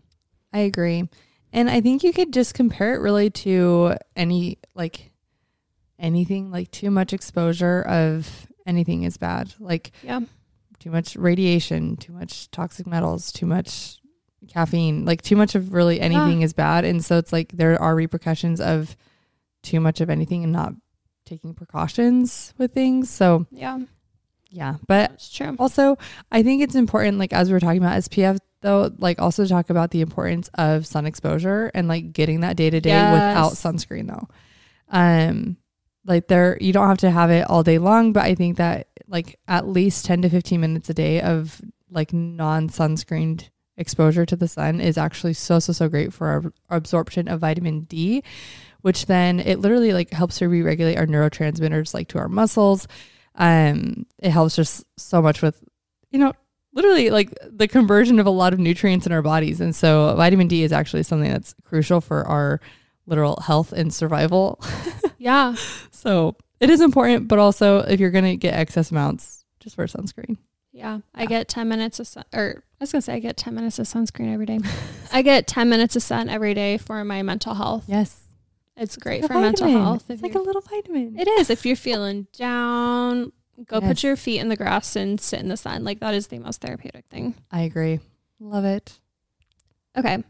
I 0.53 0.61
agree. 0.61 1.09
And 1.53 1.71
I 1.71 1.81
think 1.81 2.03
you 2.03 2.13
could 2.13 2.33
just 2.33 2.55
compare 2.55 2.95
it 2.95 3.01
really 3.01 3.31
to 3.31 3.97
any 4.17 4.59
like 4.75 5.11
anything 5.99 6.51
like 6.51 6.71
too 6.71 6.91
much 6.91 7.13
exposure 7.13 7.83
of 7.83 8.47
anything 8.67 9.03
is 9.05 9.17
bad. 9.17 9.55
Like 9.59 9.93
yeah. 10.03 10.21
too 10.79 10.91
much 10.91 11.17
radiation, 11.17 11.97
too 11.97 12.13
much 12.13 12.51
toxic 12.51 12.87
metals, 12.87 13.33
too 13.33 13.47
much 13.47 14.01
caffeine, 14.49 15.05
like 15.05 15.23
too 15.23 15.37
much 15.37 15.55
of 15.55 15.73
really 15.73 16.01
anything 16.01 16.41
yeah. 16.41 16.45
is 16.45 16.53
bad. 16.53 16.85
And 16.85 17.05
so 17.05 17.19
it's 17.19 17.33
like 17.33 17.53
there 17.53 17.81
are 17.81 17.95
repercussions 17.95 18.61
of 18.61 18.97
too 19.63 19.81
much 19.81 20.01
of 20.01 20.11
anything 20.11 20.45
and 20.45 20.53
not 20.53 20.73
taking 21.25 21.55
precautions 21.55 22.55
with 22.59 22.73
things. 22.73 23.11
So 23.11 23.47
yeah, 23.51 23.79
yeah, 24.51 24.77
but 24.87 25.11
That's 25.11 25.31
true. 25.31 25.57
Also, 25.59 25.97
I 26.31 26.43
think 26.43 26.63
it's 26.63 26.75
important, 26.75 27.19
like 27.19 27.33
as 27.33 27.51
we 27.51 27.57
are 27.57 27.61
talking 27.61 27.79
about 27.79 27.99
SPF, 27.99 28.39
though, 28.63 28.91
like 28.99 29.21
also 29.21 29.47
talk 29.47 29.71
about 29.71 29.91
the 29.91 30.01
importance 30.01 30.51
of 30.55 30.87
sun 30.87 31.07
exposure 31.07 31.71
and 31.73 31.89
like 31.89 32.13
getting 32.13 32.41
that 32.41 32.57
day 32.57 32.69
to 32.69 32.81
day 32.81 33.13
without 33.13 33.53
sunscreen, 33.53 34.09
though. 34.09 34.29
Um, 34.89 35.57
like 36.05 36.29
there, 36.29 36.59
you 36.61 36.73
don't 36.73 36.89
have 36.89 36.99
to 36.99 37.11
have 37.11 37.31
it 37.31 37.49
all 37.49 37.63
day 37.63 37.79
long, 37.79 38.13
but 38.13 38.25
I 38.25 38.35
think 38.35 38.57
that 38.57 38.89
like 39.07 39.39
at 39.47 39.69
least 39.69 40.05
ten 40.05 40.23
to 40.23 40.29
fifteen 40.29 40.61
minutes 40.61 40.91
a 40.91 40.95
day 40.95 41.21
of 41.21 41.61
like 41.91 42.13
non 42.13 42.69
sunscreened 42.69 43.49
exposure 43.81 44.25
to 44.27 44.37
the 44.37 44.47
sun 44.47 44.81
is 44.81 44.97
actually 44.97 45.33
so 45.33 45.59
so 45.59 45.73
so 45.73 45.89
great 45.89 46.13
for 46.13 46.29
our 46.29 46.77
absorption 46.77 47.27
of 47.27 47.41
vitamin 47.41 47.81
D 47.81 48.23
which 48.83 49.07
then 49.07 49.41
it 49.41 49.61
literally 49.61 49.93
like 49.93 50.11
helps 50.11 50.39
to 50.39 50.49
re-regulate 50.49 50.97
our 50.97 51.07
neurotransmitters 51.07 51.95
like 51.95 52.09
to 52.09 52.19
our 52.19 52.29
muscles. 52.29 52.87
Um, 53.35 54.07
it 54.19 54.31
helps 54.31 54.57
just 54.57 54.85
so 54.97 55.23
much 55.23 55.43
with, 55.43 55.63
you 56.11 56.19
know, 56.19 56.33
literally 56.73 57.11
like 57.11 57.37
the 57.43 57.69
conversion 57.69 58.19
of 58.19 58.27
a 58.27 58.31
lot 58.31 58.53
of 58.53 58.59
nutrients 58.59 59.07
in 59.07 59.13
our 59.13 59.23
bodies. 59.23 59.61
And 59.61 59.75
so 59.75 60.15
vitamin 60.17 60.49
D 60.49 60.63
is 60.63 60.73
actually 60.73 61.03
something 61.03 61.31
that's 61.31 61.55
crucial 61.65 62.01
for 62.01 62.27
our 62.27 62.61
literal 63.07 63.41
health 63.41 63.73
and 63.73 63.93
survival. 63.93 64.63
yeah. 65.19 65.55
so 65.91 66.37
it 66.61 66.71
is 66.71 66.81
important, 66.81 67.29
but 67.29 67.39
also 67.39 67.79
if 67.79 68.01
you're 68.01 68.11
going 68.11 68.25
to 68.25 68.37
get 68.37 68.55
excess 68.55 68.91
amounts, 68.91 69.45
just 69.59 69.77
wear 69.77 69.87
sunscreen. 69.87 70.37
Yeah, 70.81 71.01
I 71.15 71.27
get 71.27 71.47
10 71.47 71.69
minutes 71.69 72.01
of 72.01 72.07
sun, 72.07 72.25
or 72.33 72.65
I 72.81 72.85
was 72.85 72.91
going 72.91 73.01
to 73.01 73.05
say 73.05 73.13
I 73.13 73.19
get 73.19 73.37
10 73.37 73.55
minutes 73.55 73.79
of 73.79 73.87
sunscreen 73.87 74.33
every 74.33 74.47
day. 74.47 74.61
I 75.13 75.21
get 75.21 75.47
10 75.47 75.69
minutes 75.69 75.95
of 75.95 76.03
sun 76.03 76.31
every 76.31 76.55
day 76.55 76.79
for 76.79 77.05
my 77.05 77.23
mental 77.23 77.53
health. 77.53 77.85
Yes. 77.87 78.19
It's 78.79 78.97
great 78.97 79.27
for 79.27 79.35
mental 79.35 79.69
health. 79.69 80.07
It's 80.09 80.23
like 80.23 80.35
a 80.35 80.39
little 80.39 80.63
vitamin. 80.63 81.19
It 81.19 81.29
is. 81.29 81.51
If 81.51 81.67
you're 81.67 81.77
feeling 81.77 82.29
down, 82.33 83.31
go 83.67 83.79
yes. 83.81 83.89
put 83.89 84.03
your 84.03 84.17
feet 84.17 84.39
in 84.39 84.49
the 84.49 84.57
grass 84.57 84.97
and 84.97 85.21
sit 85.21 85.41
in 85.41 85.49
the 85.49 85.59
sun. 85.59 85.85
Like 85.85 86.01
that 86.01 86.15
is 86.15 86.29
the 86.29 86.39
most 86.39 86.63
therapeutic 86.63 87.05
thing. 87.09 87.35
I 87.51 87.61
agree. 87.61 88.01
Love 88.39 88.65
it. 88.65 88.99
Okay. 89.99 90.25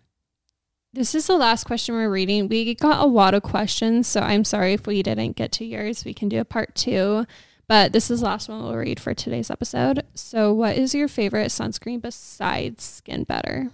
This 0.92 1.14
is 1.14 1.28
the 1.28 1.36
last 1.36 1.62
question 1.62 1.94
we're 1.94 2.10
reading. 2.10 2.48
We 2.48 2.74
got 2.74 3.00
a 3.00 3.06
lot 3.06 3.34
of 3.34 3.44
questions, 3.44 4.08
so 4.08 4.20
I'm 4.20 4.42
sorry 4.42 4.72
if 4.72 4.88
we 4.88 5.04
didn't 5.04 5.36
get 5.36 5.52
to 5.52 5.64
yours. 5.64 6.04
We 6.04 6.12
can 6.12 6.28
do 6.28 6.40
a 6.40 6.44
part 6.44 6.74
two. 6.74 7.26
But 7.70 7.92
this 7.92 8.10
is 8.10 8.18
the 8.18 8.26
last 8.26 8.48
one 8.48 8.64
we'll 8.64 8.74
read 8.74 8.98
for 8.98 9.14
today's 9.14 9.48
episode. 9.48 10.04
So, 10.16 10.52
what 10.52 10.76
is 10.76 10.92
your 10.92 11.06
favorite 11.06 11.50
sunscreen 11.50 12.02
besides 12.02 12.82
Skin 12.82 13.22
Better? 13.22 13.70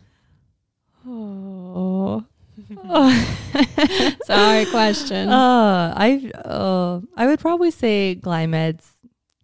Oh. 1.09 2.23
Sorry, 4.27 4.67
question. 4.67 5.31
Uh, 5.31 5.95
I 5.97 6.31
uh, 6.45 7.01
I 7.17 7.27
would 7.27 7.41
probably 7.41 7.71
say 7.71 8.21
Glymeds. 8.21 8.85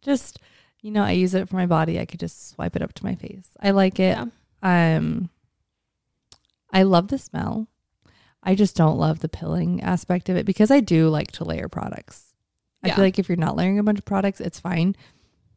Just 0.03 0.38
you 0.82 0.90
know, 0.90 1.03
I 1.03 1.12
use 1.12 1.32
it 1.32 1.48
for 1.48 1.57
my 1.57 1.64
body. 1.64 1.98
I 1.98 2.05
could 2.05 2.20
just 2.20 2.50
swipe 2.50 2.76
it 2.76 2.82
up 2.82 2.92
to 2.92 3.05
my 3.07 3.14
face. 3.14 3.48
I 3.59 3.70
like 3.70 3.98
it. 3.98 4.18
Yeah. 4.18 4.96
Um, 4.96 5.30
I 6.70 6.82
love 6.82 7.09
the 7.09 7.16
smell. 7.16 7.68
I 8.42 8.55
just 8.55 8.76
don't 8.76 8.98
love 8.98 9.20
the 9.20 9.30
pilling 9.30 9.80
aspect 9.80 10.28
of 10.28 10.36
it 10.36 10.44
because 10.44 10.70
I 10.70 10.80
do 10.80 11.09
like 11.09 11.32
to 11.32 11.44
layer 11.44 11.70
products. 11.70 12.31
I 12.82 12.88
Yeah. 12.88 12.94
feel 12.96 13.04
like 13.04 13.18
if 13.18 13.28
you're 13.28 13.36
not 13.36 13.56
layering 13.56 13.78
a 13.78 13.82
bunch 13.82 13.98
of 13.98 14.04
products, 14.04 14.40
it's 14.40 14.58
fine. 14.60 14.96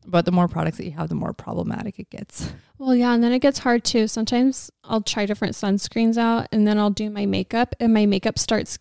But 0.07 0.25
the 0.25 0.31
more 0.31 0.47
products 0.47 0.77
that 0.77 0.85
you 0.85 0.91
have, 0.91 1.09
the 1.09 1.15
more 1.15 1.33
problematic 1.33 1.97
it 1.99 2.11
gets. 2.11 2.53
Well, 2.77 2.93
yeah, 2.93 3.13
and 3.15 3.23
then 3.23 3.31
it 3.31 3.39
gets 3.39 3.57
hard 3.59 3.83
too. 3.83 4.07
Sometimes 4.07 4.69
I'll 4.83 5.01
try 5.01 5.25
different 5.25 5.55
sunscreens 5.55 6.17
out 6.17 6.47
and 6.51 6.67
then 6.67 6.77
I'll 6.77 6.91
do 6.91 7.09
my 7.09 7.25
makeup 7.25 7.73
and 7.79 7.91
my 7.93 8.05
makeup 8.05 8.37
starts 8.37 8.77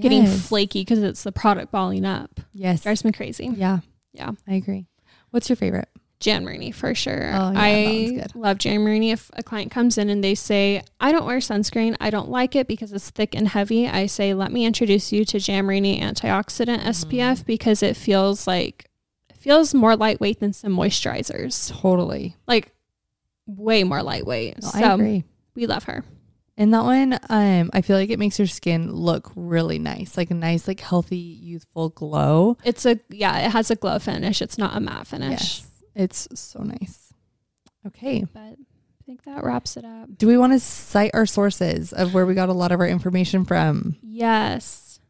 getting 0.00 0.26
flaky 0.26 0.82
because 0.82 1.02
it's 1.02 1.24
the 1.24 1.32
product 1.32 1.72
balling 1.72 2.04
up. 2.04 2.38
Yes. 2.52 2.82
Drives 2.84 3.04
me 3.04 3.10
crazy. 3.10 3.46
Yeah. 3.56 3.80
Yeah. 4.12 4.32
I 4.46 4.54
agree. 4.54 4.86
What's 5.30 5.48
your 5.48 5.56
favorite? 5.56 5.88
Jan 6.20 6.44
Marini 6.44 6.70
for 6.70 6.94
sure. 6.94 7.30
Oh, 7.34 7.50
yeah, 7.50 7.52
I 7.56 8.26
love 8.34 8.58
Jan 8.58 8.82
Marini. 8.82 9.10
If 9.10 9.30
a 9.32 9.42
client 9.42 9.70
comes 9.70 9.96
in 9.96 10.10
and 10.10 10.22
they 10.22 10.34
say, 10.34 10.82
I 11.00 11.12
don't 11.12 11.24
wear 11.24 11.38
sunscreen, 11.38 11.96
I 11.98 12.10
don't 12.10 12.28
like 12.28 12.54
it 12.54 12.68
because 12.68 12.92
it's 12.92 13.08
thick 13.10 13.34
and 13.34 13.48
heavy, 13.48 13.88
I 13.88 14.04
say, 14.06 14.34
let 14.34 14.52
me 14.52 14.66
introduce 14.66 15.12
you 15.12 15.24
to 15.24 15.38
Jan 15.40 15.64
Marini 15.64 16.00
antioxidant 16.00 16.80
Mm-hmm. 16.80 16.90
SPF 16.90 17.46
because 17.46 17.82
it 17.82 17.96
feels 17.96 18.46
like, 18.46 18.90
it 19.30 19.36
feels 19.36 19.72
more 19.74 19.96
lightweight 19.96 20.40
than 20.40 20.52
some 20.52 20.76
moisturizers. 20.76 21.72
Totally. 21.80 22.36
Like 22.46 22.70
way 23.46 23.82
more 23.84 24.02
lightweight. 24.02 24.62
No, 24.62 24.68
so 24.68 24.78
I 24.78 24.92
agree. 24.94 25.24
we 25.54 25.66
love 25.66 25.84
her. 25.84 26.04
And 26.58 26.74
that 26.74 26.84
one, 26.84 27.18
um, 27.30 27.70
I 27.72 27.80
feel 27.80 27.96
like 27.96 28.10
it 28.10 28.18
makes 28.18 28.38
your 28.38 28.46
skin 28.46 28.92
look 28.92 29.32
really 29.34 29.78
nice, 29.78 30.18
like 30.18 30.30
a 30.30 30.34
nice, 30.34 30.68
like 30.68 30.80
healthy, 30.80 31.16
youthful 31.16 31.88
glow. 31.88 32.58
It's 32.62 32.84
a, 32.84 33.00
yeah, 33.08 33.38
it 33.46 33.50
has 33.52 33.70
a 33.70 33.76
glow 33.76 33.98
finish. 33.98 34.42
It's 34.42 34.58
not 34.58 34.76
a 34.76 34.80
matte 34.80 35.06
finish. 35.06 35.30
Yes, 35.30 35.66
it's 35.94 36.28
so 36.34 36.62
nice. 36.62 37.12
Okay, 37.86 38.24
But 38.32 38.40
I 38.40 38.56
think 39.06 39.24
that 39.24 39.42
wraps 39.42 39.76
it 39.76 39.84
up. 39.84 40.16
do 40.18 40.26
we 40.26 40.36
want 40.36 40.52
to 40.52 40.60
cite 40.60 41.12
our 41.14 41.24
sources 41.26 41.92
of 41.92 42.12
where 42.14 42.26
we 42.26 42.34
got 42.34 42.48
a 42.50 42.52
lot 42.52 42.72
of 42.72 42.80
our 42.80 42.86
information 42.86 43.44
from? 43.44 43.96
Yes. 44.02 45.00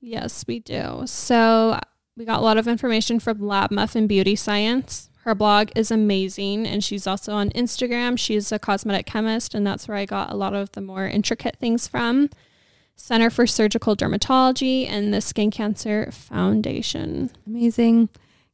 Yes, 0.00 0.44
we 0.46 0.60
do. 0.60 1.02
So 1.06 1.80
we 2.16 2.24
got 2.26 2.40
a 2.40 2.42
lot 2.42 2.58
of 2.58 2.68
information 2.68 3.18
from 3.18 3.40
Lab 3.40 3.70
Muffin 3.70 4.06
Beauty 4.06 4.36
Science. 4.36 5.08
Her 5.22 5.34
blog 5.34 5.70
is 5.74 5.90
amazing, 5.90 6.66
and 6.66 6.84
she's 6.84 7.06
also 7.06 7.32
on 7.32 7.48
Instagram. 7.50 8.18
She's 8.18 8.52
a 8.52 8.58
cosmetic 8.58 9.06
chemist, 9.06 9.54
and 9.54 9.66
that's 9.66 9.88
where 9.88 9.96
I 9.96 10.04
got 10.04 10.30
a 10.30 10.36
lot 10.36 10.52
of 10.52 10.70
the 10.72 10.82
more 10.82 11.06
intricate 11.06 11.56
things 11.56 11.88
from. 11.88 12.28
Center 12.96 13.30
for 13.30 13.46
Surgical 13.46 13.96
Dermatology 13.96 14.86
and 14.86 15.12
the 15.14 15.22
Skin 15.22 15.50
Cancer 15.50 16.10
Foundation. 16.12 17.30
Amazing. 17.46 18.10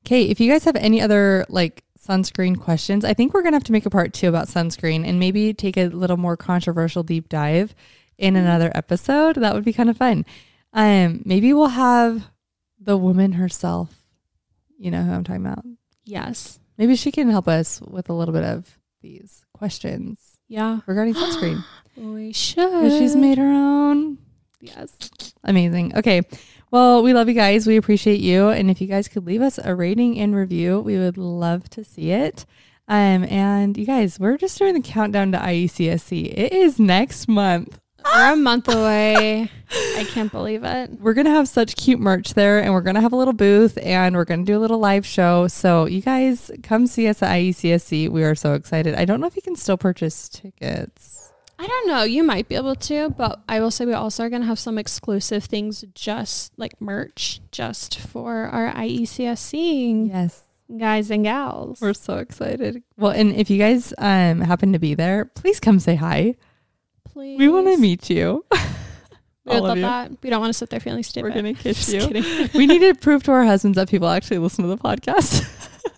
Okay, 0.07 0.24
if 0.24 0.40
you 0.40 0.51
guys 0.51 0.64
have 0.64 0.76
any 0.76 1.01
other 1.01 1.44
like 1.48 1.84
sunscreen 1.98 2.59
questions, 2.59 3.05
I 3.05 3.14
think 3.14 3.34
we're 3.34 3.42
gonna 3.42 3.57
have 3.57 3.64
to 3.64 3.72
make 3.72 3.86
a 3.86 3.90
part 3.90 4.12
two 4.12 4.28
about 4.28 4.48
sunscreen 4.48 5.07
and 5.07 5.18
maybe 5.20 5.53
take 5.55 5.76
a 5.76 5.86
little 5.88 6.16
more 6.16 6.36
controversial 6.36 7.03
deep 7.03 7.28
dive 7.28 7.74
in 8.18 8.36
another 8.36 8.72
episode. 8.74 9.36
That 9.36 9.55
would 9.55 9.64
be 9.64 9.72
kind 9.72 9.90
of 9.90 9.96
fun. 9.96 10.24
Um, 10.72 11.22
maybe 11.24 11.53
we'll 11.53 11.68
have 11.68 12.24
the 12.80 12.96
woman 12.96 13.32
herself. 13.32 13.94
You 14.78 14.90
know 14.90 15.03
who 15.03 15.12
I'm 15.12 15.24
talking 15.24 15.44
about. 15.44 15.64
Yes. 16.05 16.59
Maybe 16.78 16.96
she 16.96 17.12
can 17.12 17.28
help 17.28 17.46
us 17.48 17.80
with 17.82 18.09
a 18.09 18.14
little 18.14 18.32
bit 18.32 18.44
of 18.44 18.78
these 19.03 19.44
questions 19.53 20.38
Yeah. 20.48 20.80
regarding 20.86 21.14
sunscreen. 21.14 21.62
We 21.96 22.32
should. 22.32 22.90
she's 22.92 23.14
made 23.14 23.36
her 23.36 23.44
own. 23.53 24.16
Yes. 24.61 24.96
Amazing. 25.44 25.96
Okay. 25.96 26.22
Well, 26.71 27.03
we 27.03 27.12
love 27.12 27.29
you 27.29 27.35
guys. 27.35 27.66
We 27.66 27.77
appreciate 27.77 28.21
you. 28.21 28.49
And 28.49 28.71
if 28.71 28.81
you 28.81 28.87
guys 28.87 29.09
could 29.09 29.27
leave 29.27 29.43
us 29.43 29.59
a 29.62 29.75
rating 29.75 30.18
and 30.21 30.37
review, 30.37 30.81
we 30.81 30.99
would 30.99 31.18
love 31.18 31.68
to 31.71 31.83
see 31.83 32.12
it. 32.12 32.47
Um, 32.87 33.25
and 33.25 33.77
you 33.77 33.87
guys, 33.87 34.21
we're 34.21 34.37
just 34.37 34.59
doing 34.59 34.75
the 34.75 34.81
countdown 34.81 35.33
to 35.33 35.39
IECSC. 35.39 36.33
It 36.37 36.53
is 36.53 36.79
next 36.79 37.29
month. 37.29 37.81
We're 38.05 38.33
a 38.33 38.37
month 38.37 38.68
away. 38.68 39.51
I 39.97 40.05
can't 40.05 40.33
believe 40.33 40.64
it. 40.64 40.91
We're 41.01 41.12
gonna 41.14 41.31
have 41.31 41.49
such 41.49 41.77
cute 41.77 42.01
merch 42.01 42.35
there, 42.35 42.61
and 42.61 42.73
we're 42.73 42.81
gonna 42.81 43.01
have 43.01 43.12
a 43.12 43.16
little 43.16 43.35
booth, 43.35 43.79
and 43.83 44.16
we're 44.16 44.25
gonna 44.25 44.45
do 44.45 44.57
a 44.57 44.59
little 44.59 44.79
live 44.79 45.05
show. 45.05 45.49
So 45.49 45.85
you 45.85 46.01
guys 46.01 46.51
come 46.62 46.87
see 46.87 47.07
us 47.09 47.23
at 47.23 47.31
IECSC. 47.31 48.09
We 48.09 48.25
are 48.25 48.35
so 48.35 48.55
excited. 48.55 48.95
I 48.95 49.05
don't 49.05 49.21
know 49.21 49.27
if 49.27 49.37
you 49.37 49.43
can 49.43 49.55
still 49.57 49.77
purchase 49.77 50.29
tickets. 50.29 51.30
I 51.62 51.66
don't 51.66 51.88
know. 51.88 52.02
You 52.04 52.22
might 52.24 52.48
be 52.48 52.54
able 52.54 52.74
to, 52.74 53.11
but 53.11 53.40
I 53.46 53.61
will 53.61 53.70
say 53.70 53.84
we 53.84 53.92
also 53.92 54.24
are 54.24 54.30
going 54.30 54.40
to 54.40 54.48
have 54.48 54.58
some 54.58 54.78
exclusive 54.78 55.44
things, 55.44 55.84
just 55.94 56.52
like 56.56 56.80
merch, 56.80 57.40
just 57.52 57.98
for 57.98 58.46
our 58.46 58.72
IECSC 58.72 60.08
Yes. 60.08 60.42
guys 60.78 61.11
and 61.11 61.22
gals. 61.24 61.80
We're 61.82 61.92
so 61.92 62.16
excited. 62.16 62.82
Well, 62.96 63.11
and 63.12 63.34
if 63.34 63.50
you 63.50 63.58
guys 63.58 63.92
um 63.98 64.40
happen 64.40 64.72
to 64.72 64.78
be 64.78 64.94
there, 64.94 65.26
please 65.26 65.61
come 65.61 65.78
say 65.80 65.96
hi. 65.96 66.36
Please, 67.04 67.38
We 67.38 67.48
want 67.48 67.66
to 67.66 67.76
meet 67.76 68.08
you. 68.08 68.44
We 69.46 69.54
would 69.54 69.62
love 69.64 69.76
you. 69.78 69.82
that. 69.82 70.12
We 70.22 70.30
don't 70.30 70.40
want 70.40 70.50
to 70.50 70.58
sit 70.58 70.68
there 70.70 70.80
feeling 70.80 71.02
stupid. 71.02 71.28
We're 71.28 71.34
gonna 71.34 71.54
kiss 71.54 71.88
you. 71.92 72.06
we 72.54 72.66
need 72.66 72.80
to 72.80 72.94
prove 72.94 73.22
to 73.24 73.32
our 73.32 73.44
husbands 73.44 73.76
that 73.76 73.88
people 73.90 74.06
actually 74.08 74.38
listen 74.38 74.62
to 74.64 74.68
the 74.68 74.76
podcast. 74.78 75.42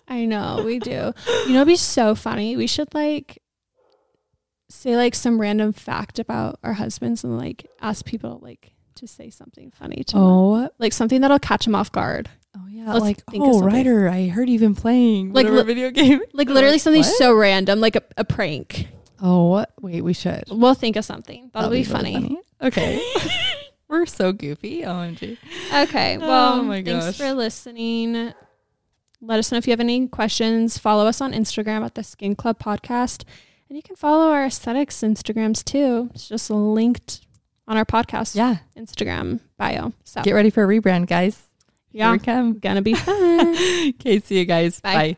I 0.07 0.25
know 0.25 0.63
we 0.65 0.79
do. 0.79 1.11
You 1.45 1.49
know, 1.49 1.55
it'd 1.61 1.67
be 1.67 1.75
so 1.75 2.15
funny. 2.15 2.55
We 2.57 2.67
should 2.67 2.93
like 2.95 3.42
say 4.73 4.95
like 4.97 5.15
some 5.15 5.39
random 5.39 5.71
fact 5.73 6.19
about 6.19 6.59
our 6.63 6.73
husbands 6.73 7.23
and 7.23 7.37
like 7.37 7.65
ask 7.81 8.05
people 8.05 8.39
like 8.41 8.73
to 8.95 9.07
say 9.07 9.29
something 9.29 9.71
funny 9.71 10.03
to 10.03 10.13
them. 10.15 10.23
oh, 10.23 10.69
like 10.79 10.93
something 10.93 11.21
that'll 11.21 11.39
catch 11.39 11.65
them 11.65 11.75
off 11.75 11.91
guard. 11.91 12.29
oh 12.55 12.67
yeah. 12.67 12.91
Let's 12.91 13.01
like, 13.01 13.21
oh. 13.33 13.61
Ryder, 13.61 14.09
I 14.09 14.27
heard 14.27 14.49
you've 14.49 14.61
been 14.61 14.75
playing 14.75 15.33
Like 15.33 15.47
li- 15.47 15.63
video 15.63 15.89
game. 15.91 16.21
Like 16.33 16.49
literally 16.49 16.77
something 16.79 17.01
"What?" 17.01 17.15
so 17.17 17.33
random, 17.33 17.79
like 17.79 17.95
a, 17.95 18.03
a 18.17 18.23
prank. 18.25 18.87
Oh, 19.21 19.65
wait, 19.81 20.01
we 20.01 20.13
should. 20.13 20.43
We'll 20.49 20.73
think 20.73 20.95
of 20.97 21.05
something. 21.05 21.49
That'll, 21.53 21.69
be, 21.69 21.77
really 21.77 21.83
funny. 21.85 22.37
Okay. 22.61 23.01
We're 23.87 24.05
so 24.05 24.33
goofy. 24.33 24.81
OMG. 24.81 25.37
Okay. 25.73 26.17
Well, 26.17 26.55
Oh 26.59 26.63
my 26.63 26.83
thanks 26.83 27.17
for 27.17 27.31
listening. 27.33 28.33
Let 29.21 29.39
us 29.39 29.51
know 29.51 29.57
if 29.57 29.65
you 29.65 29.71
have 29.71 29.79
any 29.79 30.07
questions. 30.09 30.77
Follow 30.77 31.07
us 31.07 31.21
on 31.21 31.31
Instagram 31.31 31.85
at 31.85 31.95
the 31.95 32.03
Skin 32.03 32.35
Club 32.35 32.59
Podcast. 32.59 33.23
And 33.73 33.77
you 33.79 33.81
can 33.81 33.95
follow 33.95 34.31
our 34.31 34.45
aesthetics 34.45 35.01
Instagrams 35.01 35.63
too. 35.65 36.11
It's 36.13 36.29
just 36.29 36.51
linked 36.51 37.25
on 37.67 37.75
our 37.75 37.85
podcast 37.85 38.35
Yeah. 38.35 38.57
Instagram 38.77 39.39
bio. 39.57 39.93
So 40.03 40.21
Get 40.21 40.33
ready 40.33 40.51
for 40.51 40.63
a 40.63 40.67
rebrand, 40.67 41.07
guys. 41.07 41.41
Here 41.89 42.01
yeah, 42.01 42.11
we 42.11 42.19
come. 42.19 42.59
gonna 42.59 42.83
be 42.83 42.93
fun. 42.93 43.55
okay. 43.95 44.19
See 44.19 44.37
you 44.37 44.45
guys. 44.45 44.79
Bye. 44.79 44.93
Bye. 44.93 45.17